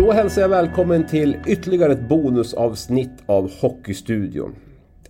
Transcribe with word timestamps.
Då 0.00 0.12
hälsar 0.12 0.42
jag 0.42 0.48
välkommen 0.48 1.06
till 1.06 1.36
ytterligare 1.46 1.92
ett 1.92 2.08
bonusavsnitt 2.08 3.22
av 3.26 3.50
Hockeystudion. 3.60 4.54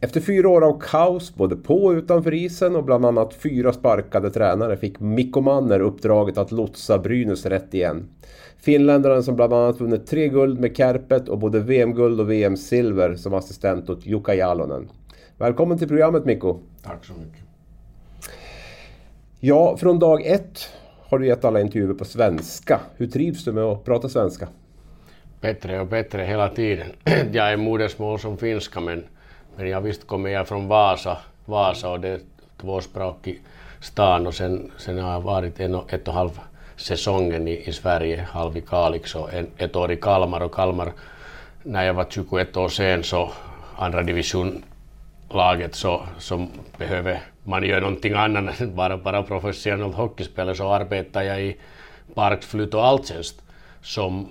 Efter 0.01 0.21
fyra 0.21 0.49
år 0.49 0.65
av 0.65 0.81
kaos 0.81 1.35
både 1.35 1.57
på 1.57 1.85
och 1.85 1.91
utanför 1.91 2.35
isen 2.35 2.77
och 2.77 2.85
bland 2.85 3.07
annat 3.07 3.35
fyra 3.35 3.73
sparkade 3.73 4.31
tränare 4.31 4.77
fick 4.77 5.01
Mikko 5.01 5.41
Manner 5.41 5.81
uppdraget 5.81 6.39
att 6.39 6.53
lotsa 6.53 6.99
Brynäs 6.99 7.47
rätt 7.47 7.75
igen. 7.75 8.09
Finländaren 8.59 9.23
som 9.23 9.37
bland 9.37 9.53
annat 9.53 9.81
vunnit 9.81 10.07
tre 10.07 10.29
guld 10.29 10.61
med 10.61 10.77
Kärpet 10.77 11.29
och 11.29 11.39
både 11.39 11.61
VM-guld 11.61 12.21
och 12.21 12.31
VM-silver 12.31 13.17
som 13.17 13.35
assistent 13.35 13.91
åt 13.91 14.07
Jukka 14.07 14.35
Jalonen. 14.35 14.89
Välkommen 15.39 15.79
till 15.79 15.89
programmet 15.89 16.25
Mikko! 16.25 16.59
Tack 16.83 17.05
så 17.05 17.13
mycket! 17.13 17.45
Ja, 19.41 19.77
från 19.77 19.99
dag 19.99 20.27
ett 20.27 20.69
har 21.09 21.19
du 21.19 21.27
gett 21.27 21.45
alla 21.45 21.61
intervjuer 21.61 21.95
på 21.95 22.05
svenska. 22.05 22.81
Hur 22.97 23.07
trivs 23.07 23.45
du 23.45 23.53
med 23.53 23.65
att 23.65 23.85
prata 23.85 24.09
svenska? 24.09 24.49
Bättre 25.41 25.81
och 25.81 25.87
bättre 25.87 26.23
hela 26.23 26.49
tiden. 26.49 26.93
Jag 27.33 27.53
är 27.53 27.57
modersmål 27.57 28.19
som 28.19 28.39
finska 28.39 28.81
men 28.81 29.05
men 29.57 29.69
jag 29.69 29.81
visst 29.81 30.07
kommer 30.07 30.31
jag 30.31 30.49
från 30.49 30.69
Vasa, 30.69 31.19
Vasa 31.45 31.91
och 31.91 32.01
det 32.01 32.09
är 32.09 32.21
tvåspråkig 32.61 33.41
stan 33.81 34.27
och 34.27 34.35
sen, 34.35 34.71
sen 34.77 34.99
har 34.99 35.13
jag 35.13 35.21
varit 35.21 35.61
en 35.61 35.75
och 35.75 35.93
ett 35.93 36.09
och 36.09 36.15
halv 36.15 36.41
säsongen 36.77 37.49
i, 37.49 37.69
i 37.69 37.73
Sverige, 37.73 38.27
halv 38.31 38.57
i 38.57 38.61
Kalix 38.61 39.15
och 39.15 39.35
en, 39.35 39.47
ett 39.57 39.77
år 39.77 39.93
i 39.93 39.97
Kalmar 39.97 40.41
och 40.41 40.55
Kalmar 40.55 40.93
när 41.63 41.85
jag 41.85 41.95
var 41.95 42.07
21 42.11 42.57
år 42.57 42.69
sen 42.69 43.05
så 43.05 43.33
andra 43.77 44.03
division 44.03 44.65
laget 45.31 45.75
så, 45.75 46.03
så 46.19 46.47
behöver 46.79 47.23
man 47.45 47.65
göra 47.65 47.81
någonting 47.81 48.13
annat 48.13 48.61
än 48.61 48.77
bara, 48.77 48.97
bara 48.97 49.23
professionellt 49.23 49.95
hockeyspelare 49.95 50.55
så 50.55 50.73
arbetar 50.73 51.23
jag 51.23 51.43
i 51.43 51.57
Parkflytt 52.15 52.75
och 52.75 52.87
Alltjänst 52.87 53.43
som 53.83 54.29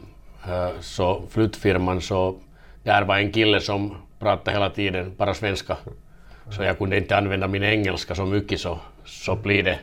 så 0.80 1.22
flyttfirman 1.30 2.02
så 2.02 2.36
där 2.84 3.02
var 3.02 3.18
en 3.18 3.32
kille 3.32 3.60
som 3.60 3.96
pratade 4.20 4.52
hela 4.52 4.70
tiden 4.70 5.14
bara 5.18 5.34
svenska. 5.34 5.78
Så 6.50 6.64
jag 6.64 6.78
kunde 6.78 6.98
inte 6.98 7.18
använda 7.18 7.48
min 7.48 7.64
engelska 7.64 8.16
så 8.16 8.26
mycket 8.26 8.60
så, 8.60 8.80
så 9.06 9.36
blir 9.36 9.64
det 9.64 9.80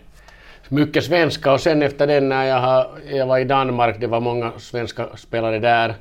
mycket 0.69 1.05
svenska 1.05 1.53
och 1.53 1.61
sen 1.61 1.83
efter 1.83 2.07
den 2.07 2.29
när 2.29 2.45
jag, 2.45 2.61
har, 2.61 2.89
jag 3.11 3.27
var 3.27 3.39
i 3.39 3.45
Danmark, 3.45 4.01
det 4.01 4.07
var 4.07 4.21
många 4.21 4.53
svenska 4.59 5.07
spelare 5.17 5.59
där, 5.59 5.95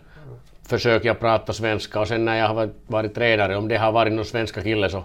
försöker 0.68 1.08
jag 1.08 1.20
prata 1.20 1.54
svenska 1.54 2.00
och 2.00 2.08
sen 2.08 2.26
när 2.26 2.36
jag 2.36 2.48
har 2.48 2.70
varit, 2.88 3.16
tränare, 3.16 3.56
om 3.58 3.68
det 3.68 3.78
har 3.78 3.92
varit 3.92 4.14
någon 4.14 4.26
svenska 4.26 4.62
kille 4.62 4.90
så 4.90 5.04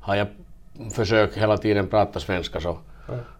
har 0.00 0.16
jag 0.16 0.26
försökt 0.92 1.36
hela 1.36 1.56
tiden 1.56 1.86
prata 1.86 2.20
svenska 2.20 2.60
så, 2.60 2.78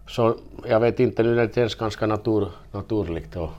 så 0.07 0.35
jag 0.67 0.79
vet 0.79 0.99
inte, 0.99 1.23
nu 1.23 1.35
det 1.35 1.55
känns 1.55 1.75
ganska 1.75 2.05
natur, 2.05 2.47
naturligt. 2.71 3.35
Och, 3.35 3.49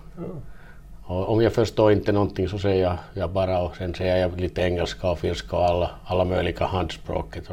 och 1.11 1.29
om 1.29 1.43
jag 1.43 1.53
förstår 1.53 1.93
inte 1.93 2.13
någonting 2.13 2.49
så 2.49 2.59
säger 2.59 2.83
jag, 2.83 2.97
jag 3.15 3.31
bara 3.31 3.63
och 3.63 3.77
sen 3.77 3.95
säger 3.95 4.17
jag 4.17 4.41
lite 4.41 4.63
engelska 4.63 5.11
och 5.11 5.19
finska 5.19 5.57
och 5.57 5.65
alla, 5.65 5.91
alla 6.05 6.25
möjliga 6.25 6.67
handspråket. 6.67 7.45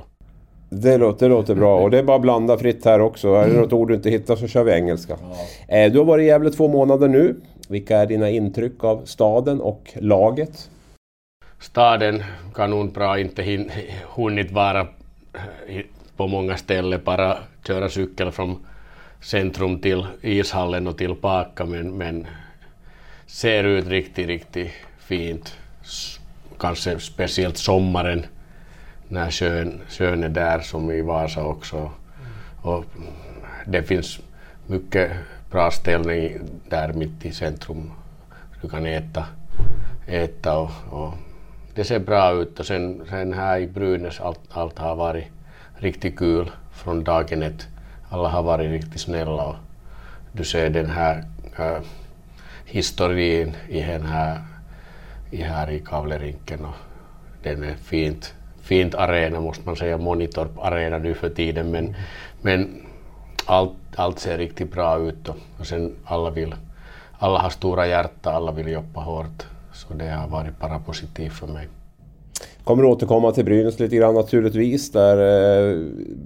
Det 0.69 0.97
låter, 0.97 1.29
det 1.29 1.35
låter 1.35 1.55
bra 1.55 1.79
och 1.79 1.91
det 1.91 1.99
är 1.99 2.03
bara 2.03 2.15
att 2.15 2.21
blanda 2.21 2.57
fritt 2.57 2.85
här 2.85 3.01
också. 3.01 3.33
Är 3.33 3.47
det 3.47 3.53
något 3.53 3.73
ord 3.73 3.87
du 3.87 3.95
inte 3.95 4.09
hittar 4.09 4.35
så 4.35 4.47
kör 4.47 4.63
vi 4.63 4.71
engelska. 4.71 5.17
Ja. 5.67 5.75
Eh, 5.75 5.91
du 5.91 5.97
har 5.97 6.05
varit 6.05 6.23
i 6.23 6.25
Gävle 6.25 6.49
två 6.49 6.67
månader 6.67 7.07
nu. 7.07 7.35
Vilka 7.69 7.97
är 7.97 8.05
dina 8.05 8.29
intryck 8.29 8.83
av 8.83 9.05
staden 9.05 9.61
och 9.61 9.93
laget? 9.95 10.69
Staden 11.59 12.23
kanonbra, 12.53 13.19
inte 13.19 13.65
hunnit 14.15 14.51
vara 14.51 14.87
på 16.17 16.27
många 16.27 16.57
ställen, 16.57 17.01
bara 17.03 17.37
köra 17.67 17.89
cykel 17.89 18.31
från 18.31 18.65
centrum 19.21 19.81
till 19.81 20.07
ishallen 20.21 20.87
och 20.87 20.97
tillbaka 20.97 21.65
men, 21.65 21.97
men 21.97 22.27
ser 23.27 23.63
ut 23.63 23.87
riktigt, 23.87 24.27
riktigt 24.27 24.71
fint. 24.97 25.57
Kanske 26.59 26.99
speciellt 26.99 27.57
sommaren 27.57 28.25
när 29.07 29.31
sjön, 29.31 29.81
sjön 29.89 30.23
är 30.23 30.29
där 30.29 30.59
som 30.59 30.91
i 30.91 31.01
Vasa 31.01 31.43
också. 31.43 31.91
Och 32.61 32.85
det 33.65 33.83
finns 33.83 34.19
mycket 34.67 35.11
bra 35.51 35.71
ställning 35.71 36.39
där 36.69 36.93
mitt 36.93 37.25
i 37.25 37.31
centrum. 37.31 37.91
Du 38.61 38.69
kan 38.69 38.85
äta, 38.85 39.25
äta 40.07 40.57
och, 40.57 40.71
och 40.89 41.13
det 41.75 41.83
ser 41.83 41.99
bra 41.99 42.31
ut 42.31 42.59
och 42.59 42.65
sen, 42.65 43.01
sen 43.09 43.33
här 43.33 43.59
i 43.59 43.67
Brynäs 43.67 44.19
allt, 44.19 44.39
allt 44.49 44.79
har 44.79 44.95
varit 44.95 45.25
riktigt 45.75 46.17
kul 46.17 46.51
från 46.71 47.03
dagen 47.03 47.43
ett. 47.43 47.67
Alla 48.09 48.29
har 48.29 48.43
varit 48.43 48.71
riktigt 48.71 49.01
snälla 49.01 49.43
och 49.43 49.55
du 50.31 50.43
ser 50.43 50.69
den 50.69 50.89
här 50.89 51.23
äh, 51.57 51.81
historien 52.67 53.55
i 53.69 53.81
den 53.81 54.05
här, 54.05 54.41
i 55.31 55.41
här 55.41 55.69
i 55.69 55.79
Kavlerinken 55.79 56.65
och 56.65 56.75
den 57.43 57.63
är 57.63 57.75
fint, 57.75 58.33
fint 58.61 58.95
arena 58.95 59.39
måste 59.39 59.65
man 59.65 59.75
säga, 59.75 59.97
Monitorp 59.97 60.59
arena 60.59 60.97
nu 60.97 61.13
för 61.13 61.29
tiden 61.29 61.71
men, 61.71 61.95
men 62.41 62.85
allt, 63.45 63.73
allt 63.95 64.19
ser 64.19 64.37
riktigt 64.37 64.71
bra 64.71 64.99
ut 64.99 65.29
och, 65.29 65.37
och 65.59 65.67
sen 65.67 65.95
alla 66.05 66.29
vill, 66.29 66.55
alla 67.19 67.39
har 67.39 67.49
stora 67.49 67.87
hjärta, 67.87 68.31
alla 68.31 68.51
vill 68.51 68.67
jobba 68.67 69.01
hårt 69.01 69.45
så 69.73 69.93
det 69.93 70.09
har 70.09 70.27
varit 70.27 70.59
bara 70.59 70.79
positivt 70.79 71.33
för 71.33 71.47
mig. 71.47 71.67
Kommer 72.67 72.85
återkomma 72.85 73.31
till 73.31 73.45
Brynäs 73.45 73.79
lite 73.79 73.95
grann 73.95 74.15
naturligtvis. 74.15 74.91
Där, 74.91 75.17
eh, 75.17 75.77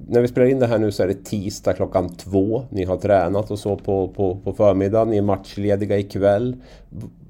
när 0.08 0.22
vi 0.22 0.28
spelar 0.28 0.48
in 0.48 0.60
det 0.60 0.68
här 0.68 0.78
nu 0.78 0.92
så 0.92 1.04
är 1.04 1.08
det 1.08 1.24
tisdag 1.24 1.74
klockan 1.74 2.16
två. 2.16 2.66
Ni 2.70 2.86
har 2.86 2.98
tränat 2.98 3.52
och 3.52 3.60
så 3.60 3.76
på, 3.76 4.08
på, 4.08 4.36
på 4.44 4.54
förmiddagen. 4.54 5.10
Ni 5.10 5.18
är 5.18 5.22
matchlediga 5.22 5.98
ikväll. 5.98 6.56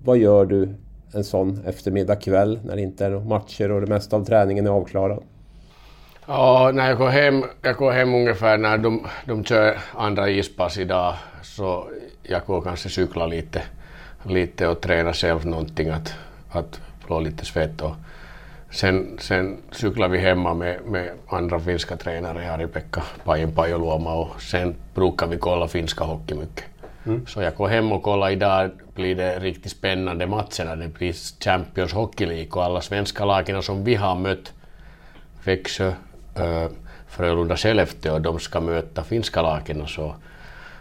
vad 0.03 0.17
gör 0.17 0.45
du 0.45 0.69
en 1.13 1.23
sån 1.23 1.59
eftermiddag 1.65 2.15
kväll 2.15 2.59
när 2.65 2.75
det 2.75 2.81
inte 2.81 3.05
är 3.05 3.19
matcher 3.19 3.71
och 3.71 3.81
det 3.81 3.87
mesta 3.87 4.15
av 4.15 4.25
träningen 4.25 4.67
är 4.67 4.71
avklarad? 4.71 5.23
Ja, 6.27 6.71
när 6.73 6.89
jag 6.89 6.97
går 6.97 7.09
hem, 7.09 7.43
jag 7.61 7.75
går 7.75 7.91
hem 7.91 8.13
ungefär 8.13 8.57
när 8.57 8.77
de, 8.77 9.07
de 9.25 9.43
kör 9.43 9.77
andra 9.95 10.29
ispass 10.29 10.77
idag 10.77 11.13
så 11.41 11.87
jag 12.23 12.41
går 12.45 12.61
kanske 12.61 12.89
cykla 12.89 13.27
lite, 13.27 13.61
lite 14.23 14.67
och 14.67 14.81
träna 14.81 15.13
själv 15.13 15.45
någonting 15.45 15.89
att, 15.89 16.13
att 16.51 16.81
få 17.07 17.19
lite 17.19 17.45
svett 17.45 17.81
och 17.81 17.95
Sen, 18.71 19.17
sen 19.19 19.57
cyklar 19.71 20.07
vi 20.07 20.17
hemma 20.17 20.53
med, 20.53 20.79
med 20.85 21.11
andra 21.27 21.59
finska 21.59 21.97
tränare, 21.97 22.51
Ari-Pekka 22.51 23.03
Pajen 23.23 23.55
Pajoluoma 23.55 24.13
och 24.13 24.41
sen 24.41 24.75
brukar 24.93 25.27
vi 25.27 25.37
kolla 25.37 25.67
finska 25.67 26.03
hockey 26.03 26.35
mycket. 26.35 26.65
Mm. 27.05 27.25
Så 27.27 27.41
jag 27.41 27.55
går 27.55 27.67
hem 27.67 27.91
och 27.91 28.03
kollar 28.03 28.29
idag 28.29 28.71
blir 28.95 29.15
det 29.15 29.39
riktigt 29.39 29.71
spännande 29.71 30.27
matcherna. 30.27 30.75
Det 30.75 30.87
blir 30.87 31.13
Champions 31.43 31.93
Hockey 31.93 32.25
League 32.25 32.51
och 32.51 32.63
alla 32.63 32.81
svenska 32.81 33.25
lagen 33.25 33.63
som 33.63 33.83
vi 33.83 33.95
har 33.95 34.15
mött, 34.15 34.53
Växjö, 35.43 35.87
äh, 36.35 36.67
Frölunda, 37.07 37.57
Skellefteå, 37.57 38.19
de 38.19 38.39
ska 38.39 38.59
möta 38.59 39.03
finska 39.03 39.41
lagen. 39.41 39.87
Så 39.87 40.15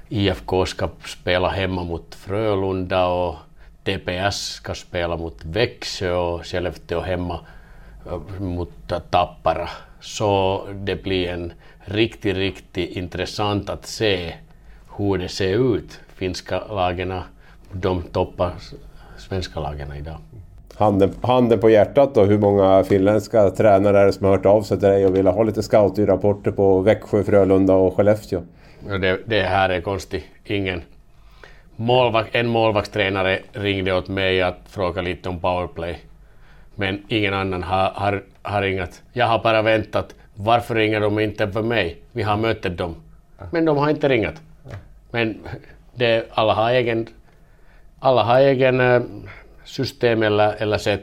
IFK 0.09 0.67
ska 0.67 0.88
spela 1.05 1.49
hemma 1.49 1.85
mot 1.85 2.15
Frölunda 2.15 3.06
och 3.06 3.37
TPS 3.85 4.37
ska 4.37 4.75
spela 4.75 5.17
mot 5.17 5.44
Växjö 5.44 6.12
och 6.12 6.47
Skellefteå 6.47 7.00
hemma 7.00 7.41
mot 8.38 8.70
Tappara. 9.11 9.69
Så 10.00 10.62
det 10.73 11.02
blir 11.02 11.29
en 11.29 11.52
riktigt, 11.85 12.37
riktigt 12.37 12.97
intressant 12.97 13.70
att 13.70 13.87
se 13.87 14.35
hur 14.97 15.19
det 15.19 15.29
ser 15.29 15.75
ut. 15.76 16.00
Finska 16.14 16.62
lagen, 16.69 17.20
de 17.73 18.02
toppar 18.02 18.52
svenska 19.19 19.61
lagen 19.61 19.93
idag. 19.93 20.17
handen, 20.75 21.14
handen 21.23 21.61
på 21.61 21.70
hjärtat 21.70 22.14
då, 22.14 22.25
hur 22.25 22.38
många 22.38 22.85
finländska 22.85 23.50
tränare 23.50 23.99
är 23.99 24.06
det 24.06 24.12
som 24.12 24.25
har 24.26 24.37
hört 24.37 24.46
av 24.46 24.62
sig 24.62 24.79
till 24.79 24.88
dig 24.88 25.06
och 25.06 25.17
vill 25.17 25.26
ha 25.26 25.43
lite 25.43 25.62
scouting-rapporter 25.62 26.50
på 26.50 26.81
Växjö, 26.81 27.25
Frölunda 27.25 27.75
och 27.75 27.96
Skellefteå? 27.96 28.43
Det, 29.00 29.20
det 29.26 29.43
här 29.43 29.69
är 29.70 29.81
konstigt. 29.81 30.25
Ingen. 30.44 30.82
Målvakt, 31.76 32.35
en 32.35 32.46
målvaktstränare 32.49 33.38
ringde 33.53 33.93
åt 33.93 34.08
mig 34.08 34.43
att 34.43 34.58
fråga 34.67 35.03
lite 35.03 35.29
om 35.29 35.41
powerplay. 35.41 35.99
Men 36.81 37.03
ingen 37.09 37.35
annan 37.35 37.62
har, 37.62 37.91
har, 37.94 38.23
har 38.43 38.62
ringat. 38.62 39.03
Jag 39.12 39.27
har 39.27 39.43
bara 39.43 39.62
väntat. 39.62 40.15
Varför 40.35 40.75
ringer 40.75 41.00
de 41.00 41.19
inte 41.19 41.53
för 41.53 41.62
mig? 41.62 41.99
Vi 42.12 42.23
har 42.23 42.37
mötet 42.37 42.79
dem. 42.79 42.94
Men 43.50 43.65
de 43.65 43.77
har 43.77 43.91
inte 43.91 44.09
ringat. 44.09 44.35
Men 45.11 45.38
det, 45.94 46.27
alla 46.31 46.55
har 46.55 46.71
egen, 46.71 47.06
alla 47.99 48.23
har 48.23 48.41
egen 48.41 48.81
eh, 48.81 49.03
system 49.65 50.23
eller, 50.23 50.62
eller 50.62 50.79
sätt 50.79 51.03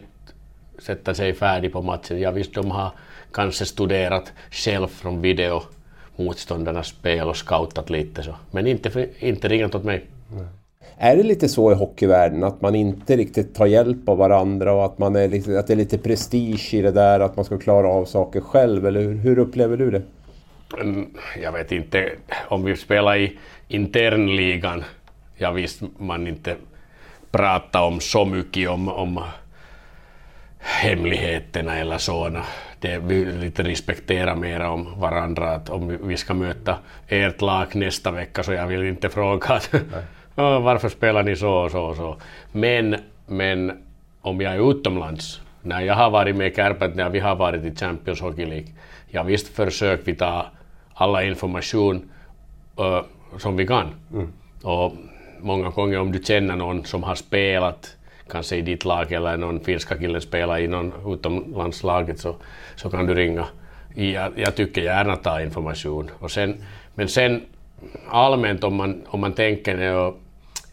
sätta 0.79 1.13
sig 1.13 1.33
färdig 1.33 1.73
på 1.73 1.81
matchen. 1.81 2.19
Ja 2.19 2.31
visst, 2.31 2.53
de 2.53 2.71
har 2.71 2.91
kanske 3.33 3.65
studerat 3.65 4.33
själv 4.51 4.87
från 4.87 5.21
video 5.21 5.61
motståndarnas 6.15 6.87
spel 6.87 7.27
och 7.27 7.37
scoutat 7.37 7.89
lite 7.89 8.23
så. 8.23 8.35
Men 8.51 8.67
inte, 8.67 9.09
inte 9.19 9.47
ringat 9.47 9.75
åt 9.75 9.83
mig. 9.83 10.05
Är 10.99 11.17
det 11.17 11.23
lite 11.23 11.49
så 11.49 11.71
i 11.71 11.75
hockeyvärlden 11.75 12.43
att 12.43 12.61
man 12.61 12.75
inte 12.75 13.15
riktigt 13.15 13.55
tar 13.55 13.65
hjälp 13.65 14.09
av 14.09 14.17
varandra 14.17 14.73
och 14.73 14.85
att, 14.85 14.97
man 14.97 15.15
är 15.15 15.27
lite, 15.27 15.59
att 15.59 15.67
det 15.67 15.73
är 15.73 15.77
lite 15.77 15.97
prestige 15.97 16.73
i 16.73 16.81
det 16.81 16.91
där 16.91 17.19
att 17.19 17.35
man 17.35 17.45
ska 17.45 17.57
klara 17.57 17.87
av 17.87 18.05
saker 18.05 18.41
själv? 18.41 18.85
Eller 18.85 19.01
hur, 19.01 19.15
hur 19.15 19.39
upplever 19.39 19.77
du 19.77 19.91
det? 19.91 20.01
Mm, 20.81 21.13
jag 21.41 21.51
vet 21.51 21.71
inte, 21.71 22.09
om 22.47 22.63
vi 22.63 22.75
spelar 22.75 23.17
i 23.17 23.37
internligan, 23.67 24.83
ja 25.35 25.51
visst 25.51 25.81
man 25.97 26.27
inte 26.27 26.55
pratar 27.31 27.83
om 27.83 27.99
så 27.99 28.25
mycket 28.25 28.69
om, 28.69 28.89
om 28.89 29.23
hemligheterna 30.59 31.77
eller 31.77 31.97
sådana. 31.97 32.43
Det 32.79 32.99
vi 32.99 33.25
lite 33.25 33.63
respektera 33.63 34.35
mer 34.35 34.59
om 34.59 34.99
varandra. 34.99 35.49
Att 35.51 35.69
om 35.69 35.97
vi 36.07 36.17
ska 36.17 36.33
möta 36.33 36.77
ert 37.07 37.41
lag 37.41 37.75
nästa 37.75 38.11
vecka 38.11 38.43
så 38.43 38.53
jag 38.53 38.67
vill 38.67 38.83
inte 38.83 39.09
fråga 39.09 39.47
att, 39.47 39.75
varför 40.37 40.89
spelar 40.89 41.23
ni 41.23 41.35
så 41.35 41.53
och 41.53 41.71
så 41.71 41.81
och 41.81 41.95
så. 41.95 42.17
Men, 42.51 42.95
men 43.27 43.83
om 44.21 44.41
jag 44.41 44.55
är 44.55 44.71
utomlands, 44.71 45.41
när 45.61 45.81
jag 45.81 45.93
har 45.93 46.09
varit 46.09 46.35
med 46.35 46.55
Kärpät, 46.55 46.95
när 46.95 47.09
vi 47.09 47.19
har 47.19 47.35
varit 47.35 47.65
i 47.65 47.75
Champions 47.75 48.21
Hockey 48.21 48.45
League, 48.45 48.67
ja 49.07 49.23
visst 49.23 49.47
försöker 49.47 50.05
vi 50.05 50.15
ta 50.15 50.45
alla 50.93 51.23
information 51.23 52.09
uh, 52.79 53.01
som 53.37 53.57
vi 53.57 53.67
kan. 53.67 53.87
Mm. 54.13 54.33
Och 54.63 54.93
många 55.39 55.69
gånger 55.69 55.99
om 55.99 56.11
du 56.11 56.23
känner 56.23 56.55
någon 56.55 56.85
som 56.85 57.03
har 57.03 57.15
spelat 57.15 57.95
kanske 58.29 58.55
i 58.55 58.61
ditt 58.61 58.85
lag 58.85 59.11
eller 59.11 59.37
någon 59.37 59.59
finska 59.59 59.97
kille 59.97 60.21
spelar 60.21 60.59
i 60.59 60.67
någon 60.67 60.93
utomlandslaget 61.13 62.19
så, 62.19 62.35
så 62.75 62.89
kan 62.89 63.05
du 63.05 63.13
ringa. 63.15 63.45
Jag, 63.95 64.31
jag 64.35 64.55
tycker 64.55 64.81
gärna 64.81 65.15
ta 65.15 65.41
information. 65.41 66.11
Och 66.19 66.31
sen, 66.31 66.55
men 66.95 67.07
sen 67.07 67.41
allmänt 68.09 68.63
om 68.63 68.75
man, 68.75 69.01
om 69.07 69.19
man 69.19 69.33
tänker 69.33 69.77
det, 69.77 70.13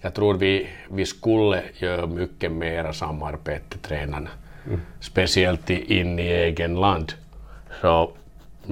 jag 0.04 0.14
tror 0.14 0.34
vi, 0.34 0.68
vi 0.90 1.06
skulle 1.06 1.62
göra 1.74 2.06
mycket 2.06 2.52
mera 2.52 2.92
samarbete 2.92 3.78
tränarna. 3.78 4.30
Mm. 4.66 4.80
Speciellt 5.00 5.70
in 5.70 6.18
i 6.18 6.22
egen 6.22 6.74
land. 6.74 7.12
Så 7.80 8.10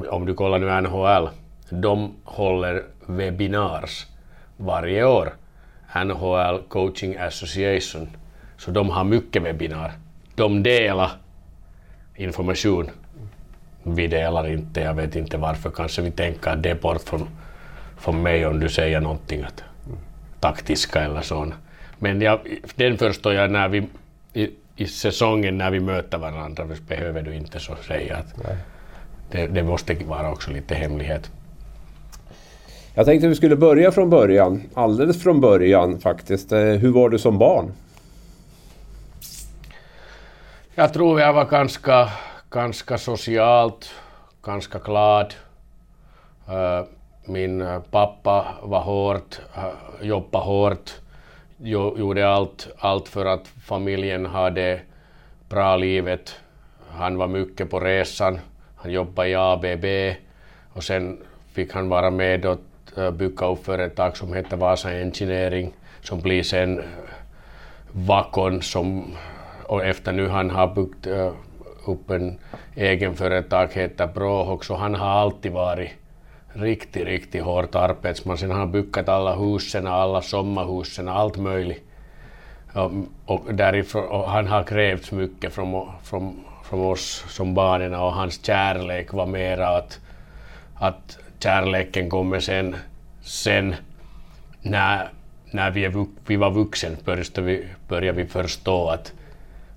om 0.09 0.27
du 0.27 0.35
kollar 0.35 0.59
nu 0.59 0.81
NHL, 0.81 1.29
de 1.69 2.15
håller 2.25 2.83
webinars 3.07 4.07
varje 4.57 5.05
år. 5.05 5.33
NHL 6.05 6.63
Coaching 6.69 7.17
Association 7.17 8.09
så 8.59 8.71
de 8.71 8.91
har 8.91 9.05
mycket 9.05 9.43
webbinar. 9.43 9.93
De 10.35 10.63
delar 10.63 11.11
information. 12.17 12.91
Vi 13.83 14.07
delar 14.07 14.49
inte, 14.49 14.81
jag 14.81 14.95
vet 14.95 15.17
inte 15.17 15.37
varför. 15.37 15.71
Kanske 15.71 16.03
vi 16.03 16.11
tänker 16.11 16.51
att 16.51 16.63
det 16.63 16.71
är 16.71 16.75
bort 16.75 17.03
från, 17.03 17.29
från 17.99 18.23
mig 18.23 18.47
om 18.47 18.61
du 18.61 18.69
säger 18.69 19.01
någonting 19.01 19.43
att, 19.43 19.65
taktiska 20.43 21.01
eller 21.01 21.21
så. 21.21 21.53
Men 21.99 22.21
jag, 22.21 22.41
den 22.75 22.99
förstår 22.99 23.35
jag 23.35 23.51
när 23.51 23.69
vi 23.69 23.87
i, 24.33 24.51
i 24.77 24.87
säsongen 24.87 25.59
när 25.59 25.71
vi 25.71 25.81
möter 25.81 26.19
varandra 26.19 26.67
behöver 26.89 27.23
du 27.23 27.35
inte 27.35 27.61
så 27.61 27.77
säga 27.87 28.17
att 28.17 28.35
det, 29.31 29.47
det 29.47 29.63
måste 29.63 29.95
vara 29.95 30.33
också 30.33 30.51
lite 30.51 30.75
hemlighet. 30.75 31.31
Jag 32.95 33.07
tänkte 33.07 33.27
att 33.27 33.31
vi 33.31 33.37
skulle 33.37 33.57
börja 33.57 33.93
från 33.93 34.11
början, 34.11 34.63
alldeles 34.75 35.23
från 35.23 35.41
början 35.41 36.01
faktiskt. 36.01 36.53
Eh, 36.53 36.59
hur 36.59 36.93
var 36.93 37.09
du 37.09 37.19
som 37.19 37.39
barn? 37.39 37.73
Jag 40.75 40.93
tror 40.93 41.21
jag 41.21 41.33
var 41.33 41.45
ganska, 41.45 42.09
ganska 42.51 42.99
socialt, 42.99 43.91
ganska 44.43 44.79
glad. 44.79 45.35
Eh, 46.49 46.87
min 47.25 47.61
eh, 47.61 47.81
pappa 47.91 48.47
var 48.63 48.81
hårt, 48.81 49.41
eh, 49.57 50.07
jobbade 50.07 50.45
hårt, 50.45 50.91
gjorde 51.59 52.29
allt, 52.29 52.69
allt 52.79 53.09
för 53.09 53.27
att 53.27 53.49
familjen 53.49 54.27
hade 54.27 54.81
bra 55.49 55.77
livet. 55.77 56.35
Han 56.91 57.17
var 57.17 57.27
mycket 57.27 57.71
på 57.71 57.81
resan. 57.81 58.39
Han 58.77 58.93
jobbade 58.93 59.29
i 59.29 59.35
ABB 59.35 60.17
och 60.73 60.85
sen 60.85 61.19
fick 61.53 61.73
han 61.73 61.89
vara 61.89 62.11
med 62.11 62.47
och 62.47 62.59
eh, 62.97 63.11
bygga 63.11 63.47
upp 63.47 63.65
företag 63.65 64.17
som 64.17 64.33
hette 64.33 64.57
Vasa 64.57 64.93
Engineering 64.93 65.73
som 66.01 66.21
blir 66.21 66.43
sen 66.43 66.83
Vakon 67.93 68.63
som 68.63 69.17
och 69.67 69.85
efter 69.85 70.13
nu 70.13 70.29
han 70.29 70.51
har 70.51 70.75
byggt 70.75 71.07
upp 71.87 72.11
en 72.11 72.39
egen 72.77 73.15
företag, 73.15 73.69
heter 73.73 74.07
Brohok 74.07 74.65
så 74.65 74.75
han 74.75 74.95
har 74.95 75.11
alltid 75.11 75.53
varit 75.53 75.91
riktigt, 76.53 77.07
riktigt 77.07 77.43
hårt 77.43 77.75
arbetsman. 77.75 78.39
Sen 78.39 78.51
har 78.51 78.59
han 78.59 78.73
byggt 78.73 79.09
alla 79.09 79.35
husen, 79.35 79.87
alla 79.87 80.23
sommarhusen, 80.23 81.09
allt 81.09 81.37
möjligt. 81.37 81.85
Och, 82.73 82.93
och, 83.27 83.55
därifrån, 83.55 84.09
och 84.09 84.31
han 84.31 84.47
har 84.47 84.63
krävt 84.63 85.13
mycket 85.13 85.53
från, 85.53 85.91
från, 86.05 86.45
från 86.65 86.81
oss 86.81 87.25
som 87.29 87.55
barnen 87.55 87.95
och 87.95 88.13
hans 88.13 88.47
kärlek 88.47 89.13
var 89.13 89.27
mera 89.27 89.69
att, 89.69 90.01
att 90.75 91.19
kärleken 91.39 92.11
kommer 92.11 92.41
sen, 92.41 92.77
sen 93.23 93.75
när, 94.63 95.09
när 95.51 95.71
vi, 95.71 95.85
är, 95.85 96.07
vi 96.27 96.37
var 96.37 96.51
vuxna 96.51 96.91
började 97.05 97.43
vi, 97.43 97.67
började 97.89 98.23
vi 98.23 98.29
förstå 98.29 98.89
att 98.89 99.13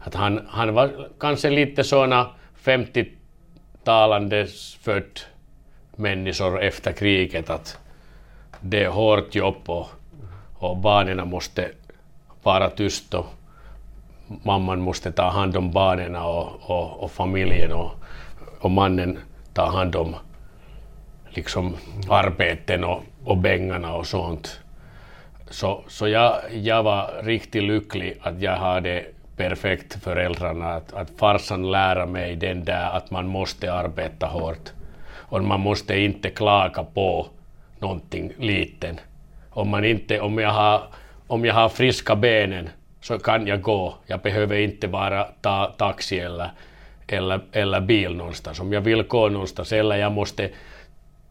att 0.06 0.16
han, 0.16 0.48
han 0.48 0.74
var 0.74 1.10
kanske 1.20 1.50
lite 1.50 1.84
såna 1.84 2.28
50-talandes 2.64 4.78
född 4.82 5.20
människor 5.96 6.62
efter 6.62 6.92
kriget 6.92 7.50
att 7.50 7.78
det 8.62 8.84
är 8.84 8.90
hårt 8.90 9.36
jobb 9.36 9.70
och, 9.70 9.88
och 10.54 10.78
barnen 10.78 11.28
måste 11.28 11.72
vara 12.44 12.70
tysta 12.70 13.20
och 13.20 13.34
mamman 14.28 14.82
måste 14.82 15.12
ta 15.12 15.30
hand 15.30 15.58
om 15.58 15.72
barnen 15.72 16.16
och, 16.16 16.48
och, 16.62 17.04
och 17.04 17.12
familjen 17.12 17.72
och, 17.72 17.92
och 18.60 18.72
mannen 18.72 19.20
tar 19.54 19.68
hand 19.68 19.96
om 19.96 20.16
liksom 21.30 21.76
arbeten 22.10 22.84
och, 22.84 23.04
och 23.24 23.44
pengarna 23.44 23.96
och 23.96 24.08
sånt. 24.08 24.60
Så, 25.50 25.84
så 25.88 26.08
jag, 26.08 26.36
jag 26.54 26.84
var 26.84 27.24
riktigt 27.24 27.64
lycklig 27.64 28.18
att 28.22 28.42
jag 28.42 28.56
hade 28.56 29.06
perfekt 29.38 30.04
föräldrarna 30.04 30.74
att, 30.74 30.94
att 30.94 31.10
farsan 31.18 31.72
lära 31.72 32.06
mig 32.06 32.36
den 32.36 32.66
där 32.66 32.90
att 32.90 33.12
man 33.12 33.28
måste 33.28 33.74
arbeta 33.74 34.28
hårt 34.28 34.72
och 35.30 35.44
man 35.44 35.60
måste 35.60 36.00
inte 36.00 36.30
klaga 36.30 36.84
på 36.84 37.28
någonting 37.80 38.34
liten. 38.40 39.00
Om, 39.50 39.70
man 39.70 39.86
inte, 39.86 40.20
om, 40.20 40.38
jag 40.38 40.50
har, 40.50 40.84
om 41.28 41.46
jag 41.46 41.54
har 41.54 41.70
friska 41.70 42.16
benen 42.16 42.70
så 43.02 43.20
kan 43.20 43.48
jag 43.48 43.62
gå. 43.62 43.96
Jag 44.06 44.20
behöver 44.20 44.58
inte 44.58 44.88
bara 44.88 45.24
ta 45.24 45.74
taxi 45.78 46.20
eller, 46.20 46.50
eller, 47.08 47.40
eller 47.52 47.82
bil 47.82 48.16
någonstans. 48.16 48.60
Om 48.60 48.74
jag 48.74 48.82
vill 48.82 49.04
gå 49.04 49.30
någonstans 49.30 49.74
eller 49.74 49.96
jag 49.96 50.12
måste 50.12 50.50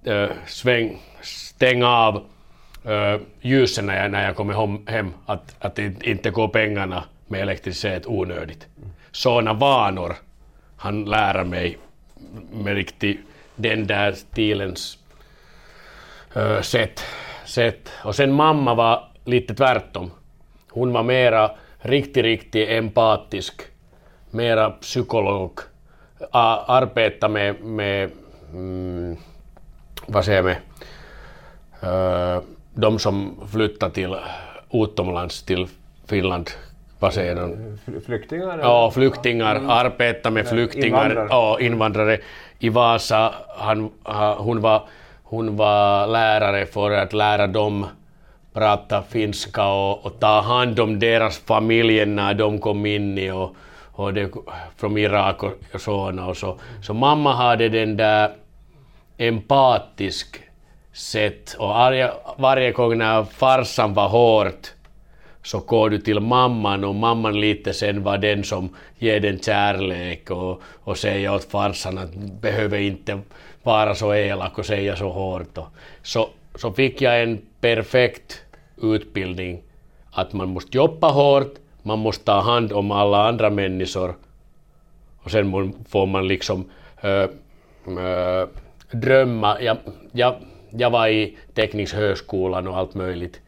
äh, 0.04 0.28
sväng, 0.46 0.98
stänga 1.22 1.88
av 1.88 2.24
äh, 2.84 3.20
ljusen 3.40 3.86
när 3.86 4.02
jag, 4.02 4.10
när 4.10 4.24
jag 4.24 4.36
kommer 4.36 4.90
hem, 4.90 5.14
att, 5.26 5.56
att 5.58 5.78
inte 5.78 6.30
gå 6.30 6.48
pengarna 6.48 7.04
med 7.26 7.40
elektricitet 7.40 8.06
onödigt. 8.06 8.66
Sådana 9.12 9.52
vanor 9.52 10.16
han 10.76 11.04
lär 11.04 11.44
mig 11.44 11.78
med 12.52 12.74
riktigt 12.74 13.20
den 13.56 13.86
där 13.86 14.12
stilens 14.12 14.98
uh, 16.36 16.60
sätt, 16.60 17.00
sätt. 17.44 17.90
Och 18.04 18.14
sen 18.14 18.32
mamma 18.32 18.74
var 18.74 19.08
lite 19.24 19.54
tvärtom. 19.54 20.10
Hon 20.70 20.92
var 20.92 21.02
mera 21.02 21.50
riktigt, 21.78 22.24
riktigt 22.24 22.68
empatisk, 22.68 23.62
mera 24.30 24.70
psykolog, 24.70 25.60
arbeta 26.30 27.28
med, 27.28 27.60
med 27.64 28.10
mm, 28.52 29.16
vad 30.06 30.24
säger 30.24 30.60
uh, 31.82 32.42
de 32.74 32.98
som 32.98 33.40
flyttar 33.52 33.90
till 33.90 34.16
utomlands, 34.72 35.42
till 35.42 35.66
Finland 36.06 36.50
vad 37.04 37.14
säger 37.14 37.34
de? 37.34 37.78
Flyktingar? 38.06 38.58
Ja, 38.62 38.90
flyktingar, 38.90 39.56
mm. 39.56 39.70
arbeta 39.70 40.30
med 40.30 40.48
flyktingar 40.48 40.86
invandrare. 40.86 41.28
och 41.28 41.60
invandrare. 41.60 42.18
I 42.58 42.68
Vasa, 42.68 43.34
han, 43.56 43.90
hon, 44.36 44.60
var, 44.60 44.82
hon 45.22 45.56
var 45.56 46.06
lärare 46.06 46.66
för 46.66 46.90
att 46.90 47.12
lära 47.12 47.46
dem 47.46 47.86
prata 48.52 49.02
finska 49.02 49.66
och, 49.66 50.06
och 50.06 50.20
ta 50.20 50.40
hand 50.40 50.80
om 50.80 50.98
deras 50.98 51.38
familjer 51.38 52.06
när 52.06 52.34
de 52.34 52.58
kom 52.58 52.86
in 52.86 53.18
i 53.18 53.30
och, 53.30 53.56
och 53.92 54.14
det, 54.14 54.30
från 54.76 54.98
Irak 54.98 55.42
och, 55.42 55.52
och 55.74 55.80
såna 55.80 56.26
och 56.26 56.36
så. 56.36 56.58
Så 56.82 56.94
mamma 56.94 57.34
hade 57.34 57.68
den 57.68 57.96
där 57.96 58.30
empatisk 59.18 60.40
sätt 60.92 61.56
och 61.58 61.68
varje, 61.68 62.10
varje 62.36 62.72
gång 62.72 62.98
när 62.98 63.24
farsan 63.24 63.94
var 63.94 64.08
hårt 64.08 64.73
så 65.44 65.58
går 65.58 65.90
du 65.90 65.98
till 65.98 66.20
mamman 66.20 66.84
och 66.84 66.94
mamman 66.94 67.40
lite 67.40 67.72
sen 67.72 68.02
var 68.02 68.18
den 68.18 68.44
som 68.44 68.68
ger 68.98 69.20
den 69.20 69.38
kärlek 69.38 70.30
och, 70.30 70.62
och 70.84 70.98
säger 70.98 71.34
åt 71.34 71.44
farsan 71.44 71.98
att 71.98 72.14
behöver 72.14 72.78
inte 72.78 73.20
vara 73.62 73.94
så 73.94 74.14
elak 74.14 74.58
och 74.58 74.66
säga 74.66 74.96
så 74.96 75.08
hårt. 75.08 75.58
Och 75.58 75.66
så, 76.02 76.28
så 76.54 76.72
fick 76.72 77.00
jag 77.00 77.22
en 77.22 77.38
perfekt 77.60 78.42
utbildning 78.82 79.62
att 80.12 80.32
man 80.32 80.48
måste 80.48 80.76
jobba 80.76 81.10
hårt, 81.10 81.54
man 81.82 81.98
måste 81.98 82.24
ta 82.24 82.40
hand 82.40 82.72
om 82.72 82.90
alla 82.90 83.28
andra 83.28 83.50
människor 83.50 84.14
och 85.24 85.30
sen 85.30 85.74
får 85.88 86.06
man 86.06 86.28
liksom 86.28 86.70
äh, 87.00 87.10
äh, 87.10 88.48
drömma. 88.90 89.60
Jag, 89.60 89.76
jag, 90.12 90.34
jag 90.70 90.90
var 90.90 91.08
i 91.08 91.36
teknisk 91.54 91.94
högskolan 91.94 92.68
och 92.68 92.76
allt 92.76 92.94
möjligt. 92.94 93.40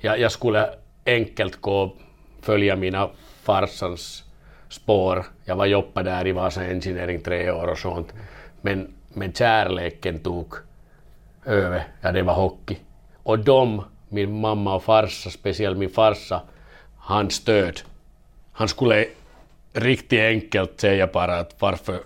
Jag, 0.00 0.20
jag 0.20 0.32
skulle 0.32 0.70
enkelt 1.06 1.60
gå 1.60 1.82
och 1.82 1.96
följa 2.42 2.76
mina 2.76 3.10
farsans 3.42 4.24
spår. 4.68 5.24
Jag 5.44 5.56
var 5.56 5.66
jobba 5.66 6.02
där 6.02 6.26
i 6.26 6.32
Vasa 6.32 6.64
Engineering 6.64 7.20
tre 7.20 7.50
år 7.50 7.66
och 7.66 7.78
sånt. 7.78 8.14
Men, 8.60 8.94
men 9.12 9.32
kärleken 9.32 10.18
tog 10.18 10.54
över, 11.44 11.84
ja 12.00 12.12
det 12.12 12.22
var 12.22 12.34
hockey. 12.34 12.76
Och 13.22 13.38
de, 13.38 13.84
min 14.08 14.40
mamma 14.40 14.74
och 14.74 14.84
farsa, 14.84 15.30
speciellt 15.30 15.78
min 15.78 15.90
farsa, 15.90 16.42
han 16.98 17.30
stöd. 17.30 17.80
Han 18.52 18.68
skulle 18.68 19.06
riktigt 19.72 20.20
enkelt 20.20 20.80
säga 20.80 21.06
bara 21.06 21.38
att 21.38 21.56
varför 21.58 21.98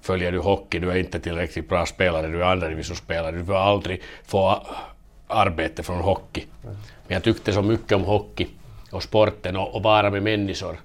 följer 0.00 0.32
du 0.32 0.38
hockey, 0.38 0.78
du 0.78 0.90
är 0.90 0.96
inte 0.96 1.20
tillräckligt 1.20 1.68
bra 1.68 1.86
spelare, 1.86 2.26
du 2.26 2.42
är 2.42 2.46
andra 2.46 2.68
divisionsspelare, 2.68 3.36
du 3.36 3.44
får 3.44 3.56
aldrig 3.56 4.02
få 4.24 4.66
arbete 5.28 5.82
från 5.82 6.00
hockey. 6.00 6.46
Men 7.08 7.14
jag 7.14 7.22
tyckte 7.22 7.52
så 7.52 7.62
mycket 7.62 7.92
om 7.92 8.04
hockey 8.04 8.46
och 8.90 9.02
sporten 9.02 9.56
och, 9.56 9.74
och 9.74 9.82
vara 9.82 10.10
med 10.10 10.22
människor. 10.22 10.76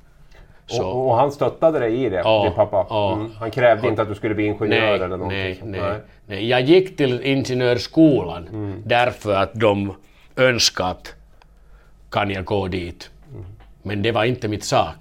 Så. 0.67 0.87
Och, 0.87 1.07
och, 1.07 1.15
han 1.15 1.31
stöttade 1.31 1.79
dig 1.79 2.05
i 2.05 2.09
det, 2.09 2.21
ja, 2.23 2.43
din 2.43 2.53
pappa? 2.53 2.85
Ja. 2.89 3.13
Mm. 3.13 3.31
Han 3.39 3.51
krävde 3.51 3.87
inte 3.87 4.01
att 4.01 4.07
du 4.07 4.15
skulle 4.15 4.35
bli 4.35 4.45
ingenjör 4.45 4.67
nej, 4.67 4.95
eller 4.95 5.07
någonting? 5.07 5.37
Nej, 5.37 5.59
nej, 5.63 5.81
nej, 5.81 5.99
nej. 6.25 6.49
Jag 6.49 6.61
gick 6.61 6.97
till 6.97 7.21
ingenjörsskolan 7.21 8.47
mm. 8.47 8.83
därför 8.85 9.35
att 9.35 9.53
de 9.53 9.93
önskade 10.35 10.89
att 10.89 11.15
kan 12.09 12.29
jag 12.29 12.45
gå 12.45 12.67
dit. 12.67 13.09
Mm. 13.33 13.45
Men 13.81 14.01
det 14.01 14.11
var 14.11 14.23
inte 14.23 14.47
mitt 14.47 14.63
sak. 14.63 14.95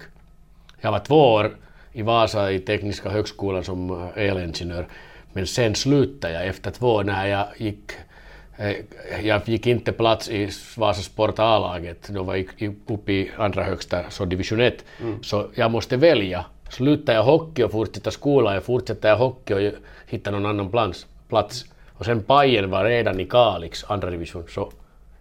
Jag 0.81 0.91
var 0.91 0.99
två 0.99 1.33
år 1.33 1.51
i 1.91 2.01
Vasa 2.01 2.51
i 2.51 2.59
Tekniska 2.59 3.09
högskolan 3.09 3.63
som 3.63 4.09
elingenjör. 4.15 4.87
Men 5.33 5.47
sen 5.47 5.75
slutade 5.75 6.33
jag 6.33 6.47
efter 6.47 6.71
två 6.71 6.87
år 6.87 7.03
när 7.03 7.27
jag 7.27 7.45
gick 7.57 7.91
Eh, 7.91 8.10
jag 9.23 9.43
fick 9.43 9.67
inte 9.67 9.91
plats 9.91 10.29
i 10.29 10.49
Vasa 10.77 11.01
Sport 11.01 11.39
A-laget, 11.39 12.07
då 12.07 12.23
var 12.23 12.35
jag 12.35 12.75
uppe 12.87 13.11
i 13.11 13.31
andra 13.37 13.63
högsta, 13.63 14.09
så 14.09 14.25
division 14.25 14.61
1. 14.61 14.85
Mm. 15.01 15.23
Så 15.23 15.47
jag 15.55 15.71
måste 15.71 15.97
välja. 15.97 16.45
Slutar 16.69 17.13
jag 17.13 17.23
hockey 17.23 17.63
och 17.63 17.71
fortsätter 17.71 18.11
skolan, 18.11 18.53
jag 18.53 18.63
fortsätter 18.63 19.09
jag 19.09 19.17
hockey 19.17 19.53
och 19.53 19.73
hittar 20.07 20.31
någon 20.31 20.45
annan 20.45 20.71
plats. 20.71 21.05
plats. 21.29 21.65
Och 21.93 22.05
sen 22.05 22.23
Pajen 22.23 22.69
var 22.69 22.85
redan 22.85 23.19
i 23.19 23.25
Kalix, 23.25 23.83
andra 23.87 24.09
division. 24.09 24.43
Så 24.49 24.71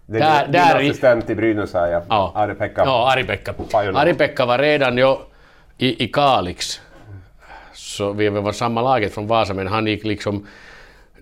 det 0.06 0.18
där, 0.18 0.42
din 0.42 0.52
där 0.52 0.76
assistent 0.76 1.30
i 1.30 1.34
Brynäs 1.34 1.74
här, 1.74 1.88
ja. 1.88 2.02
ja. 2.08 2.32
Ari-Pekka. 2.36 2.82
Ja, 2.84 3.12
Ari-Pekka. 3.12 3.54
Ari-Pekka 3.72 4.46
var 4.46 4.58
redan 4.58 4.98
ju 4.98 5.16
i, 5.78 6.04
i 6.04 6.08
Kalix. 6.08 6.80
Så 7.72 8.12
vi 8.12 8.28
var 8.28 8.52
samma 8.52 8.82
laget 8.82 9.14
från 9.14 9.26
Vasa, 9.26 9.54
men 9.54 9.66
han 9.66 9.86
gick 9.86 10.04
liksom 10.04 10.46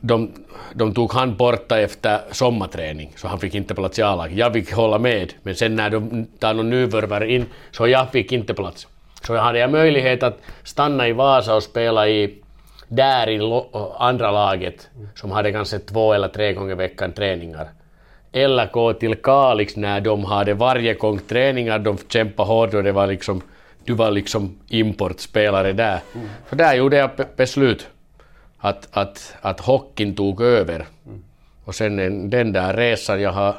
de, 0.00 0.32
de 0.74 0.94
tog 0.94 1.12
han 1.12 1.36
borta 1.36 1.80
efter 1.80 2.20
sommarträning, 2.30 3.12
så 3.16 3.28
han 3.28 3.38
fick 3.38 3.54
inte 3.54 3.74
plats 3.74 3.98
i 3.98 4.02
A-laget. 4.02 4.38
Jag 4.38 4.52
fick 4.52 4.72
hålla 4.72 4.98
med, 4.98 5.32
men 5.42 5.54
sen 5.54 5.76
när 5.76 5.90
de 5.90 6.26
tar 6.38 6.54
någon 6.54 6.70
nyvärvare 6.70 7.32
in, 7.32 7.46
så 7.70 7.88
jag 7.88 8.10
fick 8.10 8.32
inte 8.32 8.54
plats. 8.54 8.86
Så 9.22 9.34
jag 9.34 9.42
hade 9.42 9.58
jag 9.58 9.70
möjlighet 9.70 10.22
att 10.22 10.38
stanna 10.62 11.08
i 11.08 11.12
Vasa 11.12 11.54
och 11.54 11.62
spela 11.62 12.08
i 12.08 12.34
där 12.88 13.28
i 13.28 13.62
andra 13.98 14.30
laget, 14.30 14.88
som 15.14 15.30
hade 15.30 15.52
kanske 15.52 15.78
två 15.78 16.12
eller 16.12 16.28
tre 16.28 16.52
gånger 16.52 16.72
i 16.72 16.74
veckan 16.74 17.12
träningar. 17.12 17.68
Eller 18.32 18.70
gå 18.72 18.92
till 18.92 19.14
Kalix 19.14 19.76
när 19.76 20.00
de 20.00 20.24
hade 20.24 20.54
varje 20.54 20.94
gång 20.94 21.18
träningar, 21.18 21.78
de 21.78 21.98
kämpade 22.08 22.48
hårt 22.48 22.74
och 22.74 22.82
det 22.82 22.92
var 22.92 23.06
liksom, 23.06 23.42
du 23.84 23.94
var 23.94 24.10
liksom 24.10 24.58
importspelare 24.68 25.72
där. 25.72 26.00
Mm. 26.14 26.28
Så 26.50 26.54
där 26.56 26.74
gjorde 26.74 26.96
jag 26.96 27.10
beslut 27.36 27.88
att, 28.58 28.88
att, 28.90 29.34
att 29.40 29.60
hockeyn 29.60 30.14
tog 30.14 30.40
över. 30.40 30.86
Mm. 31.06 31.24
Och 31.64 31.74
sen 31.74 32.30
den 32.30 32.52
där 32.52 32.74
resan 32.74 33.20
jag 33.20 33.32
har 33.32 33.54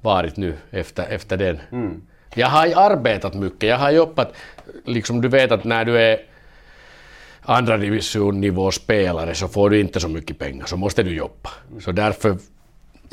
varit 0.00 0.36
nu 0.36 0.54
efter, 0.70 1.06
efter 1.10 1.36
den. 1.36 1.60
Mm. 1.72 2.02
Jag 2.34 2.48
har 2.48 2.92
arbetat 2.92 3.34
mycket, 3.34 3.68
jag 3.68 3.78
har 3.78 3.90
jobbat, 3.90 4.32
liksom 4.84 5.20
du 5.20 5.28
vet 5.28 5.52
att 5.52 5.64
när 5.64 5.84
du 5.84 5.98
är 5.98 6.20
andra 7.42 7.76
divisionnivå 7.76 8.70
spelare 8.70 9.34
så 9.34 9.48
får 9.48 9.70
du 9.70 9.80
inte 9.80 10.00
så 10.00 10.08
mycket 10.08 10.38
pengar, 10.38 10.66
så 10.66 10.76
måste 10.76 11.02
du 11.02 11.14
jobba. 11.14 11.50
Så 11.80 11.92
därför 11.92 12.36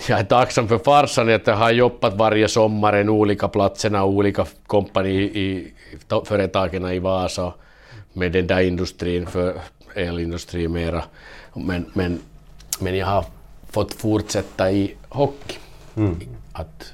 jag 0.07 0.19
är 0.19 0.23
tacksam 0.23 0.67
för 0.67 0.77
farsan 0.77 1.29
att 1.29 1.47
jag 1.47 1.55
har 1.55 1.71
jobbat 1.71 2.13
varje 2.13 2.47
sommar 2.47 2.93
en 2.93 3.09
olika 3.09 3.47
platserna, 3.47 4.05
olika 4.05 4.45
kompani 4.67 5.21
i 5.21 5.73
företagen 6.25 6.91
i 6.91 6.99
Vasa 6.99 7.53
med 8.13 8.31
den 8.31 8.47
där 8.47 8.61
industrin 8.61 9.27
för 9.27 9.55
elindustri 9.95 10.67
mera. 10.67 11.03
Men, 11.53 11.85
men, 11.93 12.19
men 12.79 12.97
jag 12.97 13.05
har 13.07 13.25
fått 13.69 13.93
fortsätta 13.93 14.71
i 14.71 14.95
hockey. 15.09 15.57
Mm. 15.95 16.19
Att, 16.53 16.93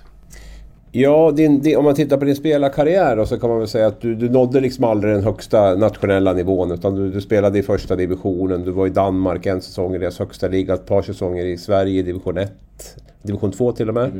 Ja, 0.91 1.31
din, 1.31 1.61
din, 1.61 1.77
om 1.77 1.83
man 1.83 1.95
tittar 1.95 2.17
på 2.17 2.25
din 2.25 2.35
spelarkarriär 2.35 3.15
då, 3.15 3.25
så 3.25 3.39
kan 3.39 3.49
man 3.49 3.59
väl 3.59 3.67
säga 3.67 3.87
att 3.87 4.01
du, 4.01 4.15
du 4.15 4.29
nådde 4.29 4.59
liksom 4.59 4.83
aldrig 4.83 5.13
den 5.13 5.23
högsta 5.23 5.75
nationella 5.75 6.33
nivån 6.33 6.71
utan 6.71 6.95
du, 6.95 7.11
du, 7.11 7.21
spelade 7.21 7.59
i 7.59 7.63
första 7.63 7.95
divisionen. 7.95 8.63
Du 8.63 8.71
var 8.71 8.87
i 8.87 8.89
Danmark 8.89 9.45
en 9.45 9.61
säsong 9.61 9.95
i 9.95 9.97
deras 9.97 10.19
högsta 10.19 10.47
liga, 10.47 10.73
ett 10.73 10.85
par 10.85 11.01
säsonger 11.01 11.45
i 11.45 11.57
Sverige 11.57 11.99
i 11.99 12.03
division 12.03 12.37
1. 12.37 12.51
Division 13.21 13.51
2 13.51 13.71
till 13.71 13.89
och 13.89 13.93
med. 13.93 14.11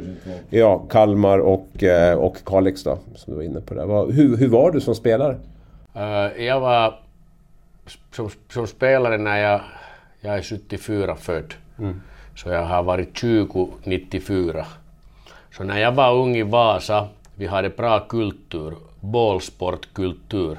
Ja, 0.49 0.77
Kalmar 0.89 1.39
och, 1.39 1.83
eh, 1.83 2.17
och 2.17 2.37
Kalix 2.45 2.83
då, 2.83 2.97
som 3.15 3.33
du 3.33 3.37
var 3.37 3.43
inne 3.43 3.61
på 3.61 3.73
där. 3.73 4.11
Hur, 4.11 4.37
hur 4.37 4.47
var 4.47 4.71
du 4.71 4.81
som 4.81 4.95
spelare? 4.95 5.35
Uh, 5.95 6.43
jag 6.43 6.59
var 6.59 6.99
som, 8.11 8.29
som 8.49 8.67
spelare 8.67 9.17
när 9.17 9.37
jag, 9.37 9.61
jag 10.21 10.37
är 10.37 10.41
74 10.41 11.15
född, 11.15 11.53
mm. 11.79 12.01
så 12.35 12.49
jag 12.49 12.65
har 12.65 12.83
varit 12.83 13.17
20 13.17 13.69
94. 13.83 14.65
Så 15.57 15.63
när 15.63 15.79
jag 15.79 15.91
var 15.91 16.13
ung 16.13 16.35
i 16.35 16.43
Vasa, 16.43 17.07
vi 17.35 17.47
hade 17.47 17.69
bra 17.69 17.99
kultur, 17.99 18.75
bollsportkultur. 18.99 20.57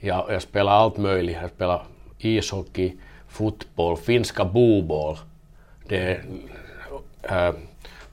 Jag, 0.00 0.26
jag 0.32 0.42
spelade 0.42 0.76
allt 0.76 0.96
möjligt. 0.96 1.36
Jag 1.42 1.50
spelade 1.50 1.82
ishockey, 2.18 2.92
fotboll, 3.28 3.96
finska 3.96 4.44
boboll. 4.44 5.18
Det, 5.88 6.20
äh, 7.22 7.50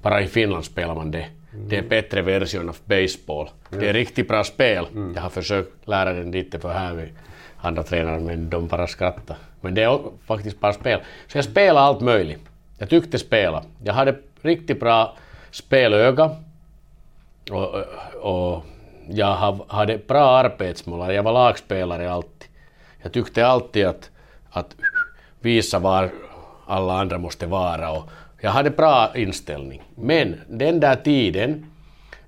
bara 0.02 0.22
i 0.22 0.28
Finland 0.28 0.66
spelar 0.66 0.96
man 0.96 1.12
det. 1.12 1.26
Mm. 1.54 1.70
Det 1.70 1.78
är 1.78 1.82
bättre 1.82 2.22
version 2.22 2.70
av 2.70 2.78
baseball. 2.86 3.50
Mm. 3.72 3.84
Det 3.84 3.90
är 3.90 3.94
riktigt 3.94 4.28
bra 4.28 4.44
spel. 4.44 4.88
Mm. 4.92 5.14
Jag 5.16 5.22
har 5.22 5.30
försökt 5.30 5.88
lära 5.88 6.14
den 6.14 6.32
lite 6.32 6.60
för 6.60 6.74
här 6.74 7.12
andra 7.62 7.84
tränare 7.84 8.20
men 8.20 8.50
de 8.50 8.68
bara 8.68 8.88
skrattade. 8.88 9.40
Men 9.62 9.74
det 9.74 9.84
är 9.84 10.00
faktiskt 10.26 10.60
bara 10.60 10.74
spel. 10.74 11.00
Så 11.28 11.38
jag 11.38 11.46
spelade 11.46 11.80
allt 11.80 12.02
möjligt. 12.02 12.42
Jag 12.78 12.90
tyckte 12.90 13.20
spela. 13.20 13.64
Jag 13.84 13.94
hade 13.94 14.16
riktigt 14.42 14.80
bra 14.80 15.16
spelöga 15.52 16.32
och, 17.52 17.76
och 18.22 18.64
jag 19.10 19.56
hade 19.68 19.98
bra 19.98 20.38
arbetsmålare. 20.38 21.14
Jag 21.14 21.24
var 21.24 21.34
lagspelare 21.34 22.12
alltid. 22.12 22.50
Jag 23.02 23.12
tyckte 23.12 23.48
alltid 23.48 23.86
att, 23.86 24.10
att 24.50 24.76
visa 25.40 25.80
var 25.80 26.10
alla 26.66 27.00
andra 27.00 27.18
måste 27.18 27.46
vara 27.46 27.92
och 27.92 28.10
jag 28.42 28.52
hade 28.52 28.70
bra 28.70 29.12
inställning. 29.16 29.82
Men 29.96 30.42
den 30.48 30.80
där 30.80 30.96
tiden, 30.96 31.66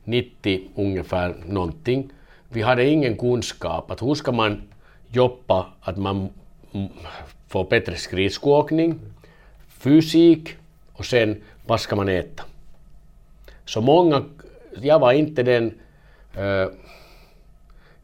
90 0.03 0.61
ungefär 0.75 1.35
någonting, 1.45 2.09
vi 2.49 2.61
hade 2.61 2.85
ingen 2.85 3.17
kunskap 3.17 3.91
att 3.91 4.01
hur 4.01 4.15
ska 4.15 4.31
man 4.31 4.61
jobba 5.11 5.65
att 5.81 5.97
man 5.97 6.29
får 7.47 7.63
bättre 7.63 7.95
skridskoåkning, 7.95 8.99
fysik 9.67 10.55
och 10.93 11.05
sen 11.05 11.41
vad 11.65 11.81
ska 11.81 11.95
man 11.95 12.09
äta. 12.09 12.43
Så 13.65 13.81
många, 13.81 14.25
jag 14.81 14.99
var 14.99 15.13
inte 15.13 15.43
den, 15.43 15.73
äh, 16.35 16.67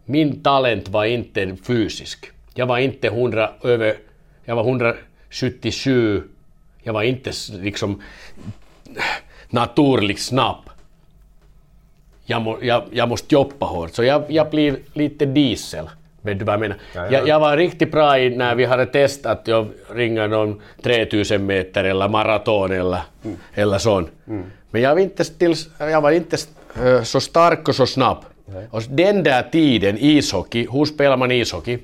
min 0.05 0.43
talent 0.43 0.89
var 0.89 1.05
inte 1.05 1.55
fysisk. 1.55 2.31
Jag 2.53 2.65
var 2.65 2.77
inte 2.77 3.07
100 3.07 3.51
över, 3.63 3.97
jag 4.45 4.55
var 4.55 4.63
177, 4.63 6.23
jag 6.83 6.93
var 6.93 7.03
inte 7.03 7.31
liksom 7.51 8.01
naturligt 9.49 10.19
snabb. 10.19 10.69
Jag, 12.25 12.41
må, 12.41 12.57
jag, 12.61 12.83
jag 12.91 13.09
måste 13.09 13.35
jobba 13.35 13.65
hårt, 13.65 13.93
så 13.93 14.03
jag, 14.03 14.31
jag 14.31 14.49
blir 14.49 14.79
lite 14.93 15.25
diesel. 15.25 15.89
Vet 16.25 16.39
du 16.39 16.45
vad 16.45 16.53
jag 16.53 16.59
menar? 16.59 16.77
Ja, 16.93 17.05
ja. 17.05 17.11
Jag, 17.11 17.27
jag 17.27 17.39
var 17.39 17.57
riktigt 17.57 17.91
bra 17.91 18.19
i 18.19 18.29
när 18.29 18.55
vi 18.55 18.65
hade 18.65 18.85
testat 18.85 19.49
att 19.49 19.67
ringa 19.93 20.27
någon 20.27 20.61
3000 20.83 21.45
meter 21.45 21.83
eller 21.83 22.09
maraton 22.09 22.71
eller, 22.71 23.01
mm. 23.25 23.37
eller 23.53 23.77
sånt. 23.77 24.11
Mm. 24.27 24.43
Men 24.71 24.81
jag 24.81 24.95
var 24.95 25.01
inte, 25.01 25.23
till, 25.23 25.55
jag 25.79 26.01
var 26.01 26.11
inte 26.11 26.37
uh, 26.83 27.03
så 27.03 27.19
stark 27.19 27.67
och 27.67 27.75
så 27.75 27.85
snabb. 27.85 28.17
Nej. 28.45 28.67
Och 28.71 28.81
den 28.89 29.23
där 29.23 29.43
tiden, 29.51 29.97
ishockey, 29.99 30.67
hur 30.71 30.85
spelar 30.85 31.17
man 31.17 31.31
ishockey? 31.31 31.79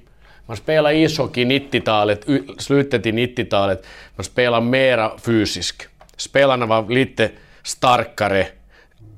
Man 0.46 0.58
spelar 0.58 0.92
ishockey 0.92 1.46
90-talet, 1.46 2.26
slutet 2.58 3.06
i 3.06 3.12
90-talet, 3.12 3.86
man 4.16 4.24
spelar 4.24 4.62
mera 4.62 5.12
fysiskt. 5.18 5.88
Spelarna 6.18 6.66
var 6.66 6.90
lite 6.90 7.30
starkare, 7.64 8.48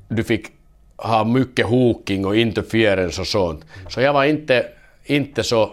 du 0.07 0.23
fick 0.23 0.47
ha 0.97 1.23
mycket 1.23 1.65
hooking 1.65 2.25
och 2.25 2.35
interference 2.35 3.21
och 3.21 3.27
sånt. 3.27 3.65
Så 3.89 4.01
jag 4.01 4.13
var 4.13 4.23
inte, 4.23 4.65
inte 5.03 5.43
så, 5.43 5.71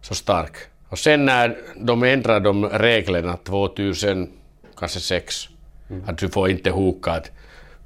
så 0.00 0.14
stark. 0.14 0.56
Och 0.88 0.98
sen 0.98 1.24
när 1.24 1.58
de 1.76 2.02
ändrade 2.02 2.40
de 2.40 2.68
reglerna 2.68 3.36
2006, 3.36 5.48
mm. 5.90 6.08
att 6.08 6.18
du 6.18 6.28
får 6.28 6.50
inte 6.50 6.70
hooka, 6.70 7.10
att 7.10 7.30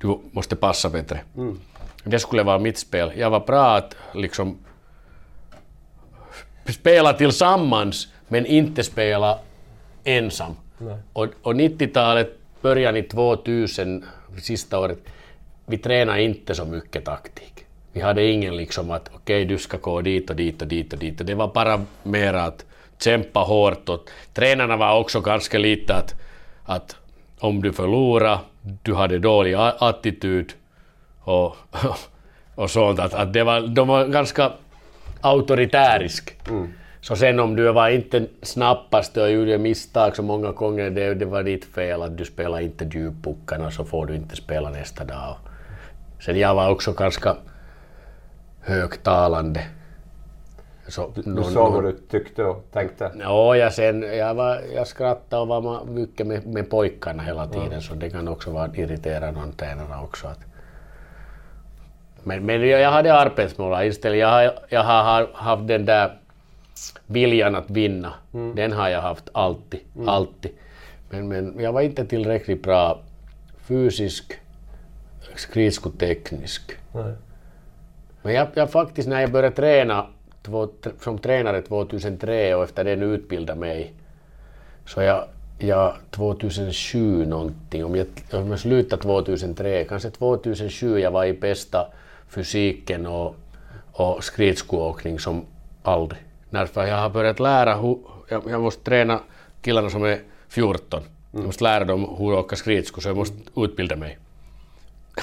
du 0.00 0.18
måste 0.32 0.56
passa 0.56 0.88
bättre. 0.88 1.20
Mm. 1.36 1.60
Det 2.04 2.18
skulle 2.18 2.42
vara 2.42 2.58
mitt 2.58 2.78
spel. 2.78 3.12
Jag 3.16 3.30
var 3.30 3.40
bra 3.40 3.76
att 3.76 3.96
liksom 4.14 4.58
spela 6.68 7.12
tillsammans 7.12 8.08
men 8.28 8.46
inte 8.46 8.82
spela 8.82 9.38
ensam. 10.04 10.56
Och, 11.12 11.26
och 11.42 11.54
90-talet, 11.54 12.38
början 12.62 12.96
i 12.96 13.02
2000, 13.02 14.04
sista 14.42 14.78
året, 14.78 14.98
vi 15.66 15.78
tränade 15.78 16.22
inte 16.22 16.54
så 16.54 16.64
mycket 16.64 17.04
taktik. 17.04 17.55
Vi 17.96 18.02
hade 18.02 18.24
ingen 18.24 18.56
liksom 18.56 18.90
att 18.90 19.08
okej, 19.08 19.18
okay, 19.18 19.44
du 19.44 19.58
ska 19.58 19.76
gå 19.76 20.00
dit 20.00 20.30
och 20.30 20.36
dit 20.36 20.62
och 20.62 20.68
dit 20.68 20.92
och 20.92 20.98
dit. 20.98 21.26
Det 21.26 21.34
var 21.34 21.48
bara 21.48 21.84
mer 22.02 22.34
att 22.34 22.64
kämpa 22.98 23.40
hårt 23.40 23.88
och 23.88 24.10
tränarna 24.34 24.76
var 24.76 24.98
också 24.98 25.20
ganska 25.20 25.58
lite 25.58 25.94
att, 25.94 26.14
att 26.64 26.96
om 27.38 27.62
du 27.62 27.72
förlorar, 27.72 28.38
du 28.82 28.94
hade 28.94 29.18
dålig 29.18 29.54
attityd 29.78 30.52
och, 31.20 31.56
och 32.54 32.70
sånt. 32.70 33.00
Att, 33.00 33.14
att 33.14 33.32
det 33.32 33.44
var, 33.44 33.60
de 33.60 33.88
var 33.88 34.06
ganska 34.06 34.52
auktoritärisk. 35.20 36.36
Mm. 36.48 36.72
Så 37.00 37.16
sen 37.16 37.40
om 37.40 37.56
du 37.56 37.72
var 37.72 37.88
inte 37.88 38.26
snabbast 38.42 39.16
och 39.16 39.30
gjorde 39.30 39.58
misstag 39.58 40.16
så 40.16 40.22
många 40.22 40.52
gånger, 40.52 40.90
det, 40.90 41.14
det 41.14 41.26
var 41.26 41.42
ditt 41.42 41.64
fel 41.64 42.02
att 42.02 42.18
du 42.18 42.24
spelade 42.24 42.62
inte 42.62 42.84
djuppuckarna 42.84 43.70
så 43.70 43.84
får 43.84 44.06
du 44.06 44.14
inte 44.14 44.36
spela 44.36 44.70
nästa 44.70 45.04
dag. 45.04 45.36
Sen 46.20 46.38
jag 46.38 46.54
var 46.54 46.70
också 46.70 46.92
ganska 46.92 47.36
högtalande. 48.66 49.60
Så, 50.88 51.12
du 51.14 51.44
sa 51.44 51.70
vad 51.70 51.84
du 51.84 51.92
tyckte 52.10 52.44
och 52.44 52.66
tänkte? 52.72 53.12
Ja, 53.20 53.56
jag, 53.56 53.72
sen, 53.72 54.02
jag, 54.02 54.34
var, 54.34 54.60
jag 54.74 54.86
skrattade 54.86 55.42
och 55.42 55.48
var 55.48 55.84
mycket 55.84 56.26
med, 56.26 56.46
med 56.46 56.70
pojkarna 56.70 57.22
hela 57.22 57.46
tiden 57.46 57.72
ja. 57.72 57.80
så 57.80 57.94
det 57.94 58.10
kan 58.10 58.28
också 58.28 58.50
vara 58.50 58.70
irriterande 58.74 59.40
någon 59.40 59.52
tränare 59.52 60.04
också. 60.04 60.26
Att, 60.26 60.40
men, 62.22 62.46
men 62.46 62.68
jag 62.68 62.90
hade 62.90 63.14
arbetsmål 63.14 63.84
istället. 63.84 64.18
Jag 64.18 64.28
har, 64.28 64.58
jag 64.68 64.82
har 64.82 65.28
haft 65.34 65.68
den 65.68 65.84
där 65.84 66.18
viljan 67.06 67.54
att 67.54 67.70
vinna. 67.70 68.12
Mm. 68.34 68.54
Den 68.54 68.72
har 68.72 68.88
jag 68.88 69.00
haft 69.00 69.28
alltid. 69.32 69.80
Mm. 69.96 70.08
alltid. 70.08 70.50
Men, 71.10 71.28
men 71.28 71.60
jag 71.60 71.72
var 71.72 71.80
inte 71.80 72.06
tillräckligt 72.06 72.62
bra 72.62 73.00
fysisk, 73.68 74.32
skridskoteknisk. 75.36 76.72
Men 78.26 78.34
jag, 78.34 78.48
jag 78.54 78.70
faktiskt 78.70 79.08
när 79.08 79.20
jag 79.20 79.30
började 79.32 79.56
träna 79.56 80.06
två, 80.42 80.68
som 81.00 81.18
tränare 81.18 81.62
2003 81.62 82.54
och 82.54 82.64
efter 82.64 82.84
det 82.84 82.92
utbildade 82.92 83.60
mig 83.60 83.92
så 84.86 85.02
jag, 85.02 85.24
jag 85.58 85.94
2007 86.10 87.26
någonting, 87.26 87.84
om 87.84 87.96
jag, 87.96 88.06
om 88.32 88.50
jag 88.50 88.60
slutade 88.60 89.02
2003, 89.02 89.84
kanske 89.84 90.10
2007 90.10 90.98
jag 90.98 91.10
var 91.10 91.24
i 91.24 91.32
bästa 91.32 91.86
fysiken 92.28 93.06
och, 93.06 93.36
och 93.92 94.24
skridskoåkning 94.24 95.18
som 95.18 95.44
aldrig. 95.82 96.22
Därför 96.50 96.86
jag 96.86 96.96
har 96.96 97.10
börjat 97.10 97.40
lära 97.40 97.74
hur, 97.74 97.98
jag, 98.28 98.42
jag 98.50 98.60
måste 98.60 98.84
träna 98.84 99.20
killarna 99.62 99.90
som 99.90 100.04
är 100.04 100.18
14. 100.48 101.00
Mm. 101.00 101.12
Jag 101.32 101.44
måste 101.46 101.64
lära 101.64 101.84
dem 101.84 102.16
hur 102.18 102.32
att 102.32 102.44
åka 102.44 102.56
skridsko 102.56 103.00
så 103.00 103.08
jag 103.08 103.16
måste 103.16 103.36
utbilda 103.56 103.96
mig. 103.96 104.18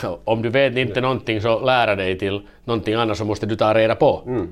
Om 0.24 0.42
du 0.42 0.50
vet 0.50 0.78
inte 0.78 1.02
någonting 1.02 1.42
så 1.42 1.60
lära 1.60 1.96
dig 1.96 2.20
till 2.20 2.42
någonting 2.66 2.94
annat 2.94 3.18
så 3.18 3.26
måste 3.26 3.46
du 3.46 3.56
ta 3.56 3.74
reda 3.74 3.96
på. 3.96 4.22
Mm. 4.26 4.48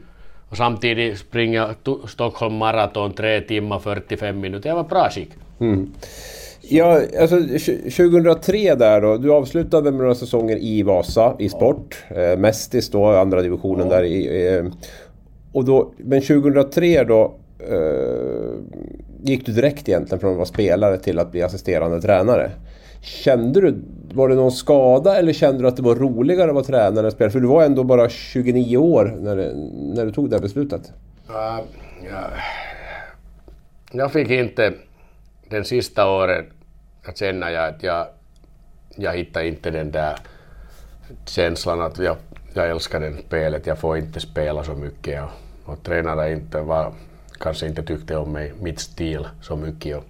Och 0.50 0.58
samtidigt 0.58 1.20
springa 1.20 1.76
Stockholm 2.08 2.56
Marathon 2.56 3.14
3 3.14 3.42
timmar 3.42 3.80
45 3.80 4.40
minuter. 4.40 4.70
Jag 4.70 4.76
var 4.76 4.84
bra 4.84 5.10
skick. 5.10 5.30
Mm. 5.60 5.92
Ja, 6.62 7.02
alltså 7.20 7.40
2003 7.40 8.76
där 8.76 9.02
då. 9.02 9.18
Du 9.18 9.32
avslutade 9.32 9.92
med 9.92 10.00
några 10.00 10.16
säsonger 10.16 10.58
i 10.58 10.84
Vasa 10.84 11.36
i 11.40 11.50
sport. 11.50 12.04
Ja. 12.10 12.16
Eh, 12.16 12.38
Mestis 12.38 12.90
då, 12.90 13.06
andra 13.06 13.42
divisionen 13.42 13.88
ja. 13.90 13.96
där. 13.96 14.04
I, 14.04 14.48
eh, 14.56 14.66
och 15.52 15.66
då, 15.66 15.94
men 15.98 16.22
2003 16.22 17.04
då 17.04 17.36
eh, 17.70 18.52
gick 19.24 19.46
du 19.46 19.52
direkt 19.52 19.90
egentligen 19.90 20.20
från 20.20 20.32
att 20.32 20.38
vara 20.38 20.46
spelare 20.46 20.98
till 20.98 21.20
att 21.20 21.32
bli 21.32 21.42
assisterande 21.42 22.02
tränare. 22.02 22.52
Kände 23.02 23.62
du, 23.62 23.82
var 24.14 24.30
det 24.30 24.36
någon 24.36 24.52
skada 24.52 25.18
eller 25.18 25.34
kände 25.34 25.64
du 25.64 25.68
att 25.68 25.76
det 25.76 25.82
var 25.82 25.96
roligare 25.96 26.50
att 26.50 26.56
vara 26.56 26.66
tränare 26.66 27.06
än 27.06 27.12
spelare? 27.12 27.32
För 27.32 27.40
du 27.40 27.48
var 27.48 27.64
ändå 27.64 27.84
bara 27.84 28.10
29 28.10 28.78
år 28.78 29.18
när, 29.22 29.36
när 29.96 30.06
du 30.06 30.12
tog 30.12 30.30
det 30.30 30.36
här 30.36 30.42
beslutet. 30.42 30.92
Uh, 31.30 31.60
ja. 32.12 32.30
Jag 33.92 34.12
fick 34.12 34.30
inte 34.30 34.74
den 35.50 35.66
sista 35.66 36.10
året 36.10 36.46
att 37.06 37.18
känna 37.18 37.46
att 37.46 37.84
jag, 37.84 38.08
jag 38.96 39.14
hittade 39.14 39.48
inte 39.48 39.72
den 39.72 39.92
där 39.92 40.18
känslan 41.26 41.82
att 41.82 41.98
jag, 41.98 42.18
jag 42.54 42.70
älskar 42.70 43.00
det 43.00 43.14
spelet, 43.28 43.68
jag 43.68 43.78
får 43.78 43.98
inte 43.98 44.20
spela 44.20 44.64
så 44.64 44.74
mycket 44.74 45.24
och, 45.24 45.72
och 45.72 45.84
tränare 45.84 46.32
inte 46.32 46.62
var, 46.62 46.94
kanske 47.40 47.68
inte 47.68 47.84
tyckte 47.84 48.18
om 48.18 48.32
mig, 48.32 48.54
mitt 48.60 48.80
stil 48.80 49.28
så 49.42 49.56
mycket. 49.56 49.98
Och, 49.98 50.04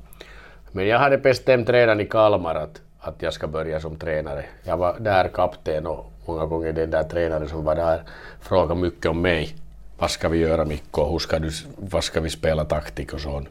men 0.72 0.88
jag 0.88 1.00
hade 1.00 1.18
bestämt 1.18 1.70
redan 1.70 2.00
i 2.00 2.06
Kalmar 2.06 2.56
att, 2.56 2.82
att 3.00 3.22
jag 3.22 3.34
ska 3.34 3.48
börja 3.48 3.80
som 3.80 3.96
tränare. 3.96 4.46
Jag 4.64 4.78
var 4.78 5.00
där 5.00 5.28
kapten 5.28 5.88
och 5.88 6.12
många 6.26 6.46
gånger 6.46 6.74
den 6.74 6.92
där 6.92 7.04
tränaren 7.04 7.50
som 7.50 7.66
var 7.66 7.76
där 7.76 8.02
frågade 8.42 8.82
mycket 8.82 9.06
om 9.06 9.22
mig. 9.22 9.56
Vad 9.98 10.12
ska 10.12 10.30
vi 10.30 10.38
göra 10.38 10.66
Mikko? 10.66 11.12
Hur 11.12 11.20
ska 11.20 11.40
du, 11.40 11.50
vad 11.76 12.04
ska 12.04 12.22
vi 12.22 12.30
spela 12.30 12.66
taktik 12.66 13.14
och 13.14 13.22
sånt. 13.22 13.50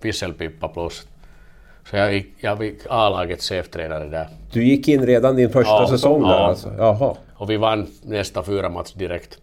visselpipa 0.00 0.68
plus. 0.68 1.06
Så 1.90 1.96
jag 1.96 2.14
gick, 2.14 2.34
jag 2.40 2.58
fick 2.58 2.78
A-lagets 2.90 3.48
cheftränare 3.48 4.04
där. 4.08 4.28
Du 4.52 4.64
gick 4.64 4.88
in 4.88 5.06
redan 5.06 5.36
din 5.36 5.50
första 5.50 5.72
ja, 5.72 5.88
säsong 5.88 6.22
där 6.22 6.28
ja. 6.28 6.46
alltså? 6.46 6.74
Jaha. 6.78 7.16
Och 7.34 7.50
vi 7.50 7.56
vann 7.56 7.86
nästa 8.02 8.42
fyra 8.42 8.68
match 8.68 8.92
direkt. 8.92 9.38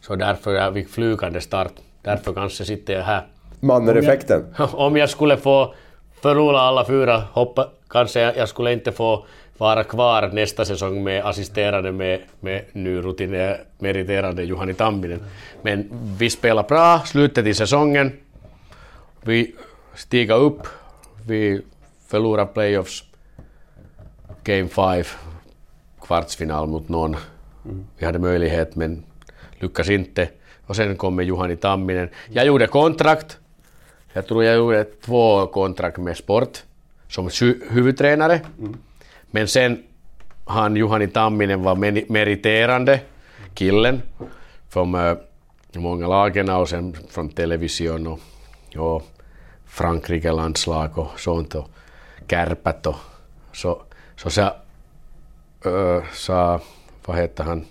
Så 0.00 0.16
därför 0.16 0.54
jag 0.54 0.74
fick 0.74 0.88
flygande 0.88 1.40
start. 1.40 1.72
Därför 2.02 2.32
kanske 2.32 2.64
sitter 2.64 2.94
jag 2.94 3.02
här. 3.02 3.26
Mannereffekten? 3.60 4.40
Om 4.40 4.54
jag, 4.58 4.74
om 4.86 4.96
jag 4.96 5.10
skulle 5.10 5.36
få 5.36 5.74
förlora 6.20 6.60
alla 6.60 6.84
fyra, 6.84 7.22
hoppa, 7.32 7.68
kanske 7.92 8.20
jag, 8.20 8.48
skulle 8.48 8.72
inte 8.72 8.92
få 8.92 9.24
vara 9.58 9.84
kvar 9.84 10.28
nästa 10.32 10.64
säsong 10.64 11.04
med 11.04 11.24
assisterande 11.24 11.92
med, 11.92 12.20
med 12.40 12.64
nu 12.72 13.02
rutiner, 13.02 13.60
meriterande 13.78 14.44
Juhani 14.44 14.74
Tamminen. 14.74 15.22
Men 15.62 15.88
vi 16.18 16.30
spelar 16.30 16.62
bra, 16.62 17.02
slutet 17.06 17.46
i 17.46 17.54
säsongen. 17.54 18.12
Vi 19.20 19.54
stiger 19.94 20.34
upp, 20.36 20.66
vi 21.26 21.60
förlorar 22.06 22.46
playoffs, 22.46 23.04
game 24.44 24.68
5, 24.68 25.04
kvartsfinal 26.00 26.66
mot 26.66 26.88
någon. 26.88 27.16
Vi 27.98 28.06
hade 28.06 28.18
möjlighet 28.18 28.76
men 28.76 29.04
lyckas 29.58 29.88
inte. 29.88 30.28
Och 30.66 30.76
sen 30.76 30.96
kommer 30.96 31.22
Juhani 31.22 31.56
Tamminen. 31.56 32.08
Jag 32.30 32.46
gjorde 32.46 32.66
kontrakt. 32.66 33.38
Jag 34.12 34.26
tror 34.26 34.44
jag 34.44 34.56
gjorde 34.56 34.84
två 34.84 35.46
kontrakt 35.46 35.98
med 35.98 36.16
Sport 36.16 36.62
som 37.12 37.30
huvudtränare. 37.68 38.40
Mm. 38.58 38.76
Men 39.30 39.48
sen 39.48 39.82
han 40.44 40.76
Juhani 40.76 41.08
Tamminen 41.08 41.62
var 41.62 41.74
meriterande 42.12 43.00
killen 43.54 44.02
från 44.68 44.94
äh, 44.94 45.16
många 45.74 46.08
lagen 46.08 46.50
och 46.50 46.68
sen 46.68 46.96
från 47.10 47.28
television 47.28 48.06
och, 48.06 48.20
och 48.76 49.02
Frankrike-landslag 49.66 50.98
och 50.98 51.20
sånt 51.20 51.54
och 51.54 51.68
kärpät 52.30 52.86
och 52.86 52.96
så, 53.52 53.82
så 54.16 54.30
sa, 54.30 54.56
äh, 55.64 56.02
sa, 56.12 56.60
vad 57.04 57.16
heter 57.16 57.44
han, 57.44 57.64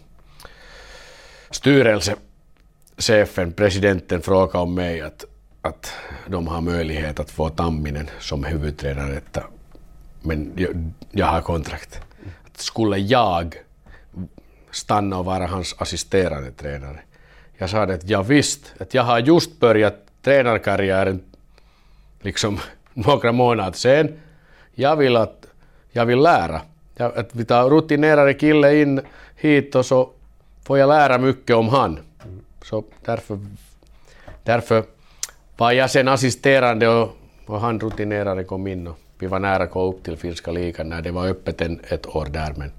styrelsechefen, 1.50 3.54
presidenten 3.56 4.22
frågade 4.22 4.58
om 4.58 4.76
mig 4.76 5.02
att, 5.02 5.26
att 5.62 5.94
de 6.28 6.48
har 6.48 6.62
möjlighet 6.62 7.20
att 7.20 7.32
få 7.32 7.50
Tamminen 7.50 8.10
som 8.20 8.44
huvudtränare 8.44 9.22
men 10.22 10.54
jag, 10.56 10.92
jag 11.12 11.26
har 11.26 11.42
kontrakt. 11.42 12.02
Att 12.46 12.58
skulle 12.58 12.98
jag 12.98 13.56
stanna 14.72 15.18
och 15.18 15.26
vara 15.26 15.48
hans 15.48 15.76
assisterande 15.78 16.52
tränare? 16.52 17.00
Jag 17.58 17.70
sa 17.70 17.86
det 17.86 17.94
att 17.94 18.10
jag 18.10 18.24
visst, 18.24 18.74
att 18.80 18.94
jag 18.94 19.04
har 19.04 19.20
just 19.20 19.60
börjat 19.60 19.96
tränarkarriären 20.22 21.24
liksom 22.22 22.60
några 22.94 23.32
månader 23.32 23.78
sen. 23.78 24.20
Jag 24.74 24.96
vill 24.96 25.16
att 25.16 25.46
jag 25.92 26.06
vill 26.06 26.20
lära. 26.20 26.62
Att 26.98 27.36
vi 27.36 27.46
tar 27.46 27.70
rutinerade 27.70 28.34
kille 28.34 28.82
in 28.82 29.02
hit 29.36 29.76
och 29.76 29.86
så 29.86 30.10
får 30.64 30.78
jag 30.78 30.88
lära 30.88 31.18
mycket 31.18 31.56
om 31.56 31.70
han. 31.70 32.00
Så 32.64 32.84
därför, 33.06 33.40
därför 34.44 34.84
var 35.62 35.72
jag 35.72 35.90
sen 35.92 36.08
assisterande 36.08 36.88
och, 36.88 37.10
och 37.46 37.60
han 37.60 37.80
rutinerade 37.80 38.44
kom 38.44 38.68
in. 38.68 38.88
Och, 38.88 38.98
vi 39.20 39.28
var 39.28 39.40
nära 39.40 39.64
att 39.64 39.72
gå 39.72 39.90
upp 39.92 40.04
till 40.04 40.18
finska 40.18 40.52
ligan 40.52 40.90
när 40.90 41.02
det 41.02 41.12
var 41.12 41.28
öppet 41.28 41.62
en, 41.62 41.80
ett 41.90 42.16
år 42.16 42.26
där. 42.26 42.54
Men... 42.58 42.72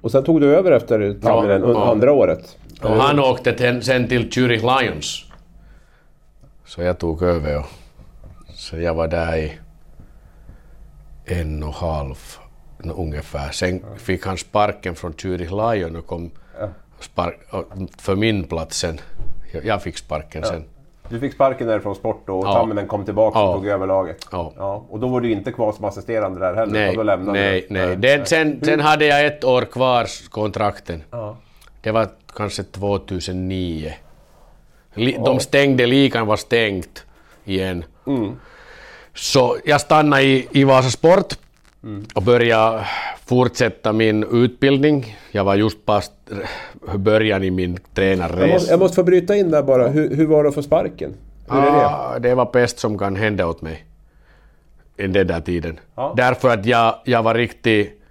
Och 0.00 0.10
sen 0.10 0.24
tog 0.24 0.40
du 0.40 0.56
över 0.56 0.72
efter 0.72 1.14
Tamminen 1.22 1.62
ja, 1.62 1.90
andra 1.90 2.12
året? 2.12 2.58
Och 2.82 2.90
han 2.90 3.18
åkte 3.18 3.52
ten, 3.52 3.82
sen 3.82 4.08
till 4.08 4.30
Zürich 4.30 4.82
Lions. 4.82 5.24
Så 6.64 6.82
jag 6.82 6.98
tog 6.98 7.22
över 7.22 7.58
och 7.58 7.66
så 8.54 8.76
jag 8.76 8.94
var 8.94 9.08
där 9.08 9.36
i 9.36 9.52
en 11.24 11.62
och 11.62 11.74
halv 11.74 12.16
ungefär. 12.78 13.50
Sen 13.50 13.84
fick 13.96 14.26
han 14.26 14.36
sparken 14.36 14.94
från 14.94 15.12
Zürich 15.12 15.72
Lions 15.74 15.96
och 15.96 16.06
kom 16.06 16.30
spark, 17.00 17.38
för 17.98 18.16
min 18.16 18.44
plats 18.44 18.78
sen. 18.78 19.00
Jag 19.64 19.82
fick 19.82 19.98
sparken 19.98 20.44
sen. 20.44 20.64
Du 21.10 21.20
fick 21.20 21.34
sparken 21.34 21.66
därifrån 21.66 21.94
Sport 21.94 22.28
och 22.28 22.46
ja. 22.46 22.52
Tamminen 22.52 22.86
kom 22.86 23.04
tillbaka 23.04 23.38
ja. 23.38 23.48
och 23.48 23.54
tog 23.54 23.66
över 23.66 23.86
laget. 23.86 24.26
Ja. 24.32 24.52
ja. 24.56 24.86
Och 24.90 25.00
då 25.00 25.08
var 25.08 25.20
du 25.20 25.30
inte 25.30 25.52
kvar 25.52 25.72
som 25.72 25.84
assisterande 25.84 26.40
där 26.40 26.54
heller? 26.54 26.72
Nej, 26.72 26.96
då 26.96 27.02
lämnade 27.02 27.38
nej, 27.40 27.66
du. 27.68 27.74
nej. 27.74 27.96
Den, 27.96 28.26
sen, 28.26 28.60
sen 28.64 28.80
hade 28.80 29.06
jag 29.06 29.26
ett 29.26 29.44
år 29.44 29.62
kvar 29.62 30.06
kontrakten. 30.28 31.02
Ja. 31.10 31.36
Det 31.80 31.90
var 31.90 32.08
kanske 32.36 32.62
2009. 32.62 33.92
De 35.24 35.40
stängde, 35.40 35.86
ligan 35.86 36.26
var 36.26 36.36
stängt 36.36 37.04
igen. 37.44 37.84
Mm. 38.06 38.36
Så 39.14 39.56
jag 39.64 39.80
stannade 39.80 40.22
i, 40.22 40.48
i 40.50 40.64
Vasa 40.64 40.90
Sport 40.90 41.34
mm. 41.82 42.06
och 42.14 42.22
började 42.22 42.86
fortsätta 43.26 43.92
min 43.92 44.44
utbildning. 44.44 45.16
Jag 45.30 45.44
var 45.44 45.54
just 45.54 45.86
på 45.86 46.00
början 46.98 47.44
i 47.44 47.50
min 47.50 47.78
tränarresa. 47.94 48.40
Jag 48.40 48.50
måste, 48.50 48.70
jag 48.70 48.78
måste 48.78 48.94
få 48.94 49.02
bryta 49.02 49.36
in 49.36 49.50
där 49.50 49.62
bara. 49.62 49.88
Hur, 49.88 50.16
hur 50.16 50.26
var 50.26 50.42
det 50.42 50.48
att 50.48 50.54
få 50.54 50.62
sparken? 50.62 51.14
Hur 51.50 51.58
är 51.58 51.62
det? 51.62 51.86
Ah, 51.86 52.18
det 52.18 52.34
var 52.34 52.50
bäst 52.52 52.78
som 52.78 52.98
kan 52.98 53.16
hända 53.16 53.46
åt 53.46 53.62
mig. 53.62 53.84
I 54.96 55.06
den 55.06 55.26
där 55.26 55.40
tiden. 55.40 55.80
Ja. 55.94 56.14
Därför 56.16 56.48
att 56.48 56.66
jag, 56.66 56.94
jag 57.04 57.22
var 57.22 57.34
riktigt 57.34 58.02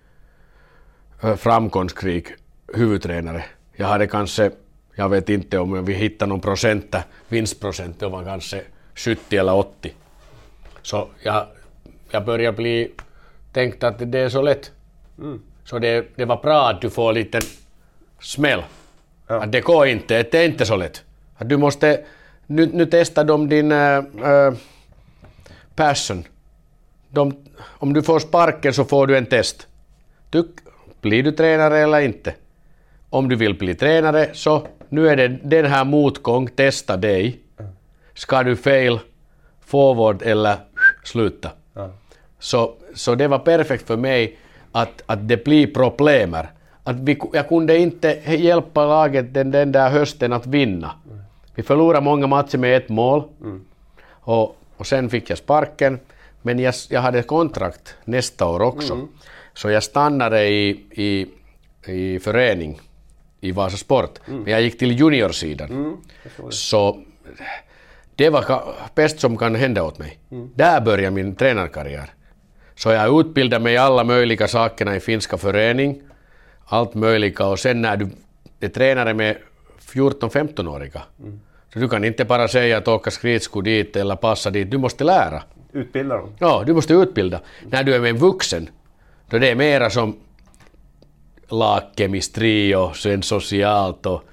eh, 1.24 1.36
framgångsrik 1.36 2.28
huvudtränare. 2.74 3.44
Jag 3.76 3.88
hade 3.88 4.08
kanske, 4.08 4.52
jag 4.96 5.10
vet 5.10 5.30
inte 5.30 5.60
om 5.60 5.86
vi 5.86 5.94
hittade 5.94 6.30
någon 6.30 6.42
procent, 6.42 6.96
vinstprocent, 7.28 8.00
det 8.00 8.08
var 8.08 8.24
kanske 8.24 8.62
70 8.96 9.38
eller 9.38 9.56
80. 9.56 9.94
Så 10.82 11.08
jag, 11.24 11.46
jag 12.12 12.26
började 12.26 12.58
bli 12.58 12.92
tänkt 13.54 13.84
att 13.84 14.12
det 14.12 14.20
är 14.20 14.30
så 14.30 14.42
lätt. 14.42 14.72
Mm. 15.18 15.42
Så 15.64 15.80
det, 15.80 16.06
det 16.16 16.26
var 16.26 16.42
bra 16.42 16.70
att 16.70 16.82
du 16.82 16.90
får 16.90 17.14
lite 17.14 17.40
smäll. 18.22 18.64
Ja. 19.28 19.46
Det 19.46 19.62
går 19.62 19.88
inte, 19.88 20.24
det 20.24 20.34
är 20.34 20.46
inte 20.46 20.66
så 20.66 20.76
lätt. 20.76 21.04
Du 21.40 21.58
måste, 21.58 22.02
nu, 22.48 22.70
nu 22.74 22.86
testar 22.86 23.24
de 23.24 23.50
din 23.50 23.72
äh, 23.72 24.54
passion. 25.76 26.24
De, 27.10 27.46
om 27.62 27.94
du 27.94 28.04
får 28.04 28.20
sparken 28.20 28.74
så 28.74 28.86
får 28.86 29.08
du 29.08 29.18
en 29.18 29.26
test. 29.26 29.68
Du, 30.30 30.48
blir 31.02 31.24
du 31.24 31.32
tränare 31.32 31.80
eller 31.80 32.00
inte? 32.00 32.34
Om 33.10 33.30
du 33.30 33.36
vill 33.36 33.58
bli 33.58 33.76
tränare 33.76 34.30
så 34.34 34.68
nu 34.90 35.10
är 35.10 35.16
det 35.16 35.28
den 35.28 35.66
här 35.66 35.86
motgång, 35.86 36.48
testa 36.48 36.98
dig. 36.98 37.40
Ska 38.14 38.44
du 38.44 38.56
fail 38.56 39.00
forward 39.66 40.22
eller 40.22 40.58
sluta? 41.04 41.50
Ja. 41.74 41.90
Så, 42.40 42.76
så 42.96 43.16
det 43.16 43.28
var 43.28 43.40
perfekt 43.40 43.88
för 43.88 43.98
mig 43.98 44.38
att, 44.72 45.02
att 45.06 45.28
det 45.28 45.44
blir 45.44 45.74
problem. 45.74 46.38
Att 46.90 47.00
vi, 47.00 47.18
jag 47.34 47.48
kunde 47.48 47.78
inte 47.78 48.22
hjälpa 48.26 48.86
laget 48.86 49.34
den, 49.34 49.52
den 49.52 49.72
där 49.72 49.90
hösten 49.90 50.34
att 50.34 50.48
vinna. 50.48 50.92
Vi 51.56 51.64
förlorade 51.64 52.04
många 52.04 52.28
matcher 52.28 52.58
med 52.58 52.78
ett 52.78 52.90
mål. 52.90 53.24
Mm. 53.42 53.66
Och, 54.10 54.58
och 54.78 54.88
sen 54.88 55.10
fick 55.10 55.30
jag 55.30 55.38
sparken. 55.38 56.00
Men 56.42 56.60
jag, 56.60 56.74
jag 56.90 57.02
hade 57.02 57.24
kontrakt 57.24 57.96
nästa 58.06 58.46
år 58.46 58.62
också. 58.62 58.94
Mm. 58.94 59.08
Så 59.54 59.70
jag 59.70 59.84
stannade 59.84 60.48
i, 60.48 60.70
i, 60.92 61.28
i 61.92 62.20
förening 62.20 62.82
i 63.42 63.52
Vasa 63.52 63.78
Sport. 63.78 64.20
Mm. 64.28 64.40
Men 64.42 64.52
jag 64.52 64.62
gick 64.62 64.78
till 64.78 65.00
juniorsidan. 65.00 65.70
Mm. 65.70 65.98
Så 66.50 67.04
det 68.16 68.30
var 68.30 68.64
bäst 68.96 69.20
som 69.20 69.38
kan 69.38 69.56
hända 69.56 69.84
åt 69.84 70.00
mig. 70.00 70.20
Mm. 70.32 70.50
Där 70.56 70.82
började 70.82 71.16
min 71.16 71.36
tränarkarriär. 71.36 72.10
Så 72.76 72.90
jag 72.90 73.20
utbildade 73.20 73.64
mig 73.64 73.74
i 73.74 73.78
alla 73.78 74.04
möjliga 74.04 74.48
sakerna 74.48 74.96
i 74.96 75.00
finska 75.00 75.38
förening, 75.38 76.02
allt 76.70 76.94
möjliga 76.94 77.46
och 77.46 77.60
sen 77.60 77.82
när 77.82 77.98
du 77.98 78.10
är 78.60 78.68
tränare 78.68 79.14
med 79.14 79.38
14-15-åriga, 79.94 81.02
mm. 81.20 81.40
så 81.74 81.80
du 81.80 81.90
kan 81.90 82.06
inte 82.06 82.26
bara 82.26 82.48
säga 82.48 82.78
att 82.78 82.88
åka 82.88 83.12
skridsko 83.12 83.62
dit 83.62 83.96
eller 83.96 84.16
passa 84.16 84.50
dit, 84.50 84.72
du 84.72 84.78
måste 84.78 85.04
lära. 85.04 85.44
Utbilda 85.74 86.18
dem? 86.18 86.36
Ja, 86.40 86.64
du 86.66 86.74
måste 86.74 86.94
utbilda. 86.94 87.40
När 87.70 87.84
du 87.84 87.96
är 87.96 88.00
med 88.00 88.10
en 88.10 88.18
vuxen, 88.18 88.70
då 89.30 89.38
det 89.38 89.50
är 89.50 89.56
mera 89.56 89.90
som 89.90 90.16
lagkemistri 91.50 92.76
och 92.76 92.96
sen 92.96 93.24
socialt 93.24 94.06
och, 94.06 94.24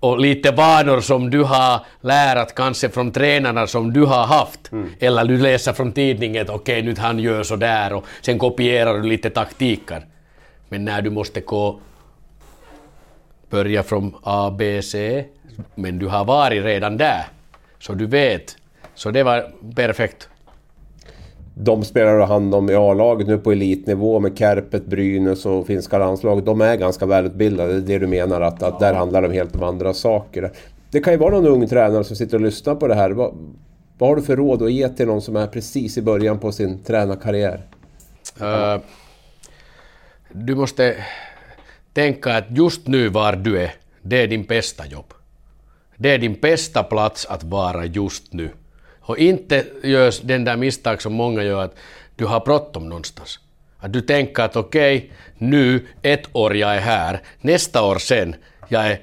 och 0.00 0.20
lite 0.20 0.50
vanor 0.50 1.00
som 1.00 1.30
du 1.30 1.42
har 1.42 1.80
lärat 2.00 2.54
kanske 2.54 2.88
från 2.88 3.12
tränarna 3.12 3.66
som 3.66 3.92
du 3.92 4.04
har 4.04 4.26
haft. 4.26 4.72
Mm. 4.72 4.90
Eller 5.00 5.24
du 5.24 5.38
läser 5.38 5.72
från 5.72 5.92
tidningen 5.92 6.46
okej, 6.50 6.80
okay, 6.80 6.82
nu 6.82 6.94
han 7.00 7.18
gör 7.18 7.42
så 7.42 7.56
där 7.56 7.92
och 7.92 8.04
sen 8.20 8.38
kopierar 8.38 8.94
du 8.94 9.08
lite 9.08 9.30
taktiker. 9.30 10.06
Men 10.72 10.84
när 10.84 11.02
du 11.02 11.10
måste 11.10 11.40
gå 11.40 11.78
börja 13.50 13.82
från 13.82 14.14
A, 14.22 14.54
B, 14.58 14.82
C, 14.82 15.24
men 15.74 15.98
du 15.98 16.06
har 16.06 16.24
varit 16.24 16.64
redan 16.64 16.96
där, 16.96 17.26
så 17.78 17.92
du 17.92 18.06
vet. 18.06 18.56
Så 18.94 19.10
det 19.10 19.22
var 19.22 19.52
perfekt. 19.74 20.28
De 21.54 21.84
spelar 21.84 22.18
du 22.18 22.24
hand 22.24 22.54
om 22.54 22.70
i 22.70 22.74
A-laget 22.74 23.26
nu 23.26 23.38
på 23.38 23.52
elitnivå 23.52 24.20
med 24.20 24.38
Kärpet, 24.38 24.86
Brynäs 24.86 25.46
och 25.46 25.66
finska 25.66 25.98
landslaget. 25.98 26.46
De 26.46 26.60
är 26.60 26.76
ganska 26.76 27.06
välutbildade, 27.06 27.72
det 27.72 27.94
är 27.94 27.98
det 27.98 28.06
du 28.06 28.06
menar 28.06 28.40
att, 28.40 28.62
att 28.62 28.80
där 28.80 28.94
handlar 28.94 29.22
det 29.22 29.28
om 29.28 29.34
helt 29.34 29.56
om 29.56 29.62
andra 29.62 29.94
saker. 29.94 30.52
Det 30.90 31.00
kan 31.00 31.12
ju 31.12 31.18
vara 31.18 31.34
någon 31.34 31.46
ung 31.46 31.68
tränare 31.68 32.04
som 32.04 32.16
sitter 32.16 32.36
och 32.36 32.44
lyssnar 32.44 32.74
på 32.74 32.88
det 32.88 32.94
här. 32.94 33.10
Vad, 33.10 33.34
vad 33.98 34.08
har 34.08 34.16
du 34.16 34.22
för 34.22 34.36
råd 34.36 34.62
att 34.62 34.72
ge 34.72 34.88
till 34.88 35.06
någon 35.06 35.22
som 35.22 35.36
är 35.36 35.46
precis 35.46 35.98
i 35.98 36.02
början 36.02 36.38
på 36.38 36.52
sin 36.52 36.78
tränarkarriär? 36.78 37.66
Uh, 38.40 38.78
du 40.34 40.54
måste 40.54 41.04
tänka 41.92 42.36
att 42.36 42.44
just 42.50 42.86
nu 42.86 43.08
var 43.08 43.32
du 43.36 43.58
är, 43.58 43.74
det 44.02 44.16
är 44.16 44.26
din 44.26 44.44
bästa 44.44 44.86
jobb. 44.86 45.14
Det 45.96 46.10
är 46.10 46.18
din 46.18 46.34
bästa 46.40 46.82
plats 46.82 47.26
att 47.26 47.44
vara 47.44 47.84
just 47.84 48.32
nu. 48.32 48.50
Och 49.00 49.18
inte 49.18 49.66
görs 49.82 50.20
den 50.20 50.44
där 50.44 50.56
misstag 50.56 51.02
som 51.02 51.12
många 51.12 51.42
gör 51.42 51.64
att 51.64 51.74
du 52.16 52.24
har 52.24 52.40
bråttom 52.40 52.88
någonstans. 52.88 53.38
Att 53.78 53.92
du 53.92 54.00
tänker 54.00 54.42
att 54.42 54.56
okej, 54.56 54.96
okay, 54.96 55.10
nu 55.38 55.86
ett 56.02 56.28
år 56.32 56.56
jag 56.56 56.76
är 56.76 56.80
här, 56.80 57.20
nästa 57.40 57.82
år 57.82 57.98
sen, 57.98 58.34
jag 58.68 58.86
är 58.86 59.00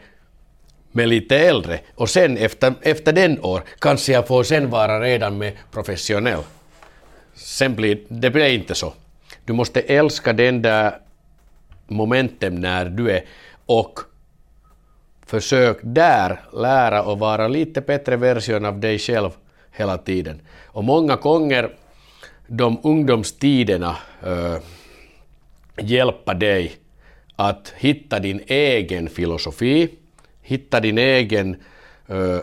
med 0.92 1.10
lite 1.10 1.38
äldre 1.38 1.80
och 1.96 2.10
sen 2.10 2.38
efter, 2.38 2.74
efter 2.82 3.14
den 3.14 3.40
år 3.42 3.64
kanske 3.80 4.12
jag 4.12 4.28
får 4.28 4.44
sen 4.44 4.70
vara 4.70 5.02
redan 5.02 5.38
med 5.38 5.54
professionell. 5.72 6.44
Sen 7.36 7.76
blir 7.76 8.00
det 8.10 8.30
blir 8.30 8.50
inte 8.50 8.76
så. 8.76 8.94
Du 9.46 9.54
måste 9.54 9.82
älska 9.82 10.34
den 10.34 10.62
där 10.62 11.00
momentum 11.90 12.56
när 12.56 12.86
du 12.86 13.12
är 13.12 13.26
och 13.66 14.00
försök 15.26 15.78
där 15.82 16.40
lära 16.54 17.04
och 17.04 17.20
vara 17.20 17.48
lite 17.48 17.82
bättre 17.82 18.16
version 18.16 18.66
av 18.66 18.80
dig 18.80 19.00
själv 19.00 19.30
hela 19.72 19.98
tiden. 19.98 20.42
Och 20.66 20.84
många 20.84 21.16
gånger 21.16 21.70
de 22.48 22.80
ungdomstiderna 22.84 23.96
eh, 24.24 24.54
äh, 24.54 24.60
hjälpa 25.82 26.34
dig 26.34 26.76
att 27.36 27.74
hitta 27.78 28.20
din 28.20 28.44
egen 28.48 29.10
filosofi, 29.10 29.90
hitta 30.42 30.80
din 30.80 30.98
egen 30.98 31.56
äh, 32.08 32.40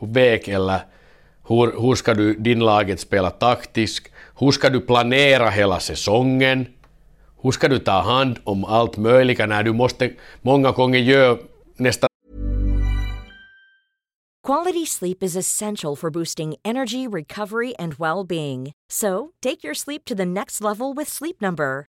väg 0.00 0.48
eller 0.48 0.80
hur, 1.48 1.80
hur 1.80 1.94
ska 1.94 2.14
du 2.14 2.34
din 2.34 2.58
laget 2.58 3.00
spela 3.00 3.30
taktiskt, 3.30 4.12
hur 4.38 4.50
ska 4.50 4.70
du 4.70 4.80
planera 4.80 5.50
hela 5.50 5.80
säsongen, 5.80 6.66
hur 7.42 7.50
ska 7.50 7.68
du 7.68 7.78
ta 7.78 8.00
hand 8.00 8.38
om 8.44 8.64
allt 8.64 8.96
möjligt 8.96 9.38
när 9.38 9.62
du 9.62 9.72
måste 9.72 10.10
många 10.42 10.70
gånger 10.70 10.98
göra 10.98 11.38
nästan 11.76 12.08
Quality 14.46 14.86
sleep 14.86 15.22
is 15.24 15.36
essential 15.36 15.96
for 15.96 16.08
boosting 16.08 16.54
energy, 16.64 17.08
recovery, 17.08 17.74
and 17.78 17.94
well-being. 17.98 18.72
So, 18.88 19.32
take 19.42 19.64
your 19.64 19.74
sleep 19.74 20.04
to 20.04 20.14
the 20.14 20.24
next 20.24 20.60
level 20.60 20.94
with 20.94 21.08
Sleep 21.08 21.40
Number. 21.40 21.88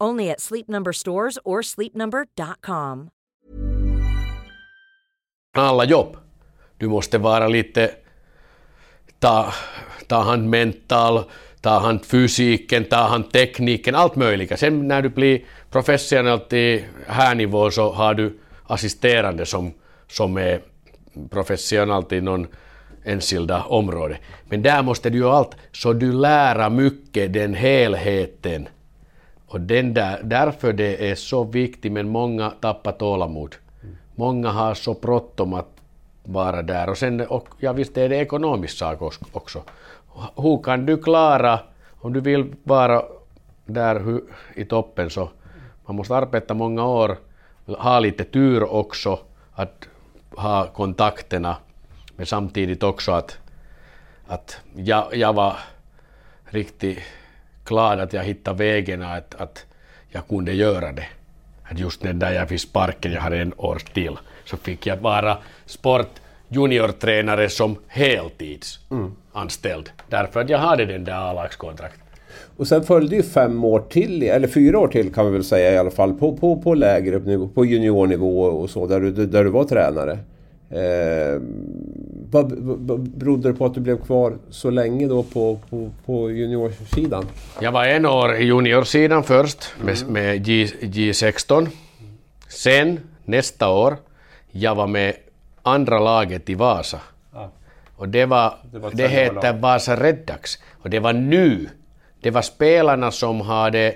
Only 0.00 0.30
at 0.30 0.40
Sleep 0.40 0.68
Number 0.68 0.92
stores 0.92 1.38
or 1.44 1.62
sleepnumber.com. 1.62 3.10
alla 5.52 5.84
jobb. 5.84 6.16
Du 6.78 6.88
måste 6.88 7.18
vara 7.18 7.48
lite 7.48 7.90
ta, 9.18 9.52
ta 10.06 10.22
hand 10.22 10.48
mental, 10.48 11.24
ta 11.60 11.78
hand 11.78 12.04
fysiken, 12.04 12.84
ta 12.84 12.96
hand 12.96 13.32
tekniken, 13.32 13.94
allt 13.94 14.16
möjligt. 14.16 14.58
Sen 14.58 14.88
när 14.88 15.02
du 15.02 15.08
blir 15.08 15.44
professionell 15.70 16.40
till 16.40 16.84
här 17.06 17.34
nivå 17.34 17.70
så 17.70 17.92
har 17.92 18.14
du 18.14 18.38
assisterande 18.66 19.46
som, 19.46 19.72
som 20.08 20.36
är 20.36 20.60
professionell 21.30 22.02
till 22.02 22.22
någon 22.22 22.46
enskilda 23.04 23.64
område. 23.64 24.18
Men 24.44 24.62
där 24.62 24.82
måste 24.82 25.10
du 25.10 25.18
ju 25.18 25.28
allt, 25.28 25.56
så 25.72 25.92
du 25.92 26.12
lära 26.12 26.70
mycket 26.70 27.32
den 27.32 27.54
helheten. 27.54 28.68
Och 29.50 29.60
den 29.60 29.94
där, 29.94 30.20
därför 30.22 30.72
det 30.72 31.10
är 31.10 31.14
så 31.14 31.44
viktigt, 31.44 31.92
men 31.92 32.08
många 32.08 32.50
tappar 32.50 32.92
tålamod. 32.92 33.56
Många 34.14 34.50
har 34.50 34.74
så 34.74 34.94
bråttom 34.94 35.54
att 35.54 35.68
vara 36.24 36.62
där. 36.62 36.88
Och 36.88 36.98
sen, 36.98 37.20
och, 37.20 37.48
ja 37.58 37.72
visst 37.72 37.96
är 37.96 38.08
det 38.08 38.16
ekonomisk 38.16 38.78
sak 38.78 39.02
också. 39.32 39.62
Hur 40.36 40.62
kan 40.62 40.86
du 40.86 40.96
klara, 40.96 41.60
om 42.00 42.12
du 42.12 42.20
vill 42.20 42.54
vara 42.62 43.02
där 43.66 44.20
i 44.54 44.64
toppen 44.64 45.10
så 45.10 45.30
man 45.86 45.96
måste 45.96 46.16
arbeta 46.16 46.54
många 46.54 46.86
år, 46.86 47.16
ha 47.66 48.00
lite 48.00 48.24
tur 48.24 48.72
också, 48.72 49.18
att 49.52 49.88
ha 50.30 50.66
kontakterna 50.66 51.56
men 52.16 52.26
samtidigt 52.26 52.82
också 52.82 53.12
att, 53.12 53.38
att 54.26 54.60
jag, 54.74 55.16
jag 55.16 55.32
var 55.32 55.56
riktigt 56.44 56.98
glad 57.70 58.00
att 58.00 58.12
jag 58.12 58.24
hittade 58.24 58.58
vägen 58.58 59.02
att, 59.02 59.34
att 59.34 59.66
jag 60.08 60.28
kunde 60.28 60.52
göra 60.52 60.92
det. 60.92 61.06
Att 61.62 61.78
just 61.78 62.02
när 62.02 62.32
jag 62.32 62.48
fick 62.48 62.60
sparken, 62.60 63.12
jag 63.12 63.20
hade 63.20 63.38
en 63.38 63.52
år 63.56 63.82
till, 63.94 64.16
så 64.44 64.56
fick 64.56 64.86
jag 64.86 64.96
vara 64.96 65.38
sportjuniortränare 65.66 67.48
som 67.48 67.76
heltidsanställd. 67.86 69.88
Mm. 69.88 70.06
Därför 70.08 70.40
att 70.40 70.48
jag 70.48 70.58
hade 70.58 70.84
den 70.84 71.04
där 71.04 71.30
A-lagskontrakt. 71.30 72.00
Och 72.56 72.66
sen 72.66 72.82
följde 72.82 73.16
ju 73.16 73.22
fem 73.22 73.64
år 73.64 73.80
till, 73.80 74.22
eller 74.22 74.48
fyra 74.48 74.78
år 74.78 74.88
till 74.88 75.12
kan 75.12 75.26
vi 75.26 75.32
väl 75.32 75.44
säga 75.44 75.72
i 75.72 75.78
alla 75.78 75.90
fall, 75.90 76.14
på, 76.14 76.36
på, 76.36 76.62
på 76.62 76.74
lägre 76.74 77.18
nivå, 77.18 77.48
på 77.48 77.64
juniornivå 77.64 78.42
och 78.42 78.70
så, 78.70 78.86
där 78.86 79.00
du, 79.00 79.26
där 79.26 79.44
du 79.44 79.50
var 79.50 79.64
tränare. 79.64 80.18
Eh, 80.70 81.40
vad, 82.30 82.52
vad 82.52 83.00
berodde 83.10 83.48
det 83.48 83.54
på 83.54 83.66
att 83.66 83.74
du 83.74 83.80
blev 83.80 84.04
kvar 84.04 84.38
så 84.50 84.70
länge 84.70 85.06
då 85.08 85.22
på, 85.22 85.58
på, 85.70 85.90
på 86.06 86.30
juniorsidan? 86.30 87.26
Jag 87.60 87.72
var 87.72 87.84
en 87.84 88.06
år 88.06 88.34
i 88.34 88.44
juniorsidan 88.44 89.22
först 89.22 89.74
med, 89.84 89.96
mm. 90.02 90.12
med 90.12 90.44
G, 90.44 90.66
G16. 90.80 91.68
Sen 92.48 93.00
nästa 93.24 93.68
år, 93.68 93.96
jag 94.50 94.74
var 94.74 94.86
med 94.86 95.14
andra 95.62 95.98
laget 95.98 96.50
i 96.50 96.54
Vasa. 96.54 97.00
Ah. 97.32 97.46
Och 97.96 98.08
det, 98.08 98.26
var, 98.26 98.54
det, 98.72 98.78
var 98.78 98.90
det 98.94 99.08
heter 99.08 99.52
Vasa 99.52 99.96
Reddax. 99.96 100.58
Och 100.82 100.90
det 100.90 100.98
var 100.98 101.12
nu. 101.12 101.68
Det 102.20 102.30
var 102.30 102.42
spelarna 102.42 103.10
som 103.10 103.40
hade 103.40 103.94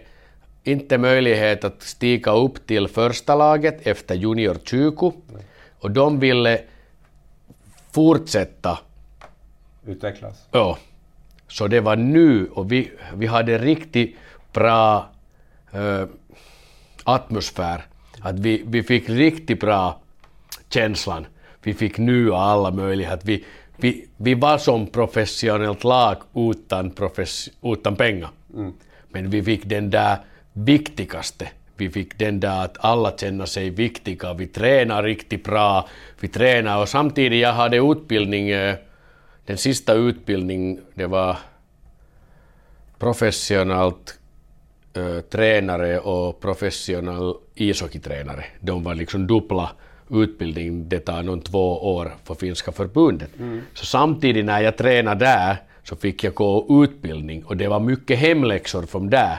inte 0.64 0.98
möjlighet 0.98 1.64
att 1.64 1.82
stiga 1.82 2.32
upp 2.32 2.66
till 2.66 2.88
första 2.88 3.34
laget 3.34 3.86
efter 3.86 4.14
junior 4.14 4.56
20. 4.64 5.12
Mm. 5.30 5.42
Och 5.84 5.90
de 5.90 6.20
ville 6.20 6.60
fortsätta. 7.92 8.78
Utvecklas? 9.86 10.48
Ja. 10.50 10.78
Så 11.48 11.68
det 11.68 11.80
var 11.80 11.96
nu 11.96 12.48
och 12.48 12.72
vi, 12.72 12.90
vi 13.14 13.26
hade 13.26 13.58
riktigt 13.58 14.16
bra 14.52 15.08
äh, 15.72 16.04
atmosfär. 17.04 17.84
Att 18.20 18.38
vi, 18.38 18.64
vi 18.66 18.82
fick 18.82 19.08
riktigt 19.08 19.60
bra 19.60 20.00
känslan. 20.68 21.26
Vi 21.62 21.74
fick 21.74 21.98
nu 21.98 22.34
alla 22.34 22.70
möjligheter. 22.70 23.26
Vi, 23.26 23.44
vi, 23.76 24.08
vi 24.16 24.34
var 24.34 24.58
som 24.58 24.86
professionellt 24.86 25.84
lag 25.84 26.16
utan, 26.34 26.90
profes, 26.90 27.50
utan 27.62 27.96
pengar. 27.96 28.30
Mm. 28.54 28.72
Men 29.08 29.30
vi 29.30 29.42
fick 29.42 29.64
den 29.64 29.90
där 29.90 30.18
viktigaste 30.52 31.48
vi 31.76 31.90
fick 31.90 32.18
den 32.18 32.40
där 32.40 32.64
att 32.64 32.76
alla 32.80 33.16
känner 33.16 33.46
sig 33.46 33.70
viktiga, 33.70 34.34
vi 34.34 34.46
tränar 34.46 35.02
riktigt 35.02 35.44
bra, 35.44 35.88
vi 36.20 36.28
tränar 36.28 36.80
och 36.80 36.88
samtidigt 36.88 37.40
jag 37.40 37.52
hade 37.52 37.76
utbildning, 37.76 38.50
eh, 38.50 38.74
den 39.46 39.58
sista 39.58 39.94
utbildningen, 39.94 40.80
det 40.94 41.06
var 41.06 41.36
professionellt 42.98 44.18
uh, 44.96 45.20
tränare 45.20 45.98
och 45.98 46.40
professionell 46.40 47.34
ishockeytränare. 47.54 48.44
De 48.60 48.84
var 48.84 48.94
liksom 48.94 49.26
dubbla 49.26 49.70
utbildning, 50.10 50.88
det 50.88 51.00
tar 51.00 51.22
någon 51.22 51.40
två 51.40 51.94
år 51.94 52.14
för 52.24 52.34
finska 52.34 52.72
förbundet. 52.72 53.30
Mm. 53.38 53.62
Så 53.74 53.86
samtidigt 53.86 54.44
när 54.44 54.60
jag 54.60 54.76
tränade 54.76 55.24
där 55.24 55.56
så 55.82 55.96
fick 55.96 56.24
jag 56.24 56.34
gå 56.34 56.84
utbildning 56.84 57.44
och 57.44 57.56
det 57.56 57.68
var 57.68 57.80
mycket 57.80 58.18
hemläxor 58.18 58.82
från 58.82 59.10
där. 59.10 59.38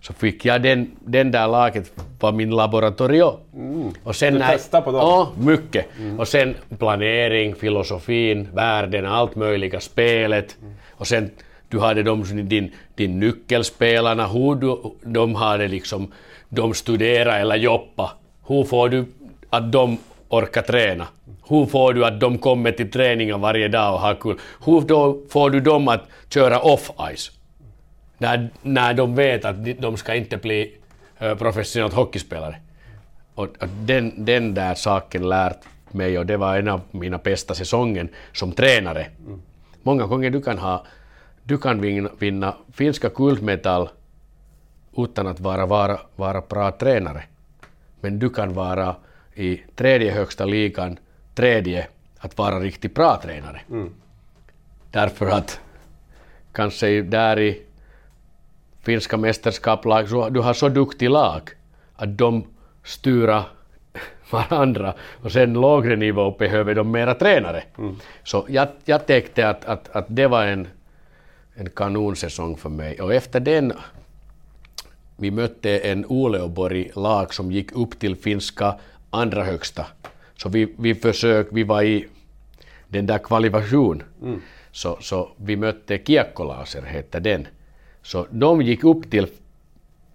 Så 0.00 0.12
fick 0.12 0.44
jag 0.44 0.62
den, 0.62 0.90
den 1.00 1.30
där 1.30 1.48
laget 1.48 1.92
var 2.20 2.32
min 2.32 2.50
laboratorio. 2.50 3.38
Mm. 3.54 3.92
Och 4.04 4.16
sen 4.16 4.34
du 4.34 4.40
testade 4.40 4.84
på 4.84 4.92
dem? 4.92 5.00
Ja, 5.00 5.32
mycket. 5.38 5.86
Mm. 6.00 6.20
Och 6.20 6.28
sen 6.28 6.54
planering, 6.78 7.54
filosofin, 7.54 8.48
världen, 8.54 9.06
allt 9.06 9.34
möjliga, 9.36 9.80
spelet. 9.80 10.56
Mm. 10.62 10.74
Och 10.90 11.06
sen 11.06 11.30
du 11.68 11.78
hade 11.78 12.02
de, 12.02 12.48
din, 12.48 12.72
din 12.94 13.20
nyckelspelarna, 13.20 14.26
hur 14.26 14.54
du, 14.54 14.76
de 15.02 15.34
hade 15.34 15.68
liksom, 15.68 16.12
de 16.48 16.74
studerat 16.74 17.34
eller 17.34 17.56
jobba. 17.56 18.10
Hur 18.46 18.64
får 18.64 18.88
du 18.88 19.04
att 19.50 19.72
de 19.72 19.98
orkar 20.28 20.62
träna? 20.62 21.06
Hur 21.48 21.66
får 21.66 21.94
du 21.94 22.04
att 22.04 22.20
de 22.20 22.38
kommer 22.38 22.72
till 22.72 22.90
träningen 22.90 23.40
varje 23.40 23.68
dag 23.68 23.94
och 23.94 24.00
har 24.00 24.14
kul? 24.14 24.38
Hur 24.64 25.28
får 25.28 25.50
du 25.50 25.60
dem 25.60 25.88
att 25.88 26.02
köra 26.30 26.58
off-ice? 26.58 27.30
När, 28.18 28.50
när 28.62 28.94
de 28.94 29.14
vet 29.14 29.44
att 29.44 29.56
de 29.78 29.96
ska 29.96 30.14
inte 30.14 30.36
bli 30.36 30.76
uh, 31.22 31.34
professionellt 31.34 31.94
hockeyspelare. 31.94 32.56
Och, 33.34 33.44
och 33.44 33.68
den, 33.68 34.24
den 34.24 34.54
där 34.54 34.74
saken 34.74 35.28
lärt 35.28 35.58
mig 35.90 36.18
och 36.18 36.26
det 36.26 36.36
var 36.36 36.56
en 36.56 36.68
av 36.68 36.80
mina 36.90 37.18
bästa 37.18 37.54
säsongen 37.54 38.08
som 38.32 38.52
tränare. 38.52 39.06
Mm. 39.26 39.42
Många 39.82 40.06
gånger 40.06 40.30
du 40.30 40.42
kan 40.42 40.58
ha 40.58 40.84
du 41.48 41.58
kan 41.58 41.80
vinna, 41.80 42.10
vinna 42.18 42.56
finska 42.72 43.08
guldmetall 43.08 43.88
utan 44.96 45.26
att 45.26 45.40
vara, 45.40 45.66
vara, 45.66 46.00
vara 46.16 46.40
bra 46.40 46.70
tränare. 46.70 47.22
Men 48.00 48.18
du 48.18 48.30
kan 48.30 48.54
vara 48.54 48.96
i 49.34 49.60
tredje 49.74 50.12
högsta 50.12 50.44
ligan, 50.44 50.98
tredje, 51.34 51.86
att 52.18 52.38
vara 52.38 52.60
riktigt 52.60 52.94
bra 52.94 53.20
tränare. 53.22 53.60
Mm. 53.70 53.94
Därför 54.90 55.26
att 55.26 55.60
kanske 56.52 57.02
där 57.02 57.38
i 57.38 57.62
finska 58.88 59.16
mästerskapslag, 59.16 60.32
du 60.32 60.40
har 60.40 60.54
så 60.54 60.68
duktig 60.68 61.10
lag 61.10 61.50
att 61.96 62.18
de 62.18 62.44
styra 62.84 63.44
varandra 64.30 64.94
och 65.22 65.32
sen 65.32 65.52
lågre 65.52 65.96
nivå 65.96 66.30
behöver 66.30 66.74
de 66.74 66.90
mera 66.90 67.14
tränare. 67.14 67.62
Mm. 67.78 67.96
Så 68.24 68.46
jag, 68.48 68.68
jag 68.84 69.06
tänkte 69.06 69.48
att, 69.48 69.64
att, 69.64 69.96
att 69.96 70.06
det 70.08 70.26
var 70.26 70.44
en 70.44 70.68
en 71.58 71.70
kanonsäsong 71.70 72.56
för 72.56 72.68
mig. 72.68 73.00
Och 73.00 73.14
efter 73.14 73.40
den, 73.40 73.72
vi 75.16 75.30
mötte 75.30 75.78
en 75.78 76.04
Uleåborg-lag 76.08 77.34
som 77.34 77.52
gick 77.52 77.72
upp 77.72 77.98
till 77.98 78.16
finska 78.16 78.74
andra 79.10 79.44
högsta. 79.44 79.86
Så 80.36 80.48
vi, 80.48 80.74
vi 80.78 80.94
försökte, 80.94 81.54
vi 81.54 81.64
var 81.64 81.82
i 81.82 82.06
den 82.88 83.06
där 83.06 83.18
kvalifikation. 83.18 84.02
Mm. 84.22 84.42
Så, 84.72 84.98
så 85.00 85.30
vi 85.36 85.56
mötte 85.56 85.98
Kiekkolaser, 85.98 86.82
hette 86.82 87.20
den. 87.20 87.46
Så 88.02 88.26
de 88.30 88.62
gick 88.62 88.84
upp 88.84 89.10
till 89.10 89.26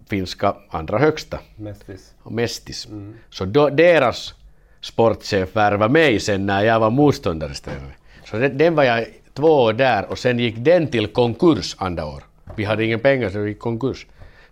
finska 0.08 0.54
andra 0.70 0.98
högsta. 0.98 1.38
Mestis. 1.56 2.14
Mestis. 2.30 2.86
Mm. 2.86 3.14
Så 3.30 3.44
då, 3.44 3.68
deras 3.68 4.34
sportchef 4.80 5.56
värvade 5.56 5.92
mig 5.92 6.20
sen 6.20 6.46
när 6.46 6.62
jag 6.64 6.80
var 6.80 6.90
motståndares 6.90 7.60
tränare. 7.60 7.94
Så 8.24 8.36
den, 8.36 8.58
den 8.58 8.74
var 8.74 8.84
jag 8.84 9.06
två 9.32 9.48
år 9.48 9.72
där 9.72 10.10
och 10.10 10.18
sen 10.18 10.38
gick 10.38 10.54
den 10.58 10.86
till 10.86 11.06
konkurs 11.06 11.76
andra 11.78 12.06
år. 12.06 12.24
Vi 12.56 12.64
hade 12.64 12.84
ingen 12.84 13.00
pengar 13.00 13.30
så 13.30 13.38
det 13.38 13.48
gick 13.48 13.58
konkurs. 13.58 14.06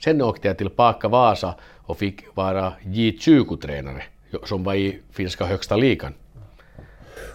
Sen 0.04 0.22
åkte 0.22 0.48
jag 0.48 0.58
tillbaka 0.58 1.08
Vasa 1.08 1.54
och 1.76 1.98
fick 1.98 2.24
vara 2.34 2.72
J20-tränare 2.82 4.02
som 4.44 4.64
var 4.64 4.74
i 4.74 4.98
finska 5.10 5.44
högsta 5.44 5.76
ligan. 5.76 6.14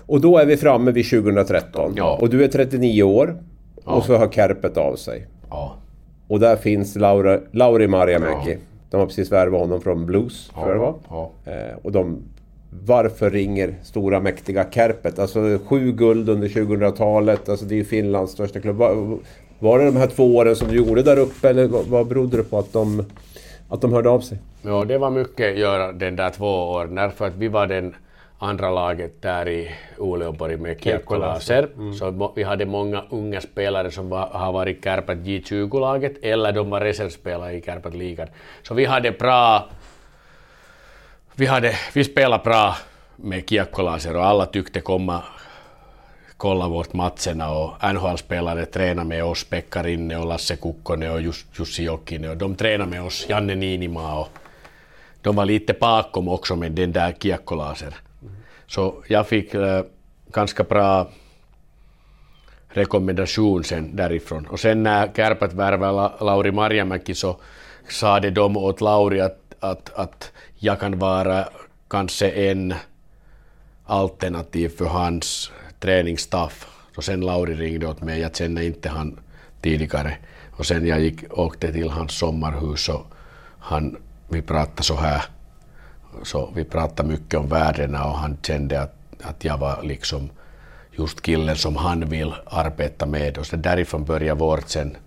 Och 0.06 0.22
då 0.22 0.38
är 0.38 0.46
vi 0.46 0.58
framme 0.58 0.92
vid 0.92 1.10
2013. 1.10 1.94
Ja. 1.96 2.18
Och 2.22 2.30
du 2.30 2.44
är 2.44 2.48
39 2.48 3.04
år. 3.04 3.38
Ja. 3.86 3.92
Och 3.92 4.04
så 4.04 4.18
har 4.18 4.30
Kärpet 4.30 4.78
av 4.78 4.96
sig. 4.96 5.28
Ja. 5.50 5.78
Och 6.28 6.40
där 6.40 6.56
finns 6.56 6.96
Laura, 6.96 7.40
Lauri 7.52 7.88
Marjamäki. 7.88 8.52
Ja. 8.52 8.58
De 8.90 8.98
har 8.98 9.06
precis 9.06 9.32
värvat 9.32 9.62
honom 9.62 9.82
från 9.82 10.06
Blues, 10.06 10.52
ja. 10.56 10.62
tror 10.62 10.76
jag 10.76 10.78
det 10.78 10.86
var. 10.86 10.96
Ja. 11.10 11.32
Eh, 11.52 11.78
och 11.82 11.92
de 11.92 12.24
varför 12.86 13.30
ringer 13.30 13.74
stora 13.84 14.20
mäktiga 14.20 14.66
Kärpet? 14.72 15.20
Alltså 15.20 15.60
sju 15.66 15.92
guld 15.92 16.30
under 16.30 16.48
2000-talet, 16.48 17.50
alltså 17.50 17.66
det 17.66 17.76
är 17.76 17.78
ju 17.78 17.86
Finlands 17.86 18.32
största 18.32 18.60
klubb. 18.60 18.76
Var, 18.76 19.18
var 19.60 19.80
det 19.80 19.86
de 19.86 19.96
här 19.96 20.08
två 20.08 20.36
åren 20.36 20.56
som 20.56 20.68
du 20.68 20.76
gjorde 20.76 21.04
där 21.04 21.20
uppe 21.20 21.50
eller 21.50 21.68
vad, 21.68 21.86
vad 21.86 22.08
berodde 22.08 22.38
det 22.38 22.44
på 22.44 22.60
att 22.60 22.74
de, 22.74 23.06
att 23.70 23.82
de 23.82 23.94
hörde 23.94 24.10
av 24.10 24.20
sig? 24.20 24.38
Ja, 24.62 24.86
det 24.86 24.98
var 24.98 25.10
mycket 25.10 25.52
att 25.52 25.60
göra 25.60 25.92
den 25.92 26.16
där 26.16 26.30
två 26.30 26.48
åren 26.48 26.96
därför 26.96 27.28
att 27.28 27.36
vi 27.36 27.48
var 27.48 27.68
den 27.68 27.96
andra 28.40 28.70
laget 28.72 29.22
där 29.22 29.48
i 29.48 29.72
Uleåborg 29.98 30.58
med 30.58 30.84
Kiekkolaser. 30.84 31.70
Mm. 31.76 31.94
Så 31.94 32.34
vi 32.36 32.44
hade 32.44 32.66
många 32.66 33.04
unga 33.10 33.42
spelare 33.42 33.92
som 33.92 34.10
var, 34.10 34.28
har 34.28 34.52
varit 34.52 34.84
Kärpät 34.84 35.18
J20-laget 35.18 36.14
eller 36.22 36.52
de 36.52 36.70
var 36.70 36.82
reservspelare 36.82 37.54
i 37.54 37.62
Kärpät-ligan. 37.62 38.28
Så 38.64 38.74
vi 38.74 38.86
hade 38.86 39.12
bra 39.12 39.70
vi, 41.36 41.46
hade, 41.46 41.76
vi 41.94 42.04
spelade 42.04 42.44
bra 42.44 42.76
med 43.16 43.50
kiekkolaser 43.50 44.16
och 44.16 44.26
alla 44.26 44.46
tyckte 44.46 44.82
komma 44.82 45.24
kolla 46.38 46.68
vårt 46.68 46.94
matcherna 46.94 47.52
och 47.52 47.94
NHL-spelare 47.94 48.66
tränade 48.66 49.08
med 49.08 49.24
oss, 49.24 49.44
Pekka 49.44 49.84
Rinne 49.84 50.18
och 50.18 50.26
Lasse 50.26 50.56
Kukkonen 50.56 51.12
och 51.12 51.22
Jussi 51.60 51.84
Jokinen 51.84 52.32
och 52.32 52.38
de 52.38 52.56
tränade 52.56 52.90
med 52.90 53.04
oss, 53.04 53.26
Janne 53.30 53.56
Niinimaa 53.56 54.20
och 54.20 54.30
de 55.22 55.36
var 55.36 55.46
lite 55.46 55.74
bakom 55.74 56.28
också 56.28 56.56
med 56.56 56.72
den 56.72 56.92
där 56.92 57.12
kiekkolaser. 57.12 57.96
Så 58.68 59.04
jag 59.08 59.28
fick 59.28 59.54
äh, 59.54 59.84
ganska 60.32 60.64
bra 60.64 61.08
rekommendation 62.70 63.64
sen 63.64 63.96
därifrån. 63.96 64.48
Och 64.48 64.60
sen 64.60 64.84
när 64.84 65.08
Kärpät 65.16 65.54
värvade 65.54 66.26
Lauri 66.26 66.52
Marjamäki 66.52 67.16
så 67.16 67.38
sa 67.90 68.20
de 68.20 68.58
åt 68.58 68.82
Lauri 68.82 69.22
att, 69.22 69.40
att, 69.60 69.94
att 69.96 70.32
jag 70.56 70.80
kan 70.80 71.00
vara 71.00 71.50
kanske 71.88 72.30
en 72.30 72.74
alternativ 73.86 74.70
för 74.70 74.86
hans 74.86 75.52
träningsstaff. 75.80 76.68
Och 76.96 77.04
sen 77.04 77.22
Lauri 77.22 77.56
ringde 77.56 77.88
åt 77.88 78.02
mig, 78.02 78.20
jag 78.20 78.36
kände 78.36 78.66
inte 78.66 78.90
han 78.90 79.20
tidigare. 79.62 80.18
Och 80.52 80.66
sen 80.66 80.88
jag 80.88 81.02
gick, 81.02 81.38
åkte 81.38 81.74
till 81.74 81.90
hans 81.90 82.18
sommarhus 82.18 82.90
och 82.90 83.06
han, 83.60 83.98
vi 84.30 84.42
pratade 84.42 84.84
så 84.84 84.96
här. 84.96 85.37
Så 86.24 86.50
vi 86.56 86.64
pratade 86.64 87.10
mycket 87.10 87.40
om 87.40 87.48
värdena 87.48 88.06
och 88.06 88.18
han 88.18 88.38
kände 88.44 88.82
att, 88.82 88.96
att 89.22 89.46
jag 89.46 89.58
var 89.58 89.84
liksom 89.84 90.30
just 90.92 91.22
killen 91.22 91.56
som 91.56 91.76
han 91.76 92.10
vill 92.10 92.34
arbeta 92.46 93.06
med. 93.06 93.38
Och 93.38 93.46
så 93.46 93.56
därifrån 93.56 94.06
började 94.06 94.40
vårt 94.40 94.70
sen 94.70 94.98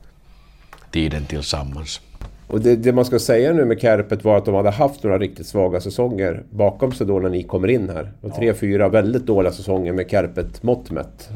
tiden 0.91 1.25
tillsammans. 1.27 2.01
Och 2.47 2.61
det, 2.61 2.77
det, 2.77 2.93
man 2.93 3.05
ska 3.05 3.19
säga 3.19 3.53
nu 3.53 3.65
med 3.65 3.81
Kärpet 3.81 4.25
var 4.25 4.39
att 4.39 4.45
de 4.45 4.55
hade 4.55 4.71
haft 4.71 5.03
några 5.03 5.19
riktigt 5.19 5.47
svaga 5.47 5.81
säsonger 5.81 6.43
bakom 6.51 6.93
sig 6.93 7.07
då 7.07 7.19
när 7.19 7.29
ni 7.29 7.43
kommer 7.43 7.69
in 7.69 7.91
här. 7.91 8.13
Och 8.21 8.35
tre, 8.35 8.47
ja. 8.47 8.55
fyra 8.55 8.89
väldigt 8.89 9.27
dåliga 9.27 9.53
säsonger 9.53 9.93
med 9.93 10.11
Kärpet 10.11 10.63
mått 10.63 10.91
mätt. 10.91 11.29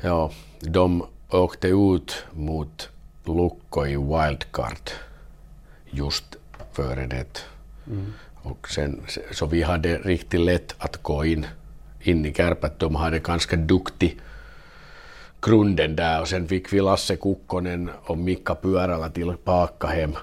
Ja, 0.00 0.30
de 0.60 1.02
åkte 1.30 1.68
ut 1.68 2.24
mot 2.32 2.88
Lukko 3.24 3.86
i 3.86 3.96
wildcard 3.96 4.90
just 5.90 6.36
före 6.72 7.06
det. 7.06 7.44
Mm. 7.86 8.12
Och 8.44 8.68
sen, 8.68 9.02
så 9.30 9.46
vi 9.46 9.62
hade 9.62 9.98
riktigt 9.98 10.40
lätt 10.40 10.74
att 10.78 11.02
gå 11.02 11.24
in, 11.24 11.46
in 12.00 12.26
i 12.26 12.34
Kärpät. 12.34 12.78
De 12.78 12.94
hade 12.94 13.18
ganska 13.18 13.56
duktig 13.56 14.20
grunden 15.42 15.96
där 15.96 16.20
och 16.20 16.28
sen 16.28 16.48
fick 16.48 16.72
vi 16.72 16.80
Lasse 16.80 17.16
Kukkonen 17.16 17.90
och 18.04 18.18
Mikka 18.18 18.54
Pyörälä 18.54 19.10
tillbaka 19.10 19.86
hem. 19.86 20.16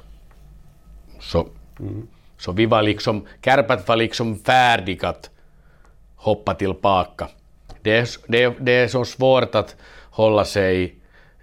Så, 1.20 1.48
mm. 1.80 2.08
så 2.38 2.52
vi 2.52 2.66
var 2.66 2.82
liksom, 2.82 3.28
Kärpät 3.46 3.88
var 3.88 3.96
liksom 3.96 4.40
färdiga 4.40 5.08
att 5.08 5.30
hoppa 6.16 6.54
tillbaka. 6.54 7.28
Det 7.82 7.98
är, 7.98 8.08
det, 8.28 8.54
det 8.60 8.72
är 8.72 8.88
så 8.88 9.06
svårt 9.06 9.56
att 9.56 9.76
hålla 10.10 10.46
sig 10.46 10.96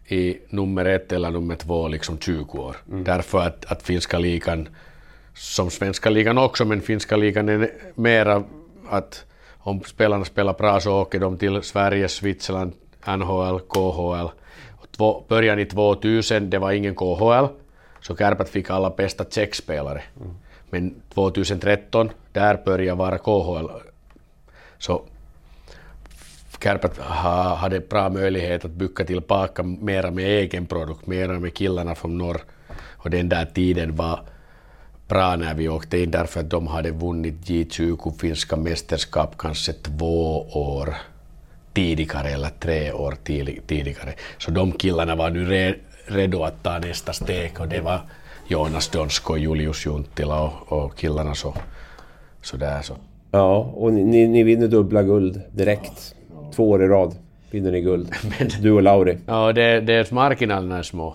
i 0.08 0.38
nummer 0.48 0.84
ett 0.84 1.12
eller 1.12 1.30
nummer 1.30 1.54
två 1.54 1.88
liksom 1.88 2.18
20 2.18 2.58
år. 2.58 2.76
Mm. 2.88 3.04
Därför 3.04 3.38
att, 3.38 3.72
att 3.72 3.82
finska 3.82 4.18
ligan, 4.18 4.68
som 5.38 5.70
svenska 5.70 6.10
ligan 6.10 6.38
också, 6.38 6.64
men 6.64 6.80
finska 6.80 7.16
ligan 7.16 7.48
är 7.48 7.70
mera 7.94 8.44
att 8.88 9.24
om 9.58 9.82
spelarna 9.84 10.24
spelar 10.24 10.52
bra 10.52 10.80
så 10.80 11.00
åker 11.00 11.20
de 11.20 11.38
till 11.38 11.62
Sverige, 11.62 12.08
Switzerland, 12.08 12.72
NHL, 13.06 13.60
KHL. 13.60 14.28
Två, 14.96 15.24
början 15.28 15.58
i 15.58 15.66
2000, 15.66 16.50
det 16.50 16.58
var 16.58 16.72
ingen 16.72 16.94
KHL, 16.94 17.46
så 18.00 18.16
Kärpät 18.16 18.48
fick 18.48 18.70
alla 18.70 18.90
bästa 18.90 19.24
checkspelare. 19.24 20.02
Mm. 20.20 20.34
Men 20.70 21.02
2013, 21.14 22.10
där 22.32 22.62
började 22.64 22.98
vara 22.98 23.18
KHL. 23.18 23.70
Så 24.78 25.02
Kärpät 26.62 26.98
ha, 26.98 27.54
hade 27.54 27.80
bra 27.80 28.08
möjlighet 28.08 28.64
att 28.64 28.70
bygga 28.70 29.04
tillbaka 29.04 29.62
mera 29.62 30.10
med 30.10 30.24
egen 30.24 30.66
produkt, 30.66 31.06
mera 31.06 31.38
med 31.38 31.54
killarna 31.54 31.94
från 31.94 32.18
norr. 32.18 32.40
Och 32.86 33.10
den 33.10 33.28
där 33.28 33.44
tiden 33.44 33.96
var 33.96 34.20
bra 35.08 35.36
när 35.36 35.54
vi 35.54 35.68
åkte 35.68 35.98
in 35.98 36.10
därför 36.10 36.40
att 36.40 36.50
de 36.50 36.66
hade 36.66 36.90
vunnit 36.90 37.34
J20 37.34 38.18
finska 38.18 38.56
mästerskap 38.56 39.38
kanske 39.38 39.72
två 39.72 40.46
år 40.52 40.94
tidigare 41.72 42.28
eller 42.28 42.50
tre 42.60 42.92
år 42.92 43.14
tidigare. 43.66 44.14
Så 44.38 44.50
de 44.50 44.72
killarna 44.72 45.16
var 45.16 45.30
nu 45.30 45.74
redo 46.06 46.42
att 46.42 46.62
ta 46.62 46.78
nästa 46.78 47.12
steg 47.12 47.60
och 47.60 47.68
det 47.68 47.80
var 47.80 48.00
Jonas 48.48 48.88
Donsko, 48.88 49.36
Julius 49.36 49.86
Junttila 49.86 50.42
och, 50.42 50.72
och 50.72 50.96
killarna 50.96 51.34
så, 51.34 51.54
så 52.42 52.56
där 52.56 52.82
så. 52.82 52.94
Ja, 53.30 53.72
och 53.74 53.92
ni, 53.92 54.26
ni 54.26 54.42
vinner 54.42 54.68
dubbla 54.68 55.02
guld 55.02 55.42
direkt. 55.52 56.14
Två 56.54 56.70
år 56.70 56.84
i 56.84 56.86
rad 56.88 57.14
vinner 57.50 57.72
ni 57.72 57.80
guld. 57.80 58.10
Men, 58.38 58.48
du 58.62 58.72
och 58.72 58.82
Lauri. 58.82 59.18
Ja, 59.26 59.52
det, 59.52 59.80
det 59.80 59.92
är 59.92 60.14
marginalerna 60.14 60.78
är 60.78 60.82
små. 60.82 61.14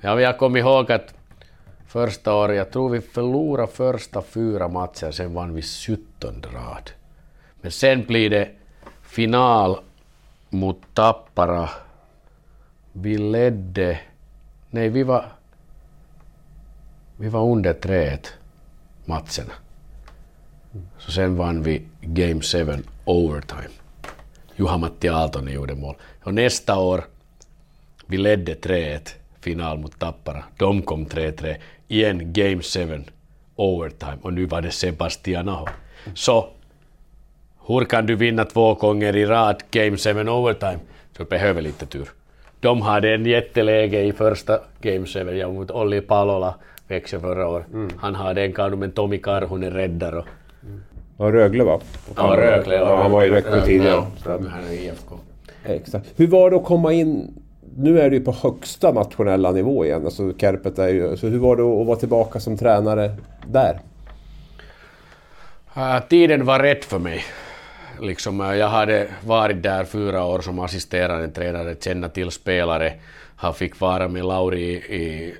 Ja, 0.00 0.20
jag 0.20 0.38
kommer 0.38 0.58
ihåg 0.58 0.92
att 0.92 1.14
första 1.94 2.34
året, 2.34 2.56
jag 2.56 2.70
tror 2.70 2.88
vi 2.88 3.00
förlorade 3.00 3.72
första 3.72 4.22
fyra 4.22 4.68
matcher, 4.68 5.10
sen 5.10 5.34
vann 5.34 5.54
vi 5.54 5.62
17 5.62 6.42
rad. 6.52 6.90
Men 7.60 7.70
sen 7.72 8.04
blir 8.04 8.30
det 8.30 8.50
final 9.02 9.80
mot 10.50 10.80
Tappara. 10.94 11.70
Vi 12.92 13.18
ledde... 13.18 14.00
Nej, 14.70 14.88
vi 14.88 15.02
var... 15.02 15.32
Vi 17.16 17.28
var 17.28 17.42
under 17.52 17.72
3 17.72 18.18
matcherna. 19.04 19.54
Så 20.98 21.12
sen 21.12 21.36
vann 21.36 21.62
vi 21.62 21.82
Game 22.00 22.40
7 22.40 22.82
overtime. 23.04 23.74
Juha-Matti 24.56 25.08
Aaltonen 25.08 25.54
gjorde 25.54 25.74
mål. 25.74 25.94
Och 26.24 26.34
nästa 26.34 26.78
år, 26.78 27.04
vi 28.06 28.18
ledde 28.18 28.54
3-1 28.54 29.08
final 29.40 29.78
mot 29.78 29.98
Tappara. 29.98 30.44
De 30.56 30.82
kom 30.82 31.06
3-3. 31.06 31.56
Igen 31.88 32.32
Game 32.32 32.62
7 32.62 33.04
overtime 33.56 34.18
och 34.22 34.32
nu 34.32 34.46
var 34.46 34.60
det 34.62 34.70
Sebastian 34.70 35.48
Aho. 35.48 35.66
Så 36.14 36.48
hur 37.66 37.84
kan 37.84 38.06
du 38.06 38.16
vinna 38.16 38.44
två 38.44 38.74
gånger 38.74 39.16
i 39.16 39.26
rad 39.26 39.62
Game 39.70 39.96
7 39.96 40.28
overtime? 40.28 40.78
Så 41.16 41.24
behöver 41.24 41.62
lite 41.62 41.86
tur. 41.86 42.08
De 42.60 42.82
hade 42.82 43.14
en 43.14 43.26
jätteläge 43.26 44.00
i 44.00 44.12
första 44.12 44.60
Game 44.80 45.06
7 45.06 45.36
ja, 45.36 45.48
mot 45.48 45.70
Olli 45.70 46.00
Palola, 46.00 46.54
Växjö 46.88 47.20
förra 47.20 47.48
året. 47.48 47.66
Mm. 47.72 47.90
Han 47.96 48.14
hade 48.14 48.42
en 48.42 48.52
kanu 48.52 48.76
men 48.76 48.92
Tomi 48.92 49.18
Karhunen 49.18 49.70
räddar 49.70 50.12
och 50.12 50.26
Ja, 51.18 51.32
Rögle 51.32 51.64
va? 51.64 51.80
Ja, 52.16 52.36
Rögle. 52.36 52.74
Ja, 52.74 53.02
han 53.02 53.10
var 53.10 53.24
i 53.24 53.28
Växjö 53.28 53.60
tidigare. 53.60 54.04
Ja, 54.24 54.38
han 54.50 54.64
är 54.64 54.72
IFK. 54.72 55.14
Exakt. 55.64 56.06
Hur 56.16 56.26
var 56.26 56.50
det 56.50 56.56
att 56.56 56.64
komma 56.64 56.92
in... 56.92 57.34
Nu 57.76 58.00
är 58.00 58.10
du 58.10 58.20
på 58.20 58.32
högsta 58.32 58.92
nationella 58.92 59.50
nivå 59.50 59.84
igen. 59.84 60.04
Alltså 60.04 60.32
Kärpet 60.38 60.78
är 60.78 60.88
ju... 60.88 61.16
Så 61.16 61.26
hur 61.26 61.38
var 61.38 61.56
det 61.56 61.62
att 61.62 61.86
vara 61.86 61.96
tillbaka 61.96 62.40
som 62.40 62.58
tränare 62.58 63.16
där? 63.46 63.80
Uh, 65.76 66.00
tiden 66.08 66.44
var 66.44 66.58
rätt 66.58 66.84
för 66.84 66.98
mig. 66.98 67.24
Liksom, 68.00 68.40
uh, 68.40 68.56
jag 68.56 68.68
hade 68.68 69.06
varit 69.26 69.62
där 69.62 69.84
fyra 69.84 70.24
år 70.24 70.40
som 70.40 70.58
assisterande 70.58 71.28
tränare, 71.28 71.74
känna 71.80 72.08
till 72.08 72.30
spelare. 72.30 72.92
Han 73.36 73.54
fick 73.54 73.80
vara 73.80 74.08
med 74.08 74.24
Lauri 74.24 74.62
i, 74.62 74.96
i 74.96 75.34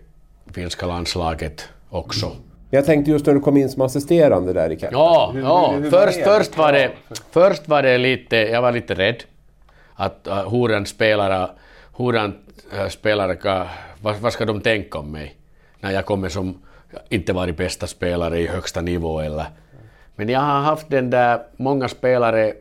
finska 0.55 0.87
landslaget 0.87 1.69
också. 1.91 2.33
Jag 2.71 2.85
tänkte 2.85 3.11
just 3.11 3.27
när 3.27 3.35
du 3.35 3.41
kom 3.41 3.57
in 3.57 3.69
som 3.69 3.83
assisterande 3.83 4.53
där 4.53 4.71
i 4.71 4.79
Kärpet. 4.79 4.93
Ja, 4.93 5.31
hur, 5.35 5.41
ja. 5.43 5.71
Hur, 5.73 5.83
hur 5.83 5.91
först, 5.91 6.27
var 6.27 6.39
först, 6.39 6.59
var 6.59 6.73
det, 6.73 6.91
först 7.31 7.69
var 7.69 7.83
det 7.83 7.99
lite, 7.99 8.37
jag 8.37 8.63
var 8.63 8.73
lite 8.73 8.95
rädd. 8.95 9.25
Att 9.95 10.29
uh, 10.31 10.51
hur 10.51 10.71
en 10.71 10.87
spelare, 10.87 11.51
hurdant 11.97 12.37
äh, 12.73 12.89
spelare 12.89 13.33
uh, 13.33 13.39
spelare, 13.39 13.69
vad, 14.01 14.17
vad 14.17 14.33
ska 14.33 14.45
de 14.45 14.61
tänka 14.61 14.99
om 14.99 15.13
mig? 15.13 15.37
När 15.81 15.91
jag 15.91 16.07
kommer 16.07 16.29
som 16.29 16.63
inte 17.09 17.33
varit 17.33 17.57
bästa 17.57 17.87
spelare 17.87 18.41
i 18.41 18.47
högsta 18.47 18.81
nivå 18.81 19.21
eller... 19.21 19.47
Men 20.17 20.29
jag 20.29 20.41
har 20.41 20.61
haft 20.61 20.91
den 20.91 21.11
där, 21.11 21.43
många 21.57 21.89
spelare, 21.89 22.55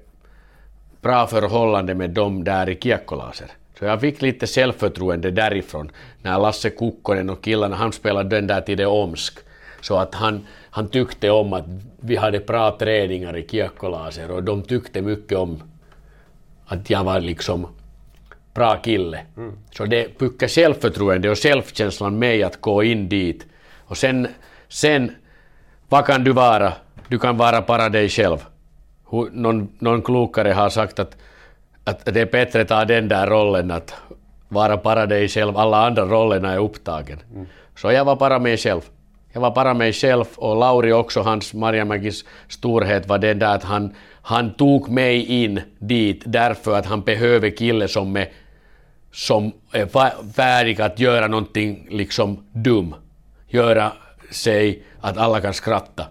bra 1.02 1.28
förhållande 1.28 1.96
med 1.96 2.10
dem 2.10 2.44
där 2.44 2.70
i 2.70 2.76
kiekkolaser. 2.76 3.52
Så 3.80 3.86
jag 3.86 4.02
fick 4.02 4.22
lite 4.22 4.48
självförtroende 4.48 5.32
därifrån. 5.32 5.92
När 6.22 6.40
Lasse 6.40 6.70
Kukkonen 6.70 7.30
och 7.30 7.44
killarna, 7.44 7.76
han 7.76 7.92
spelade 7.92 8.36
den 8.36 8.48
där 8.48 8.62
tiden 8.62 8.88
Omsk. 8.88 9.40
Så 9.82 9.98
att 9.98 10.16
han, 10.16 10.48
han 10.70 10.88
tyckte 10.88 11.30
om 11.32 11.54
att 11.54 11.66
vi 12.00 12.16
hade 12.16 12.40
bra 12.40 12.78
träningar 12.80 13.38
i 13.38 13.48
kiekkolaser 13.48 14.32
och 14.32 14.44
de 14.44 14.64
tyckte 14.64 15.02
mycket 15.02 15.38
om 15.38 15.64
att 16.66 16.90
jag 16.90 17.04
var 17.04 17.20
liksom 17.20 17.68
bra 18.54 18.76
kille. 18.76 19.20
Mm. 19.38 19.58
Så 19.72 19.86
det 19.86 20.18
byggde 20.18 20.48
självförtroende 20.48 21.30
och 21.30 21.38
självkänslan 21.38 22.20
mig 22.20 22.44
att 22.44 22.62
gå 22.62 22.84
in 22.84 23.10
dit. 23.10 23.46
Och 23.80 23.98
sen, 23.98 24.28
sen, 24.70 25.12
vad 25.90 26.06
kan 26.06 26.24
du 26.24 26.32
vara? 26.32 26.74
Du 27.08 27.20
kan 27.20 27.38
vara 27.38 27.62
bara 27.62 27.90
dig 27.90 28.10
själv. 28.10 28.46
Någon, 29.32 29.70
någon 29.80 30.02
klokare 30.02 30.52
har 30.52 30.70
sagt 30.70 31.00
att, 31.00 31.18
att 31.84 32.06
det 32.06 32.22
är 32.22 32.26
bättre 32.26 32.62
att 32.62 32.68
ta 32.68 32.86
den 32.86 33.08
där 33.08 33.28
rollen 33.28 33.72
att 33.72 33.96
vara 34.50 34.78
bara 34.78 35.06
dig 35.06 35.28
själv. 35.28 35.58
Alla 35.58 35.86
andra 35.86 36.06
rollerna 36.06 36.54
är 36.54 36.58
upptagen. 36.58 37.20
Mm. 37.34 37.46
Så 37.76 37.92
jag 37.92 38.06
var 38.06 38.16
bara 38.16 38.40
mig 38.40 38.58
själv. 38.58 38.82
Jag 39.34 39.42
var 39.42 39.52
bara 39.52 39.74
mig 39.74 39.94
själv 39.94 40.26
och 40.36 40.56
Lauri 40.56 40.94
också, 40.94 41.22
hans 41.22 41.54
Marjamäkis 41.54 42.26
storhet 42.48 43.08
var 43.08 43.18
den 43.18 43.40
där 43.40 43.56
att 43.56 43.64
han, 43.64 43.96
han 44.22 44.54
tog 44.54 44.90
mig 44.90 45.26
in 45.26 45.62
dit 45.80 46.24
därför 46.26 46.78
att 46.78 46.86
han 46.86 47.02
behöver 47.02 47.50
kille 47.50 47.88
som 47.88 48.16
är, 48.16 48.28
som 49.14 49.52
är 49.72 50.34
färdig 50.34 50.82
att 50.82 51.00
göra 51.00 51.28
någonting 51.28 51.88
liksom 51.90 52.46
dum. 52.52 52.96
Göra 53.48 53.92
sig 54.32 54.84
att 55.02 55.18
alla 55.18 55.42
kan 55.42 55.54
skratta. 55.54 56.06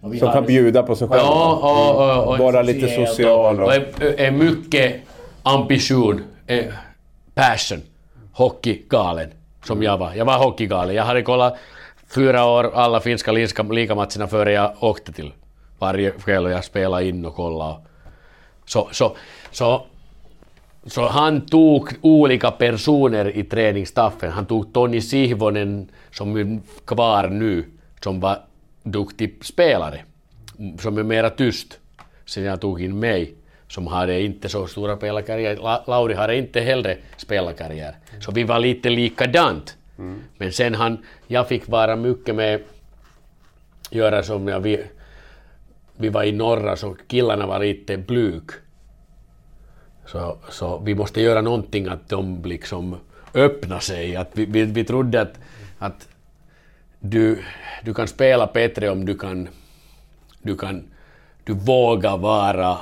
Som 0.00 0.32
kan 0.32 0.46
bjuda 0.46 0.82
på 0.82 0.96
sig 0.96 1.08
själv? 1.08 1.20
Ja, 1.20 1.54
och, 1.54 2.26
och, 2.26 2.32
och, 2.32 2.38
Vara 2.38 2.62
lite 2.62 3.06
social. 3.06 3.60
Och, 3.60 3.66
och 3.66 3.74
är, 3.74 4.20
är 4.20 4.30
mycket 4.30 5.02
ambition, 5.42 6.22
är 6.46 6.72
passion, 7.34 7.82
hockeygalen 8.32 9.30
som 9.64 9.82
jag 9.82 9.98
var. 9.98 10.14
Jag 10.14 10.24
var 10.24 10.38
hockeygalen. 10.38 10.94
Jag 10.94 11.04
hade 11.04 11.22
kollat 11.22 11.56
fyra 12.14 12.44
år 12.44 12.70
alla 12.74 13.00
finska 13.00 13.32
ligamatcherna 13.32 14.26
före 14.28 14.52
jag 14.52 14.72
åkte 14.80 15.12
till 15.12 15.32
varje 15.78 16.10
kväll 16.10 16.44
och 16.44 16.50
jag 16.50 16.64
spelade 16.64 17.08
in 17.08 17.24
och 17.24 17.34
kollade. 17.34 17.76
Så, 18.66 18.88
så, 18.92 19.16
så, 19.50 19.86
så 20.86 21.08
han 21.08 21.40
tog 21.40 21.92
olika 22.00 22.50
personer 22.50 23.36
i 23.36 23.44
träningsstaffen. 23.44 24.30
Han 24.30 24.46
tog 24.46 24.72
Toni 24.72 25.00
Sihvonen 25.00 25.88
som 26.10 26.36
är 26.36 26.58
kvar 26.84 27.28
nu, 27.28 27.64
som 28.00 28.20
var 28.20 28.38
duktig 28.82 29.44
spelare, 29.44 30.00
som 30.78 30.98
är 30.98 31.02
mera 31.02 31.30
tyst. 31.30 31.78
Sen 32.26 32.44
jag 32.44 32.60
tog 32.60 32.82
in 32.82 32.98
mig, 32.98 33.34
som 33.68 33.86
hade 33.86 34.20
inte 34.20 34.48
så 34.48 34.66
stora 34.66 34.96
spelarkarriär. 34.96 35.56
Lauri 35.86 36.14
hade 36.14 36.36
inte 36.36 36.60
heller 36.60 36.98
spelarkarriär. 37.16 37.96
Så 38.20 38.32
vi 38.32 38.44
var 38.44 38.58
lite 38.58 38.90
likadant. 38.90 39.76
Mm. 39.98 40.20
Men 40.38 40.52
sen 40.52 40.74
han, 40.74 40.98
jag 41.26 41.48
fick 41.48 41.68
vara 41.68 41.96
mycket 41.96 42.34
med, 42.34 42.60
göra 43.90 44.22
som 44.22 44.48
jag, 44.48 44.60
vi, 44.60 44.84
vi 45.96 46.08
var 46.08 46.24
i 46.24 46.32
norra 46.32 46.76
så 46.76 46.96
killarna 47.06 47.46
var 47.46 47.58
lite 47.58 47.96
blyg. 47.96 48.42
Så, 50.06 50.36
så 50.50 50.78
vi 50.78 50.94
måste 50.94 51.20
göra 51.20 51.40
någonting 51.40 51.88
att 51.88 52.08
de 52.08 52.42
liksom 52.44 52.96
öppnar 53.34 53.80
sig. 53.80 54.16
Att 54.16 54.30
vi, 54.32 54.44
vi, 54.44 54.64
vi 54.64 54.84
trodde 54.84 55.20
att, 55.20 55.38
att 55.78 56.08
du, 57.00 57.42
du 57.84 57.94
kan 57.94 58.08
spela 58.08 58.46
bättre 58.46 58.90
om 58.90 59.04
du 59.04 59.18
kan, 59.18 59.48
du 60.42 60.56
kan 60.56 60.84
du 61.44 61.52
vågar 61.52 62.16
vara 62.16 62.78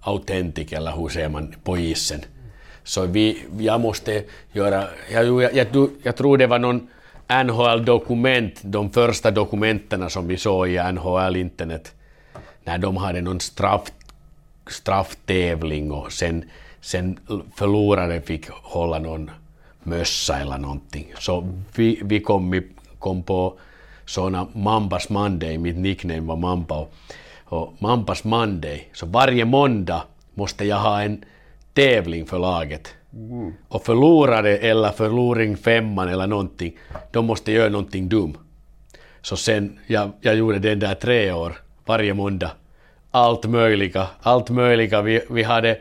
autentik 0.00 0.72
eller 0.72 0.92
hur 0.92 1.08
säger 1.08 1.28
man 1.28 1.54
på 1.64 1.78
isen. 1.78 2.20
Så 2.84 3.06
vi, 3.06 3.44
jag 3.58 3.80
måste 3.80 4.24
göra, 4.52 4.84
jag, 5.12 5.42
jag, 5.42 5.54
jag, 5.54 5.90
jag 6.02 6.16
tror 6.16 6.38
det 6.38 6.46
var 6.46 6.58
någon 6.58 6.88
NHL-dokument, 7.28 8.60
de 8.62 8.90
första 8.90 9.30
dokumenten 9.30 10.10
som 10.10 10.28
vi 10.28 10.36
såg 10.36 10.68
i 10.68 10.78
NHL-internet, 10.92 11.94
när 12.64 12.78
de 12.78 12.96
hade 12.96 13.20
någon 13.20 13.40
straff, 13.40 13.92
strafftävling 14.68 15.92
och 15.92 16.12
sen, 16.12 16.44
sen 16.80 17.18
förloraren 17.56 18.22
fick 18.22 18.48
hålla 18.50 18.98
någon 18.98 19.30
mössa 19.82 20.40
eller 20.40 20.58
någonting. 20.58 21.12
Så 21.18 21.48
vi, 21.74 22.00
vi 22.04 22.20
kom, 22.20 22.62
kom 22.98 23.22
på 23.22 23.58
såna 24.06 24.46
Mambas 24.52 25.08
Monday, 25.08 25.58
mitt 25.58 25.76
nickname 25.76 26.20
var 26.20 26.36
Mamba. 26.36 26.86
Och 27.44 27.74
Mambas 27.78 28.24
Monday, 28.24 28.88
så 28.92 29.06
varje 29.06 29.44
måndag 29.44 30.02
måste 30.34 30.64
jag 30.64 30.76
ha 30.76 31.02
en 31.02 31.24
tävling 31.72 32.26
för 32.26 32.38
laget. 32.38 32.94
Mm. 33.12 33.52
Och 33.68 33.84
förlorare 33.84 34.56
eller 34.56 34.90
förloring 34.90 35.56
femman 35.56 36.08
eller 36.08 36.26
någonting, 36.26 36.76
de 37.12 37.26
måste 37.26 37.52
göra 37.52 37.68
någonting 37.68 38.08
dum. 38.08 38.36
Så 39.22 39.36
sen, 39.36 39.78
jag, 39.86 40.10
jag 40.20 40.36
gjorde 40.36 40.58
den 40.58 40.78
där 40.78 40.94
tre 40.94 41.32
år, 41.32 41.56
varje 41.86 42.14
måndag. 42.14 42.50
Allt 43.10 43.44
möjliga, 43.44 44.06
allt 44.22 44.50
möjliga. 44.50 45.02
Vi, 45.02 45.20
vi 45.30 45.42
hade 45.42 45.78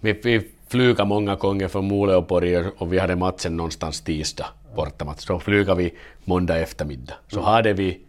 vi, 0.00 0.12
vi 0.12 0.50
flyga 0.68 1.04
många 1.04 1.34
gånger 1.34 1.68
från 1.68 1.84
Moleåborg 1.84 2.58
och 2.58 2.92
vi 2.92 2.98
hade 2.98 3.16
matchen 3.16 3.56
någonstans 3.56 4.00
tisdag, 4.00 4.46
bortamatch. 4.76 5.26
Så 5.26 5.38
flyga 5.38 5.74
vi 5.74 5.94
måndag 6.24 6.58
eftermiddag. 6.58 7.14
Så 7.28 7.36
mm. 7.36 7.46
hade 7.46 7.72
vi 7.72 8.00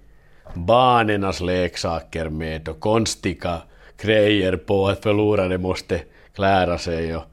barnens 0.53 1.41
leksaker 1.41 2.29
med 2.29 2.69
och 2.69 2.79
konstiga 2.79 3.61
grejer 4.01 4.55
på 4.55 4.87
att 4.87 5.03
förlorade 5.03 5.57
måste 5.57 6.01
klära 6.35 6.77
sig 6.77 7.15
och 7.15 7.23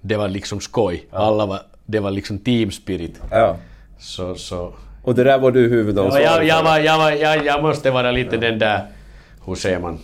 det 0.00 0.16
var 0.16 0.28
liksom 0.28 0.60
skoj. 0.60 1.06
Alla 1.12 1.46
var, 1.46 1.60
det 1.86 2.00
var 2.00 2.10
liksom 2.10 2.38
team 2.38 2.70
spirit. 2.70 3.20
Ja. 3.30 3.56
Så, 3.98 4.34
så. 4.34 4.72
Och 5.02 5.14
det 5.14 5.24
där 5.24 5.38
var 5.38 5.50
du 5.50 5.68
huvudansvarig 5.68 6.24
ja, 6.24 6.42
jag, 6.42 6.46
jag, 6.46 6.62
var, 6.62 6.78
jag, 6.78 6.98
var, 6.98 7.10
jag, 7.10 7.46
jag 7.46 7.62
måste 7.62 7.90
vara 7.90 8.10
lite 8.10 8.34
ja. 8.34 8.40
den 8.40 8.58
där, 8.58 8.86
hur 9.48 9.54
säger 9.54 9.78
man, 9.78 9.98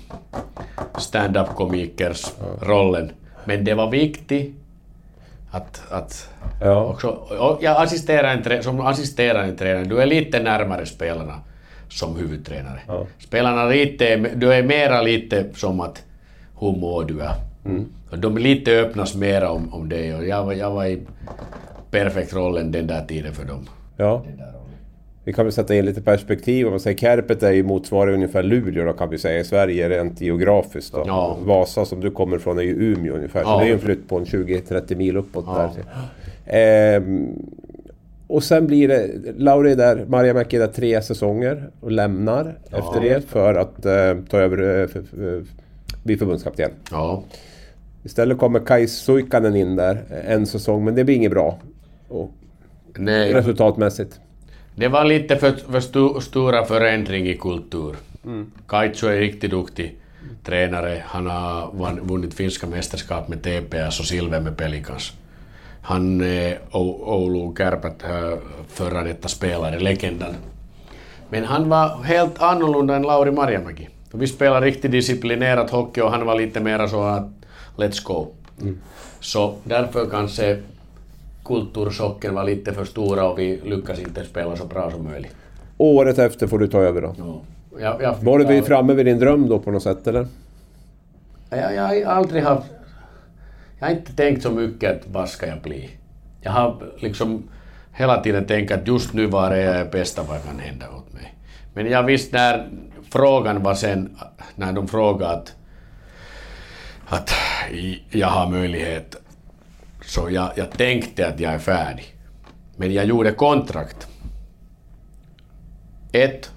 stand-up 0.99 1.49
komikers 1.49 2.33
rollen. 2.61 3.13
Men 3.45 3.65
det 3.65 3.75
var 3.75 3.91
viktigt 3.91 4.55
att, 5.51 5.83
att 5.91 6.31
ja. 6.61 6.85
också, 6.85 7.19
jag 7.61 7.83
assisterar 7.83 8.53
en, 8.53 8.63
som 8.63 8.81
assisterande 8.81 9.57
tränare, 9.57 9.85
du 9.85 9.99
är 9.99 10.07
lite 10.07 10.43
närmare 10.43 10.87
spelarna 10.87 11.41
som 11.89 12.17
huvudtränare. 12.17 12.81
Ja. 12.87 13.07
Spelarna 13.19 13.65
lite, 13.65 14.17
du 14.17 14.53
är 14.53 14.63
mera 14.63 15.03
lite 15.03 15.47
som 15.55 15.81
att 15.81 16.05
hur 16.61 16.73
mår 16.73 17.05
du? 17.05 17.21
Mm. 17.65 17.87
De 18.17 18.39
lite 18.39 18.71
öppnas 18.71 19.15
mera 19.15 19.51
om, 19.51 19.75
om 19.75 19.89
det 19.89 20.15
och 20.15 20.25
jag, 20.27 20.57
jag 20.57 20.71
var 20.71 20.85
i 20.85 21.01
perfekt 21.91 22.35
rollen 22.35 22.73
den 22.73 22.87
där 22.87 23.05
tiden 23.05 23.35
för 23.35 23.45
dem. 23.45 23.69
Ja. 23.97 24.25
Vi 25.25 25.33
kan 25.33 25.45
väl 25.45 25.53
sätta 25.53 25.75
in 25.75 25.85
lite 25.85 26.03
perspektiv. 26.03 26.67
Om 26.67 26.73
man 26.73 26.81
säger 26.81 26.97
Kärpet 26.97 27.43
är 27.43 27.53
ju 27.53 27.63
motsvarande 27.63 28.15
ungefär 28.15 28.43
Luleå 28.43 28.85
då 28.85 28.93
kan 28.93 29.11
vi 29.11 29.19
säga 29.19 29.41
i 29.41 29.45
Sverige 29.45 29.89
rent 29.89 30.21
geografiskt. 30.21 30.93
Då. 30.93 31.03
Ja. 31.07 31.39
Vasa 31.45 31.85
som 31.85 32.01
du 32.01 32.11
kommer 32.11 32.39
från 32.39 32.59
är 32.59 32.63
ju 32.63 32.93
Umeå 32.93 33.15
ungefär. 33.15 33.41
Ja. 33.41 33.47
Så 33.47 33.59
det 33.59 33.65
är 33.65 33.67
ju 33.67 33.75
en 33.75 33.81
flytt 33.81 34.09
på 34.09 34.17
en 34.17 34.25
20-30 34.25 34.97
mil 34.97 35.17
uppåt 35.17 35.45
ja. 35.47 35.73
där. 35.75 35.85
Ehm, 36.47 37.29
och 38.27 38.45
sen 38.45 38.67
blir 38.67 38.89
det... 38.89 39.11
Lauri 39.37 39.73
är 39.73 39.77
där, 39.77 40.05
Maria 40.09 40.35
Mäki 40.35 40.57
är 40.57 40.61
där 40.61 40.67
tre 40.67 41.03
säsonger 41.03 41.71
och 41.81 41.93
lämnar 41.93 42.59
ja. 42.71 42.79
efter 42.79 43.01
det 43.01 43.21
för 43.21 43.55
att 43.55 43.87
eh, 43.87 44.25
ta 44.31 44.39
över 44.39 44.83
eh, 44.83 45.43
bli 46.03 46.17
förbundskapten. 46.17 46.71
Ja. 46.91 47.23
Istället 48.03 48.39
kommer 48.39 48.61
Kai 48.61 48.87
Suikanen 48.87 49.57
in 49.57 49.77
där 49.77 50.05
en 50.29 50.47
säsong, 50.47 50.85
men 50.85 50.95
det 50.95 51.05
blir 51.05 51.15
inget 51.15 51.31
bra. 51.31 51.59
Och 52.09 52.31
Nej. 52.97 53.33
Resultatmässigt. 53.33 54.21
Det 54.75 54.89
var 54.89 55.05
lite 55.05 55.37
för, 55.37 55.53
för 55.53 55.81
stu, 55.81 56.21
stora 56.21 56.65
förändring 56.65 57.29
i 57.29 57.37
kultur. 57.37 57.97
Mm. 58.25 58.53
Kaitsu 58.67 59.07
är 59.09 59.19
riktigt 59.19 59.51
duktig 59.51 59.97
tränare. 60.45 61.03
Han 61.07 61.27
har 61.27 62.01
vunnit 62.01 62.35
finska 62.35 62.67
mästerskap 62.67 63.29
med 63.29 63.43
TPS 63.43 64.01
och 64.01 64.07
silver 64.07 64.41
med 64.41 64.57
Pelicans. 64.57 65.13
Han 65.83 66.21
är 66.21 66.59
Oulu 66.73 67.55
Kärpät 67.57 68.03
förra 68.69 69.03
detta 69.03 69.29
spelare, 69.29 69.79
legenden. 69.79 70.35
Men 71.31 71.45
han 71.45 71.69
var 71.69 72.03
helt 72.03 72.43
annorlunda 72.43 72.97
än 72.97 73.03
Lauri 73.03 73.31
Marjamäki. 73.31 73.89
Vi 74.13 74.27
spelade 74.27 74.67
riktigt 74.67 74.91
disciplinerat 74.91 75.71
hockey 75.71 76.01
och 76.01 76.11
han 76.11 76.27
var 76.27 76.39
lite 76.39 76.61
mer 76.61 76.87
så 76.87 77.03
att 77.03 77.31
let's 77.77 78.05
go. 78.05 78.27
Mm. 78.63 78.81
Så 79.21 79.55
därför 79.65 80.11
kanske 80.11 80.59
kulturchocken 81.45 82.35
var 82.35 82.45
lite 82.45 82.73
för 82.73 82.85
stora 82.85 83.29
och 83.29 83.39
vi 83.39 83.61
lyckades 83.65 84.01
inte 84.01 84.25
spela 84.25 84.57
så 84.57 84.65
bra 84.65 84.91
som 84.91 85.05
möjligt. 85.05 85.37
Året 85.77 86.19
efter 86.19 86.47
får 86.47 86.59
du 86.59 86.67
ta 86.67 86.79
över 86.79 87.03
då? 87.03 87.15
Ja. 87.19 87.41
Jag, 87.81 88.03
jag 88.03 88.15
var 88.15 88.39
du 88.39 88.63
framme 88.63 88.95
vid 88.95 89.07
din 89.07 89.19
dröm 89.19 89.49
då 89.49 89.59
på 89.59 89.71
något 89.71 89.83
sätt 89.83 90.07
eller? 90.07 90.27
Jag, 91.51 91.75
jag 91.75 91.83
har 91.83 92.05
aldrig 92.05 92.43
haft... 92.43 92.67
Jag 93.79 93.87
har 93.87 93.95
inte 93.95 94.13
tänkt 94.13 94.43
så 94.43 94.51
mycket 94.51 94.91
att 94.91 95.09
vad 95.13 95.29
ska 95.29 95.47
jag 95.47 95.61
bli. 95.61 95.91
Jag 96.41 96.53
har 96.53 96.83
liksom 96.99 97.43
hela 97.93 98.23
tiden 98.23 98.47
tänkt 98.47 98.73
att 98.73 98.89
just 98.89 99.13
nu 99.13 99.27
var 99.27 99.51
det 99.51 99.61
jag 99.61 99.91
bästa 99.91 100.23
vad 100.23 100.45
kan 100.45 100.59
hända 100.59 100.87
åt 100.91 101.13
mig. 101.13 101.35
Men 101.75 101.87
jag 101.87 102.03
visste 102.03 102.37
när 102.37 102.69
frågan 103.11 103.63
var 103.63 103.75
sen, 103.75 104.17
när 104.55 104.73
de 104.73 104.89
frågade 104.89 105.33
att, 105.33 105.55
att 107.07 107.31
jag 108.11 108.29
har 108.29 108.51
möjlighet 108.51 109.17
så 110.07 110.31
jag, 110.31 110.53
jag 110.57 110.71
tänkte 110.71 111.29
att 111.29 111.41
jag 111.41 111.53
är 111.53 111.59
färdig. 111.59 112.17
Men 112.77 112.93
jag 112.93 113.05
gjorde 113.05 113.33
kontrakt. 113.33 114.09
Ett 116.13 116.51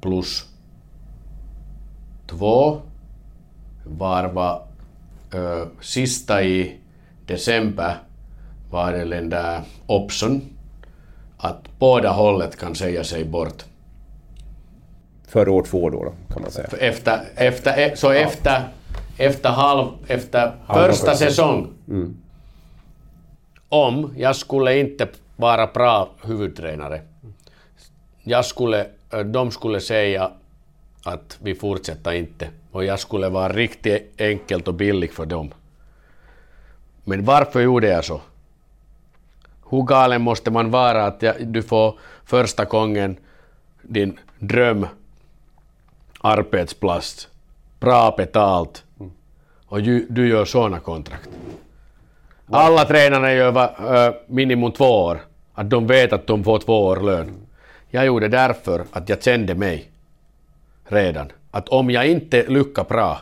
plus 0.00 0.44
två 2.26 2.80
varva 3.84 4.62
ö, 5.32 5.66
sista 5.80 6.42
i 6.42 6.76
december 7.26 7.96
var 8.70 8.92
det 8.92 9.04
den 9.04 9.30
där 9.30 9.60
option 9.86 10.42
att 11.36 11.78
båda 11.78 12.10
hållet 12.10 12.56
kan 12.56 12.74
säga 12.74 13.04
sig 13.04 13.24
bort. 13.24 13.64
För 15.28 15.48
år 15.48 15.62
två 15.62 15.90
då, 15.90 16.04
då 16.04 16.12
kan 16.34 16.42
man 16.42 16.50
säga? 16.50 16.68
Efter, 16.80 17.20
efter, 17.34 17.96
så 17.96 18.10
efter, 18.10 18.68
efter, 19.16 19.48
halv, 19.48 19.88
efter 20.06 20.52
första 20.66 21.14
säsong 21.14 21.68
mm 21.88 22.16
om 23.68 24.14
jag 24.16 24.36
skulle 24.36 24.78
inte 24.78 25.08
vara 25.36 25.66
bra 25.66 26.10
huvudtränare, 26.22 27.00
jag 28.22 28.44
skulle, 28.44 28.86
eh, 29.10 29.20
de 29.20 29.50
skulle 29.50 29.80
säga 29.80 30.30
att 31.04 31.38
vi 31.42 31.54
fortsätter 31.54 32.12
inte 32.12 32.48
och 32.72 32.84
jag 32.84 33.00
skulle 33.00 33.28
vara 33.28 33.52
riktigt 33.52 34.20
enkelt 34.20 34.68
och 34.68 34.74
billig 34.74 35.12
för 35.12 35.26
dem. 35.26 35.54
Men 37.04 37.24
varför 37.24 37.60
gjorde 37.60 37.88
jag 37.88 38.04
så? 38.04 38.20
Hur 39.70 39.82
galen 39.82 40.22
måste 40.22 40.50
man 40.50 40.70
vara 40.70 41.06
att 41.06 41.24
du 41.40 41.62
får 41.62 41.98
första 42.24 42.64
gången 42.64 43.16
din 43.82 44.18
dröm 44.38 44.86
arbetsplats, 46.20 47.28
bra 47.80 48.14
betalt 48.16 48.84
och 49.66 49.82
du 49.82 50.28
gör 50.28 50.44
sådana 50.44 50.80
kontrakt? 50.80 51.28
Alla 52.50 52.84
tränare 52.84 53.34
gör 53.34 53.56
uh, 53.58 54.14
minimum 54.26 54.72
två 54.72 55.04
år. 55.04 55.20
Att 55.54 55.70
de 55.70 55.86
vet 55.86 56.12
att 56.12 56.26
de 56.26 56.44
får 56.44 56.58
två 56.58 56.84
år 56.86 57.00
lön. 57.00 57.46
Jag 57.90 58.06
gjorde 58.06 58.28
därför 58.28 58.84
att 58.92 59.08
jag 59.08 59.22
kände 59.22 59.54
mig 59.54 59.90
redan. 60.84 61.32
Att 61.50 61.68
om 61.68 61.90
jag 61.90 62.06
inte 62.08 62.44
lyckas 62.48 62.88
bra, 62.88 63.20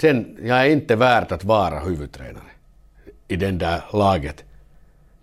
sen 0.00 0.38
jag 0.42 0.58
är 0.58 0.70
inte 0.70 0.96
värd 0.96 1.32
att 1.32 1.44
vara 1.44 1.80
huvudtränare 1.80 2.42
i 3.28 3.36
den 3.36 3.58
där 3.58 3.80
laget. 3.92 4.44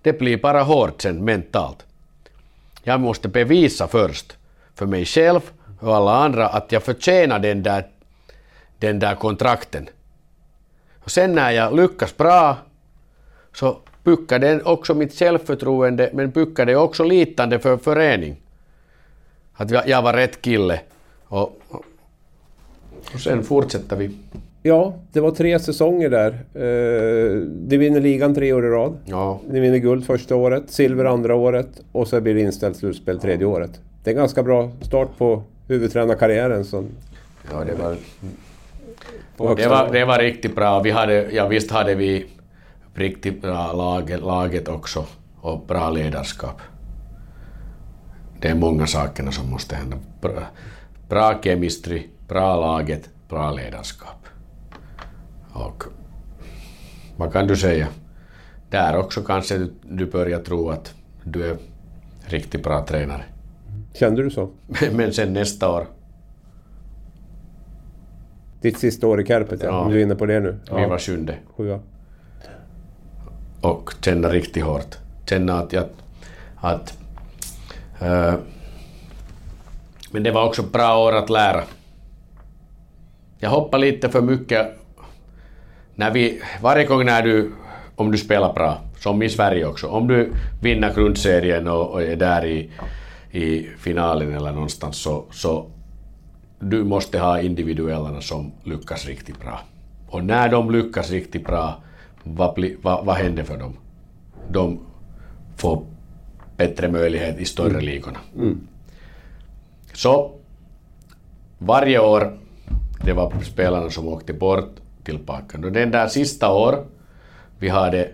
Det 0.01 0.19
blir 0.19 0.37
bara 0.37 0.63
hårt 0.63 1.01
sen 1.01 1.25
mentalt. 1.25 1.85
Jag 2.83 2.99
måste 2.99 3.27
bevisa 3.27 3.87
först 3.87 4.37
för 4.75 4.85
mig 4.85 5.05
själv 5.05 5.41
och 5.79 5.95
alla 5.95 6.15
andra 6.15 6.47
att 6.47 6.71
jag 6.71 6.83
förtjänar 6.83 7.39
den 7.39 7.63
där, 7.63 7.87
den 8.79 8.99
där 8.99 9.15
kontrakten. 9.15 9.89
Och 11.05 11.11
sen 11.11 11.35
när 11.35 11.51
jag 11.51 11.75
lyckas 11.75 12.17
bra 12.17 12.57
så 13.53 13.77
bygger 14.03 14.39
det 14.39 14.61
också 14.61 14.93
mitt 14.93 15.13
självförtroende 15.13 16.09
men 16.13 16.29
bygger 16.29 16.65
det 16.65 16.75
också 16.75 17.03
litande 17.03 17.59
för 17.59 17.77
förening. 17.77 18.35
Att 19.53 19.71
jag 19.87 20.01
var 20.01 20.13
rätt 20.13 20.41
kille. 20.41 20.79
Och, 21.27 21.61
och 23.13 23.19
sen 23.19 23.43
fortsätter 23.43 23.95
vi. 23.95 24.17
Ja, 24.63 24.93
det 25.11 25.19
var 25.19 25.31
tre 25.31 25.59
säsonger 25.59 26.09
där. 26.09 26.31
Eh, 26.53 27.77
vinner 27.79 28.01
ligan 28.01 28.35
tre 28.35 28.53
år 28.53 28.65
i 28.65 28.69
rad. 28.69 28.97
Ja. 29.05 29.39
Ni 29.49 29.59
vinner 29.59 29.77
guld 29.77 30.05
första 30.05 30.35
året, 30.35 30.63
silver 30.67 31.05
andra 31.05 31.35
året 31.35 31.69
och 31.91 32.07
så 32.07 32.21
blir 32.21 32.33
det 32.33 32.41
inställt 32.41 32.77
slutspel 32.77 33.19
tredje 33.19 33.45
året. 33.45 33.81
Det 34.03 34.09
är 34.09 34.13
en 34.13 34.19
ganska 34.19 34.43
bra 34.43 34.71
start 34.81 35.17
på 35.17 35.43
huvudtränarkarriären. 35.67 36.65
Som... 36.65 36.87
Ja, 37.51 37.63
det 37.63 37.75
var 37.75 37.95
det 39.37 39.67
var, 39.67 39.91
det 39.91 40.05
var 40.05 40.19
riktigt 40.19 40.55
bra. 40.55 40.79
Vi 40.79 40.91
hade, 40.91 41.31
ja, 41.31 41.47
visst 41.47 41.71
hade 41.71 41.95
vi 41.95 42.25
riktigt 42.93 43.41
bra 43.41 43.73
laget, 43.73 44.21
laget 44.21 44.67
också 44.67 45.05
och 45.41 45.65
bra 45.67 45.89
ledarskap. 45.89 46.61
Det 48.41 48.47
är 48.47 48.55
många 48.55 48.87
saker 48.87 49.31
som 49.31 49.49
måste 49.49 49.75
hända. 49.75 49.97
Bra, 50.21 50.43
bra 51.09 51.41
chemistry, 51.43 52.07
bra 52.27 52.55
laget, 52.55 53.09
bra 53.29 53.51
ledarskap. 53.51 54.27
Och 55.53 55.83
vad 57.17 57.33
kan 57.33 57.47
du 57.47 57.55
säga? 57.55 57.87
Där 58.69 58.97
också 58.97 59.21
kanske 59.21 59.57
du, 59.57 59.73
du 59.81 60.05
börjar 60.05 60.39
tro 60.39 60.69
att 60.69 60.93
du 61.23 61.45
är 61.45 61.57
riktigt 62.25 62.63
bra 62.63 62.85
tränare. 62.85 63.23
Kände 63.93 64.23
du 64.23 64.29
så? 64.29 64.49
Men 64.91 65.13
sen 65.13 65.33
nästa 65.33 65.69
år 65.69 65.87
ditt 68.65 68.77
sista 68.77 69.07
år 69.07 69.21
i 69.21 69.25
Kärpet, 69.25 69.63
ja. 69.63 69.67
ja. 69.67 69.89
Du 69.89 69.99
är 69.99 70.03
inne 70.03 70.15
på 70.15 70.25
det 70.25 70.39
nu? 70.39 70.59
Ja. 70.69 70.77
Vi 70.77 70.85
var 70.85 70.99
sjunde. 70.99 71.35
Sjua. 71.57 71.79
Och 73.61 73.93
känna 74.01 74.29
riktigt 74.29 74.63
hårt. 74.63 74.95
Känna 75.29 75.59
att 75.59 75.73
jag... 75.73 75.85
Att, 76.55 76.97
äh, 78.01 78.33
men 80.11 80.23
det 80.23 80.31
var 80.31 80.45
också 80.45 80.63
bra 80.63 80.97
år 80.97 81.15
att 81.15 81.29
lära. 81.29 81.63
Jag 83.39 83.49
hoppade 83.49 83.85
lite 83.85 84.09
för 84.09 84.21
mycket 84.21 84.67
när 85.95 86.11
vi, 86.11 86.41
varje 86.61 86.85
gång 86.85 87.05
när 87.05 87.23
du, 87.23 87.51
om 87.95 88.11
du 88.11 88.17
spelar 88.17 88.53
bra, 88.53 88.77
som 88.99 89.23
i 89.23 89.29
Sverige 89.29 89.65
också, 89.65 89.87
om 89.87 90.07
du 90.07 90.33
vinner 90.61 90.93
grundserien 90.93 91.67
och, 91.67 91.91
och 91.91 92.03
är 92.03 92.15
där 92.15 92.45
i, 92.45 92.71
i 93.31 93.67
finalen 93.77 94.33
eller 94.33 94.51
någonstans 94.51 94.97
så, 94.97 95.23
så 95.31 95.69
du 96.59 96.83
måste 96.83 97.19
ha 97.19 97.41
individuellerna 97.41 98.21
som 98.21 98.51
lyckas 98.63 99.05
riktigt 99.05 99.39
bra. 99.39 99.59
Och 100.07 100.23
när 100.23 100.49
de 100.49 100.71
lyckas 100.71 101.11
riktigt 101.11 101.45
bra, 101.45 101.83
vad, 102.23 102.53
bli, 102.53 102.77
vad, 102.81 103.05
vad 103.05 103.15
händer 103.15 103.43
för 103.43 103.57
dem? 103.57 103.73
De 104.49 104.79
får 105.57 105.85
bättre 106.57 106.87
möjlighet 106.91 107.39
i 107.39 107.45
större 107.45 107.81
ligorna. 107.81 108.19
Så 109.93 110.31
varje 111.57 111.99
år, 111.99 112.37
det 113.05 113.13
var 113.13 113.33
spelarna 113.43 113.89
som 113.89 114.07
åkte 114.07 114.33
bort 114.33 114.75
tillbaka. 115.03 115.57
Och 115.57 115.71
den 115.71 115.91
där 115.91 116.07
sista 116.07 116.53
år, 116.53 116.85
vi 117.59 117.69
hade 117.69 118.11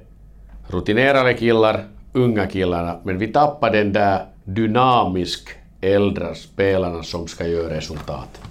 rutinerade 0.67 1.33
killar, 1.33 1.83
unga 2.13 2.47
killarna, 2.47 2.99
men 3.03 3.17
vi 3.17 3.27
tappade 3.27 3.77
den 3.77 3.93
där 3.93 4.25
dynamisk 4.43 5.49
äldre 5.81 6.35
spelarna 6.35 7.03
som 7.03 7.27
ska 7.27 7.47
göra 7.47 7.73
resultat. 7.73 8.41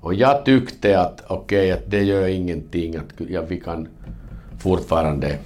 Och 0.00 0.14
jag 0.14 0.44
tyckte 0.44 1.00
att 1.00 1.22
okej, 1.26 1.72
att 1.72 1.90
det 1.90 2.02
gör 2.02 2.28
ingenting, 2.28 2.96
att 2.96 3.28
ja, 3.28 3.42
vi 3.48 3.60
kan 3.60 3.88
fortfarande 4.58 5.38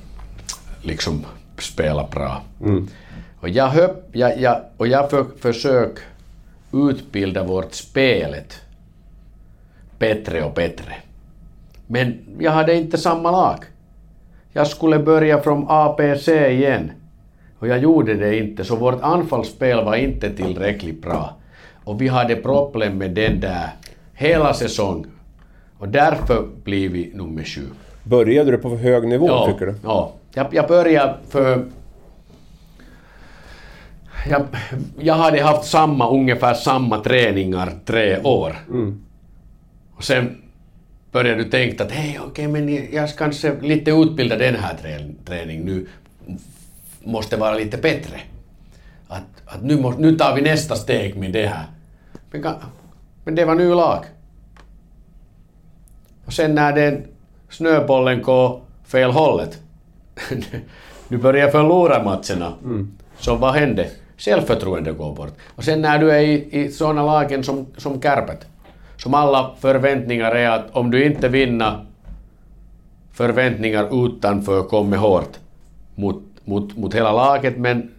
liksom 0.82 1.24
spela 1.58 2.06
bra. 2.06 2.42
Och 3.40 3.48
jag, 3.48 3.68
höpp, 3.68 4.08
jag, 4.12 4.40
jag, 4.40 4.60
och 4.76 4.86
jag 4.86 5.10
för, 5.10 5.26
försök 5.40 5.98
utbilda 6.72 7.44
vårt 7.44 7.74
spelet 7.74 8.60
bättre 9.98 10.42
och 10.44 10.52
bättre. 10.54 10.94
Men 11.86 12.18
jag 12.38 12.52
hade 12.52 12.74
inte 12.74 12.98
samma 12.98 13.30
lag. 13.30 13.64
Jag 14.52 14.66
skulle 14.66 14.98
börja 14.98 15.40
från 15.40 15.66
APC 15.68 16.28
igen. 16.28 16.92
Och 17.58 17.68
jag 17.68 17.78
gjorde 17.78 18.14
det 18.14 18.38
inte, 18.38 18.64
så 18.64 18.76
vårt 18.76 19.02
anfallsspel 19.02 19.84
var 19.84 19.96
inte 19.96 20.30
tillräckligt 20.30 21.02
bra. 21.02 21.36
Och 21.84 22.00
vi 22.00 22.08
hade 22.08 22.36
problem 22.36 22.98
med 22.98 23.10
den 23.10 23.40
där 23.40 23.68
hela 24.14 24.54
säsongen. 24.54 25.10
Och 25.78 25.88
därför 25.88 26.46
blev 26.64 26.90
vi 26.92 27.10
nummer 27.14 27.44
sju. 27.44 27.62
Började 28.02 28.50
du 28.50 28.58
på 28.58 28.70
för 28.70 28.76
hög 28.76 29.08
nivå 29.08 29.26
Ja, 29.28 29.46
tycker 29.52 29.66
du? 29.66 29.74
ja. 29.84 30.12
Jag, 30.34 30.46
jag 30.54 30.68
började 30.68 31.14
för... 31.28 31.64
Jag, 34.30 34.46
jag 35.00 35.14
hade 35.14 35.42
haft 35.42 35.64
samma, 35.70 36.10
ungefär 36.10 36.54
samma 36.54 36.98
träningar 36.98 37.72
tre 37.84 38.22
år. 38.22 38.56
Och 39.96 40.04
sen 40.04 40.42
började 41.12 41.44
du 41.44 41.50
tänka 41.50 41.84
att 41.84 41.92
hej, 41.92 42.20
okej, 42.26 42.48
men 42.48 42.88
jag 42.94 43.08
ska 43.08 43.18
kanske 43.24 43.60
lite 43.60 43.90
utbilda 43.90 44.36
den 44.36 44.54
här 44.54 44.74
trä- 44.82 45.14
träning 45.24 45.64
nu. 45.64 45.86
Måste 47.06 47.36
vara 47.36 47.54
lite 47.54 47.76
bättre. 47.76 48.20
Att, 49.08 49.22
att 49.46 49.62
nu, 49.62 49.80
måste, 49.80 50.00
nu 50.02 50.16
tar 50.16 50.34
vi 50.34 50.42
nästa 50.42 50.74
steg 50.74 51.16
med 51.16 51.32
det 51.32 51.46
här. 51.46 51.64
Men, 52.30 52.54
men 53.24 53.34
det 53.34 53.44
var 53.44 53.54
ny 53.54 53.68
lag. 53.68 54.04
Och 56.24 56.32
sen 56.32 56.54
när 56.54 56.72
den 56.72 57.04
snöbollen 57.50 58.22
går 58.22 58.60
fel 58.84 59.10
hållet, 59.10 59.58
du 61.08 61.18
börjar 61.22 61.50
förlora 61.50 62.02
matcherna, 62.02 62.52
så 63.18 63.36
vad 63.36 63.54
hände? 63.54 63.90
Självförtroende 64.16 64.92
går 64.92 65.14
bort. 65.14 65.32
Och 65.54 65.64
sen 65.64 65.82
när 65.82 65.98
du 65.98 66.10
är 66.10 66.20
i, 66.20 66.48
i 66.50 66.72
sådana 66.72 67.02
lagen 67.02 67.44
som, 67.44 67.66
som 67.76 68.02
Kärpet, 68.02 68.46
som 68.96 69.14
alla 69.14 69.50
förväntningar 69.60 70.32
är 70.32 70.50
att 70.50 70.70
om 70.72 70.90
du 70.90 71.04
inte 71.04 71.28
vinner 71.28 71.86
förväntningar 73.12 74.06
utanför 74.06 74.62
kommer 74.62 74.96
hårt 74.96 75.38
mot, 75.94 76.22
mot, 76.46 76.76
mot 76.76 76.94
hela 76.94 77.12
laget, 77.12 77.58
men, 77.58 77.90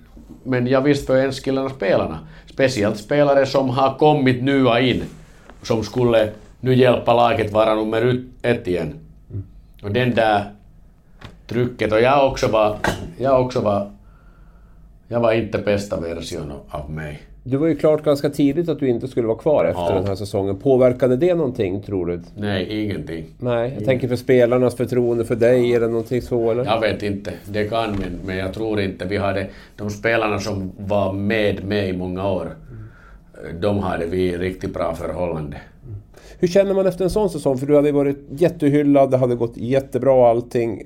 men 0.43 0.67
jag 0.67 0.81
visst 0.81 1.07
för 1.07 1.17
enskilda 1.17 1.69
spelarna. 1.69 2.19
Speciellt 2.45 2.97
spelare 2.97 3.45
som 3.45 3.69
har 3.69 3.97
kommit 3.97 4.43
nya 4.43 4.79
in, 4.79 5.03
som 5.63 5.83
skulle 5.83 6.31
nu 6.59 6.75
hjälpa 6.75 7.13
laget 7.13 7.51
vara 7.51 7.75
nummer 7.75 8.23
ett 8.41 8.67
igen. 8.67 8.99
Och 9.83 9.91
den 9.91 10.15
där 10.15 10.51
trycket, 11.47 11.93
och 11.93 12.01
jag 12.01 12.31
också 12.31 12.47
var, 12.47 12.77
jag 13.17 13.41
också 13.41 13.61
var, 13.61 13.91
jag 15.07 15.19
var 15.19 15.33
inte 15.33 15.57
bästa 15.57 15.99
version 15.99 16.53
av 16.69 16.91
mig. 16.91 17.26
Du 17.49 17.57
var 17.57 17.67
ju 17.67 17.75
klart 17.75 18.03
ganska 18.03 18.29
tidigt 18.29 18.69
att 18.69 18.79
du 18.79 18.87
inte 18.89 19.07
skulle 19.07 19.27
vara 19.27 19.37
kvar 19.37 19.65
efter 19.65 19.81
Ja. 19.81 19.93
den 19.93 20.07
här 20.07 20.15
säsongen. 20.15 20.55
Påverkade 20.55 21.15
det 21.17 21.35
någonting 21.35 21.81
tror 21.81 22.05
du? 22.05 22.21
Nej, 22.35 22.83
ingenting. 22.83 23.25
Nej, 23.39 23.73
jag 23.75 23.85
tänker 23.85 24.07
för 24.07 24.15
spelarnas 24.15 24.75
förtroende 24.75 25.25
för 25.25 25.35
dig 25.35 25.73
eller 25.75 25.87
någonting 25.87 26.21
så 26.21 26.51
eller? 26.51 26.65
Jag 26.65 26.81
vet 26.81 27.03
inte, 27.03 27.33
det 27.45 27.63
kan 27.63 27.91
men, 27.91 28.19
men 28.25 28.37
jag 28.37 28.53
tror 28.53 28.79
inte. 28.81 29.05
Vi 29.05 29.17
hade 29.17 29.47
de 29.75 29.89
spelarna 29.89 30.39
som 30.39 30.71
var 30.77 31.13
med 31.13 31.65
mig 31.65 31.89
i 31.89 31.97
många 31.97 32.31
år, 32.31 32.55
de 33.59 33.79
hade 33.79 34.05
vi 34.05 34.37
riktigt 34.37 34.73
bra 34.73 34.95
förhållande. 34.95 35.57
Hur 36.39 36.47
känner 36.47 36.73
man 36.73 36.87
efter 36.87 37.03
en 37.03 37.09
sån 37.09 37.29
säsong? 37.29 37.57
För 37.57 37.67
du 37.67 37.75
hade 37.75 37.91
varit 37.91 38.17
jättehyllad, 38.29 39.11
det 39.11 39.17
hade 39.17 39.35
gått 39.35 39.57
jättebra 39.57 40.29
allting. 40.29 40.83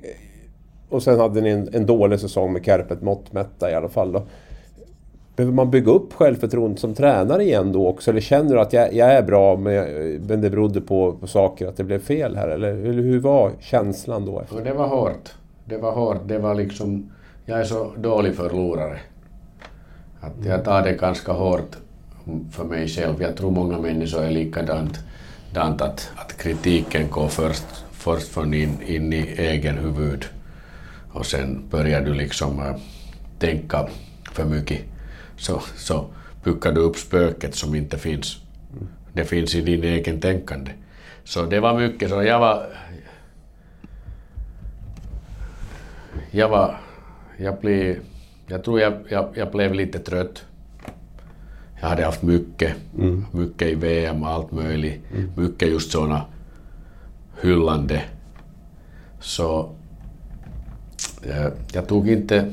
Och 0.88 1.02
sen 1.02 1.18
hade 1.20 1.40
ni 1.40 1.50
en, 1.50 1.68
en 1.72 1.86
dålig 1.86 2.20
säsong 2.20 2.52
med 2.52 2.64
Kärpet 2.64 3.02
mått 3.02 3.32
mätta 3.32 3.70
i 3.70 3.74
alla 3.74 3.88
fall. 3.88 4.12
Då. 4.12 4.22
Behöver 5.36 5.54
man 5.54 5.70
bygga 5.70 5.92
upp 5.92 6.12
självförtroendet 6.12 6.80
som 6.80 6.94
tränare 6.94 7.42
igen 7.44 7.72
då 7.72 7.88
också? 7.88 8.10
Eller 8.10 8.20
känner 8.20 8.54
du 8.54 8.60
att 8.60 8.72
jag, 8.72 8.94
jag 8.94 9.12
är 9.12 9.22
bra 9.22 9.56
men, 9.56 9.72
jag- 9.74 10.20
men 10.28 10.40
det 10.40 10.50
berodde 10.50 10.80
på, 10.80 11.12
på 11.12 11.26
saker, 11.26 11.66
att 11.68 11.76
det 11.76 11.84
blev 11.84 11.98
fel 11.98 12.36
här? 12.36 12.48
Eller 12.48 12.74
hur, 12.74 13.02
hur 13.02 13.20
var 13.20 13.52
känslan 13.60 14.26
då? 14.26 14.40
Efter? 14.40 14.64
Det 14.64 14.72
var 14.72 14.86
hårt. 14.88 15.30
Det 15.64 15.76
var 15.76 15.92
hårt. 15.92 16.20
Det 16.26 16.38
var 16.38 16.54
liksom... 16.54 17.10
Jag 17.46 17.60
är 17.60 17.64
så 17.64 17.90
dålig 17.96 18.34
förlorare. 18.34 18.98
Att 20.20 20.44
jag 20.46 20.64
tar 20.64 20.82
det 20.82 20.92
ganska 20.92 21.32
hårt 21.32 21.76
för 22.52 22.64
mig 22.64 22.88
själv. 22.88 23.22
Jag 23.22 23.36
tror 23.36 23.50
många 23.50 23.78
människor 23.78 24.22
är 24.22 24.30
likadant. 24.30 24.98
Dant 25.54 25.82
att, 25.82 26.10
att 26.16 26.36
kritiken 26.38 27.10
går 27.10 27.28
först, 27.28 27.64
först 27.92 28.28
från 28.28 28.54
in, 28.54 28.78
in 28.86 29.12
i 29.12 29.34
egen 29.38 29.78
huvud. 29.78 30.24
Och 31.12 31.26
sen 31.26 31.62
börjar 31.70 32.00
du 32.00 32.14
liksom 32.14 32.58
äh, 32.58 32.76
tänka 33.38 33.88
för 34.32 34.44
mycket. 34.44 34.78
Så, 35.36 35.62
så 35.76 36.06
bygger 36.44 36.72
du 36.72 36.80
upp 36.80 36.96
spöket 36.96 37.54
som 37.54 37.74
inte 37.74 37.98
finns. 37.98 38.38
Det 39.12 39.24
finns 39.24 39.54
i 39.54 39.60
din 39.60 39.84
egen 39.84 40.20
tänkande. 40.20 40.70
Så 41.24 41.46
det 41.46 41.60
var 41.60 41.78
mycket 41.78 42.10
så. 42.10 42.22
Jag 42.22 42.40
var, 42.40 42.66
jag 46.30 46.48
var... 46.48 46.80
Jag 47.36 47.60
blev... 47.60 47.96
Jag 48.46 48.64
tror 48.64 48.80
jag, 48.80 48.92
jag, 49.08 49.28
jag 49.34 49.50
blev 49.50 49.74
lite 49.74 49.98
trött. 49.98 50.44
Jag 51.80 51.88
hade 51.88 52.04
haft 52.04 52.22
mycket. 52.22 52.76
Mycket 53.32 53.68
i 53.68 53.74
VM 53.74 54.22
och 54.22 54.28
allt 54.28 54.52
möjligt. 54.52 55.00
Mycket 55.36 55.68
just 55.68 55.92
såna 55.92 56.24
hyllande. 57.40 58.02
Så... 59.20 59.70
Jag, 61.28 61.52
jag 61.72 61.88
tog 61.88 62.08
inte... 62.08 62.52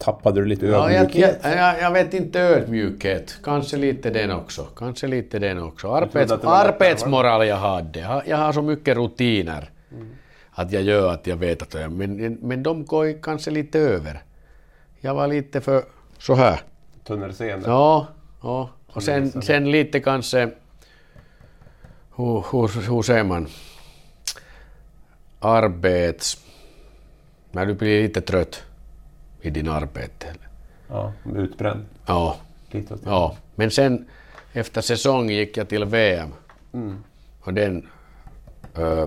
Tappade 0.00 0.40
du 0.40 0.46
lite 0.46 0.66
Ja, 0.66 0.92
jag, 0.92 1.02
ödmjukhet? 1.02 1.40
jag, 1.42 1.80
jag, 1.80 1.90
vet 1.90 2.14
inte 2.14 2.40
ödmjukhet. 2.40 3.38
Kanske 3.44 3.76
lite 3.76 4.10
den 4.10 4.30
också. 4.30 4.64
Kanske 4.76 5.06
lite 5.06 5.38
den 5.38 5.62
också. 5.62 5.92
Arbets, 5.92 6.32
arbetsmoral 6.32 7.46
jag 7.46 7.56
hade. 7.56 8.22
Jag, 8.26 8.36
har 8.36 8.52
så 8.52 8.62
mycket 8.62 8.96
rutiner. 8.96 9.70
Att 10.50 10.72
jag 10.72 10.82
gör 10.82 11.12
att 11.12 11.26
jag 11.26 11.36
vet 11.36 11.62
att 11.62 11.74
jag... 11.74 11.92
Men, 11.92 12.38
men 12.42 12.62
de 12.62 12.84
går 12.84 13.22
kanske 13.22 13.50
lite 13.50 13.78
över. 13.78 14.22
Jag 15.00 15.14
var 15.14 15.26
lite 15.26 15.60
för 15.60 15.82
så 16.18 16.34
här. 16.34 16.60
Tunnelseende? 17.04 17.68
Ja, 17.68 18.06
ja. 18.42 18.70
Och 18.86 19.02
sen, 19.02 19.42
sen 19.42 19.70
lite 19.70 20.00
kanske... 20.00 20.50
Hur, 22.16 22.44
hur, 22.52 22.90
hur 22.90 23.02
säger 23.02 23.24
man? 23.24 23.48
Arbets... 25.40 26.44
När 27.52 27.66
du 27.66 27.74
blir 27.74 28.02
lite 28.02 28.20
trött 28.20 28.62
i 29.42 29.50
din 29.50 29.68
arbete. 29.68 30.26
ja 30.88 31.12
utbränd. 31.36 31.84
Ja, 32.06 32.36
Lite 32.70 32.94
ja. 33.04 33.36
Men 33.54 33.70
sen 33.70 34.06
efter 34.52 34.80
säsong 34.80 35.30
gick 35.30 35.56
jag 35.56 35.68
till 35.68 35.84
VM. 35.84 36.28
Och 37.40 37.54
den 37.54 37.86
uh, 38.78 39.04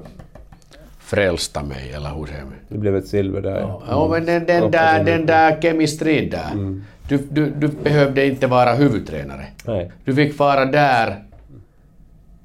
frälste 0.99 1.63
mig, 1.63 1.91
eller 1.91 2.09
hur 2.09 2.25
säger 2.25 2.43
man? 2.43 2.53
Det 2.67 2.77
blev 2.77 2.95
ett 2.95 3.07
silver 3.07 3.41
där. 3.41 3.59
Ja, 3.87 4.07
men 4.11 4.25
den, 4.25 4.45
den, 4.45 4.71
där, 4.71 5.03
den 5.03 5.25
där 5.25 5.61
kemistrin 5.61 6.29
där. 6.29 6.81
Du, 7.07 7.17
du, 7.17 7.49
du 7.49 7.67
behövde 7.67 8.25
inte 8.25 8.47
vara 8.47 8.73
huvudtränare. 8.73 9.45
Nej. 9.65 9.91
Du 10.05 10.15
fick 10.15 10.39
vara 10.39 10.65
där, 10.65 11.23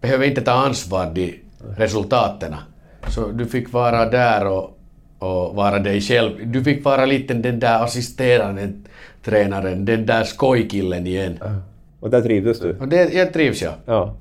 behöver 0.00 0.26
inte 0.26 0.40
ta 0.40 0.52
ansvar 0.52 1.10
de 1.14 1.40
resultaten. 1.76 2.54
Så 3.08 3.28
du 3.28 3.46
fick 3.46 3.72
vara 3.72 4.10
där 4.10 4.46
och, 4.46 4.77
och 5.18 5.54
vara 5.54 5.78
dig 5.78 6.00
själv. 6.00 6.50
Du 6.52 6.64
fick 6.64 6.84
vara 6.84 7.06
lite 7.06 7.34
den 7.34 7.60
där 7.60 7.84
assisterande 7.84 8.72
tränaren, 9.24 9.84
den 9.84 10.06
där 10.06 10.24
skojkillen 10.24 11.06
igen. 11.06 11.38
Och 12.00 12.10
där 12.10 12.22
trivdes 12.22 12.60
du? 12.60 12.76
Och 12.78 12.88
det, 12.88 13.12
jag 13.12 13.32
trivs 13.32 13.62
jag. 13.62 13.74
Ja. 13.86 14.14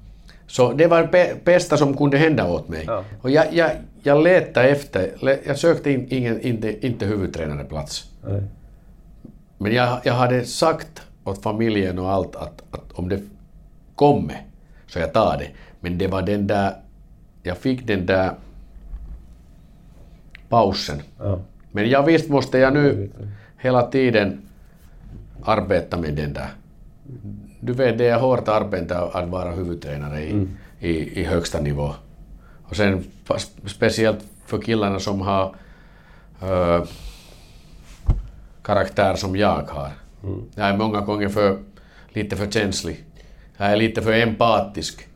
Så 0.47 0.73
det 0.73 0.87
var 0.87 1.09
det 1.11 1.45
bästa 1.45 1.77
som 1.77 1.97
kunde 1.97 2.17
hända 2.17 2.47
åt 2.47 2.67
mig. 2.69 2.83
Ja. 2.87 3.03
Och 3.21 3.29
jag, 3.31 3.53
jag, 3.53 3.71
jag 4.03 4.23
letade 4.23 4.69
efter, 4.69 5.11
jag 5.45 5.57
sökte 5.57 5.91
in, 5.91 6.07
ingen, 6.09 6.41
inte, 6.41 6.87
inte 6.87 7.05
huvudtränareplats. 7.05 8.11
Nej. 8.27 8.43
Men 9.57 9.73
jag, 9.73 9.99
jag 10.03 10.13
hade 10.13 10.45
sagt 10.45 11.01
åt 11.23 11.43
familjen 11.43 11.99
och 11.99 12.11
allt 12.11 12.35
att, 12.35 12.63
att 12.71 12.91
om 12.91 13.09
det 13.09 13.21
kommer 13.95 14.41
så 14.87 14.99
jag 14.99 15.13
tar 15.13 15.37
det. 15.37 15.47
Men 15.79 15.97
det 15.97 16.07
var 16.07 16.21
den 16.21 16.47
där, 16.47 16.73
jag 17.43 17.57
fick 17.57 17.87
den 17.87 18.05
där 18.05 18.31
pausen. 20.49 21.01
Ja. 21.19 21.39
Men 21.71 21.89
jag 21.89 22.03
visst 22.03 22.29
måste 22.29 22.57
jag 22.57 22.73
nu 22.73 23.09
hela 23.57 23.81
tiden 23.81 24.41
arbeta 25.43 25.97
med 25.97 26.13
den 26.13 26.33
där. 26.33 26.49
Du 27.59 27.73
vet, 27.73 27.97
det 27.97 28.07
är 28.07 28.19
hårt 28.19 28.47
arbete 28.47 28.99
att 28.99 29.29
vara 29.29 29.51
huvudtränare 29.51 30.21
i, 30.21 30.47
i, 30.79 31.21
i 31.21 31.23
högsta 31.23 31.61
nivå. 31.61 31.93
Och 32.63 32.75
sen 32.75 33.03
speciellt 33.65 34.23
för 34.45 34.61
killarna 34.61 34.99
som 34.99 35.21
har 35.21 35.55
uh, 36.43 36.83
karaktär 38.61 39.15
som 39.15 39.35
jag 39.35 39.63
har. 39.69 39.91
Jag 40.55 40.67
är 40.67 40.77
många 40.77 41.01
gånger 41.01 41.29
för, 41.29 41.57
lite 42.09 42.35
för 42.35 42.51
känslig. 42.51 43.03
Jag 43.57 43.71
är 43.71 43.75
lite 43.75 44.01
för 44.01 44.13
empatisk. 44.13 45.07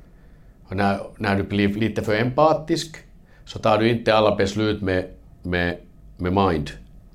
Och 0.68 0.76
när, 0.76 1.00
när 1.18 1.38
du 1.38 1.44
blir 1.44 1.68
lite 1.68 2.02
för 2.02 2.16
empatisk 2.16 2.98
så 3.46 3.60
tar 3.60 3.78
du 3.78 3.90
inte 3.90 4.16
alla 4.16 4.36
beslut 4.36 4.82
med, 4.82 5.06
med, 5.42 5.78
med 6.18 6.34
mind. 6.34 6.70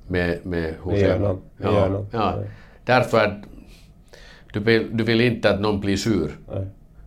Med, 0.07 0.45
med, 0.45 0.75
hur 0.83 0.91
Med 0.91 0.99
hjärnan. 0.99 1.41
Ja, 1.57 1.73
hjärnan. 1.73 2.07
ja. 2.11 2.35
Nej. 2.35 2.49
Därför 2.85 3.25
att 3.25 3.33
du 4.53 4.59
vill, 4.59 4.97
du 4.97 5.03
vill 5.03 5.21
inte 5.21 5.49
att 5.49 5.61
någon 5.61 5.79
blir 5.79 5.97
sur. 5.97 6.31
Nej. 6.53 6.65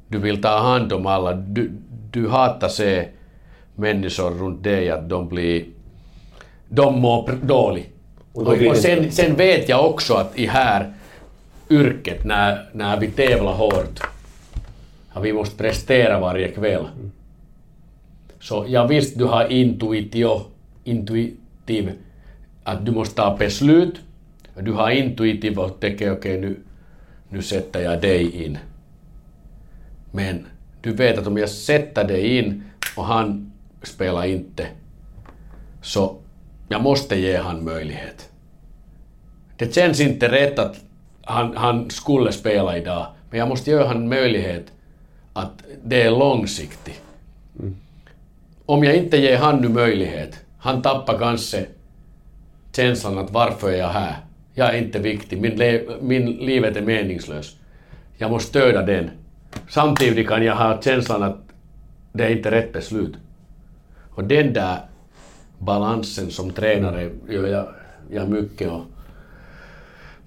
Du 0.08 0.18
vill 0.18 0.42
ta 0.42 0.58
hand 0.58 0.92
om 0.92 1.06
alla. 1.06 1.32
Du, 1.32 1.70
du 2.10 2.28
hatar 2.28 2.68
se 2.68 3.08
människor 3.74 4.30
runt 4.30 4.64
dig 4.64 4.90
att 4.90 5.08
de 5.08 5.28
blir... 5.28 5.64
De 6.68 7.00
mår 7.00 7.30
dåligt. 7.42 7.94
Och 8.32 8.48
Och, 8.48 8.76
sen, 8.76 9.12
sen 9.12 9.36
vet 9.36 9.68
jag 9.68 9.86
också 9.86 10.14
att 10.14 10.38
i 10.38 10.46
här 10.46 10.92
yrket 11.70 12.24
när, 12.24 12.68
när 12.72 13.00
vi 13.00 13.10
tävlar 13.10 13.52
hårt, 13.52 14.00
att 15.12 15.24
vi 15.24 15.32
måste 15.32 15.56
prestera 15.56 16.20
varje 16.20 16.48
kväll. 16.48 16.86
Så 18.40 18.64
jag 18.68 18.88
visst 18.88 19.18
du 19.18 19.24
har 19.24 19.52
intuitio, 19.52 20.40
intuitiv, 20.84 21.92
att 22.64 22.86
du 22.86 22.92
måste 22.92 23.14
ta 23.14 23.36
beslut. 23.36 24.00
Du 24.60 24.72
har 24.72 24.90
intuitiv 24.90 25.58
och 25.58 25.80
tänker 25.80 26.12
okej 26.12 26.40
nu, 26.40 26.60
nu 27.28 27.42
sätter 27.42 27.80
jag 27.80 28.00
dig 28.00 28.44
in. 28.44 28.58
Men 30.12 30.46
du 30.80 30.92
vet 30.92 31.18
att 31.18 31.26
om 31.26 31.38
jag 31.38 31.48
sätter 31.48 32.04
dig 32.04 32.38
in 32.38 32.62
och 32.96 33.04
han 33.04 33.52
spelar 33.82 34.24
inte, 34.26 34.66
så 35.82 36.16
jag 36.68 36.82
måste 36.82 37.20
ge 37.20 37.36
han 37.36 37.64
möjlighet. 37.64 38.30
Det 39.56 39.74
känns 39.74 40.00
inte 40.00 40.28
rätt 40.28 40.58
att 40.58 40.76
han, 41.22 41.56
han 41.56 41.90
skulle 41.90 42.32
spela 42.32 42.76
idag, 42.76 43.06
men 43.30 43.38
jag 43.38 43.48
måste 43.48 43.70
ge 43.70 43.84
han 43.84 44.08
möjlighet 44.08 44.72
att 45.32 45.62
det 45.84 46.02
är 46.02 46.10
långsiktigt. 46.10 47.02
Om 48.66 48.84
jag 48.84 48.96
inte 48.96 49.16
ger 49.16 49.36
han 49.36 49.60
nu 49.60 49.68
möjlighet, 49.68 50.40
han 50.60 50.82
tappar 50.82 51.18
kanske 51.18 51.66
känslan 52.72 53.18
att 53.18 53.30
varför 53.30 53.70
är 53.70 53.76
jag 53.76 53.88
här? 53.88 54.16
Jag 54.54 54.74
är 54.74 54.78
inte 54.78 54.98
viktig, 54.98 55.40
min, 55.40 55.56
le- 55.56 55.82
min 56.00 56.26
livet 56.30 56.76
är 56.76 56.82
meningslös. 56.82 57.56
Jag 58.18 58.30
måste 58.30 58.48
stödja 58.48 58.82
den. 58.82 59.10
Samtidigt 59.68 60.28
kan 60.28 60.44
jag 60.44 60.56
ha 60.56 60.82
känslan 60.82 61.22
att 61.22 61.36
det 62.12 62.24
är 62.24 62.30
inte 62.30 62.50
rätt 62.50 62.72
beslut. 62.72 63.14
Och 64.14 64.24
den 64.24 64.52
där 64.52 64.78
balansen 65.58 66.30
som 66.30 66.50
tränare 66.50 67.10
gör 67.28 67.46
jag, 67.46 67.68
jag 68.10 68.28
mycket. 68.28 68.70
Och, 68.70 68.82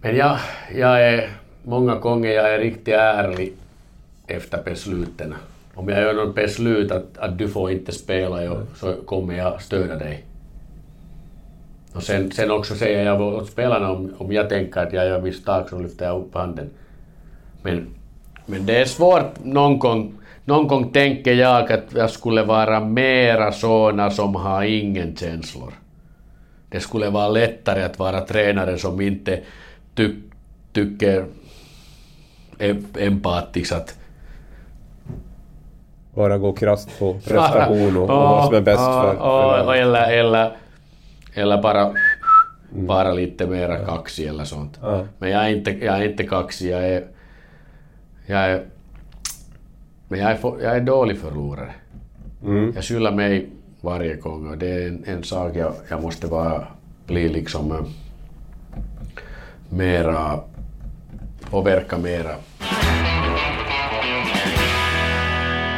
men 0.02 0.16
jag, 0.16 0.40
jag 0.76 1.02
är 1.08 1.30
många 1.64 1.96
gånger 1.96 2.30
jag 2.32 2.54
är 2.54 2.60
riktigt 2.60 2.94
ärlig 2.94 3.54
efter 4.28 4.64
besluten. 4.64 5.34
Om 5.76 5.90
jag 5.90 6.02
gör 6.02 6.14
något 6.14 6.36
beslut 6.36 6.92
att, 6.92 7.18
att 7.18 7.38
du 7.38 7.50
får 7.50 7.72
inte 7.72 7.92
spela 7.92 8.44
ja, 8.44 8.62
så 8.76 8.94
kommer 8.94 9.34
jag 9.38 9.62
stödja 9.62 9.96
dig. 9.96 10.24
Och 11.94 12.04
sen, 12.04 12.32
sen 12.32 12.52
också 12.52 12.76
säger 12.76 13.06
jag 13.06 13.22
åt 13.22 13.50
spelarna 13.50 13.92
om, 13.92 14.14
om 14.18 14.32
jag 14.32 14.50
tänker 14.50 14.82
att 14.82 14.94
jag 14.94 15.06
gör 15.06 15.22
misstag 15.22 15.70
så 15.70 15.80
lyfter 15.80 16.06
jag 16.06 16.22
upp 16.22 16.36
handen. 16.36 16.70
Men, 17.62 17.88
men 18.46 18.66
det 18.66 18.82
är 18.82 18.86
svårt 18.86 19.44
någon 19.44 19.80
gång. 19.80 20.14
Någon 20.46 20.68
gång 20.68 20.92
tänker 20.92 21.34
jag 21.34 21.72
att 21.72 21.94
jag 21.94 22.10
skulle 22.10 22.44
vara 22.44 22.80
mera 22.80 23.52
såna 23.52 24.12
som 24.12 24.36
har 24.36 24.64
ingen 24.64 25.16
känslor. 25.16 25.74
Det 26.70 26.80
skulle 26.80 27.10
vara 27.10 27.30
lättare 27.30 27.84
att 27.84 28.00
vara 28.00 28.22
tränare 28.22 28.78
som 28.78 29.02
inte 29.02 29.42
ty, 29.96 30.16
tycker 30.74 31.26
em- 32.60 32.98
empatiskt 33.00 33.74
att 33.74 33.98
Bara 36.14 36.38
gå 36.38 36.54
krasst 36.54 37.00
på 37.00 37.14
prestation 37.28 37.98
och, 37.98 38.04
och 38.04 38.10
vad 38.10 38.46
som 38.46 38.56
är 38.56 38.62
bäst 38.62 38.80
för, 38.80 39.16
för 39.16 39.74
eller, 39.74 40.12
eller, 40.12 40.52
eller 41.34 41.62
bara 41.62 41.94
vara 42.70 43.12
lite 43.12 43.48
mera 43.48 43.86
kaxig 43.86 44.28
eller 44.28 44.44
sånt. 44.44 44.80
Men 45.18 45.30
jag 45.30 45.46
är 45.46 45.50
inte, 45.50 45.72
jag 45.72 45.98
är 45.98 46.10
inte 46.10 46.24
kaxig, 46.24 46.72
jag 46.72 46.86
är... 46.86 47.04
Jag 48.26 48.40
är 48.40 48.64
men 50.14 50.20
jag 50.20 50.32
är, 50.32 50.64
jag 50.64 50.76
är 50.76 50.82
dålig 50.82 51.18
förlorare. 51.18 51.74
Mm. 52.44 52.72
Jag 52.76 52.84
skyller 52.84 53.12
mig 53.12 53.50
varje 53.82 54.16
gång 54.16 54.48
och 54.48 54.58
det 54.58 54.68
är 54.68 54.88
en, 54.88 55.04
en 55.08 55.24
sak 55.24 55.56
jag, 55.56 55.74
jag 55.90 56.02
måste 56.02 56.28
bara 56.28 56.68
bli 57.06 57.30
liksom 57.30 57.72
äh, 57.72 57.86
mera... 59.70 60.40
Påverka 61.50 61.98
mera. 61.98 62.36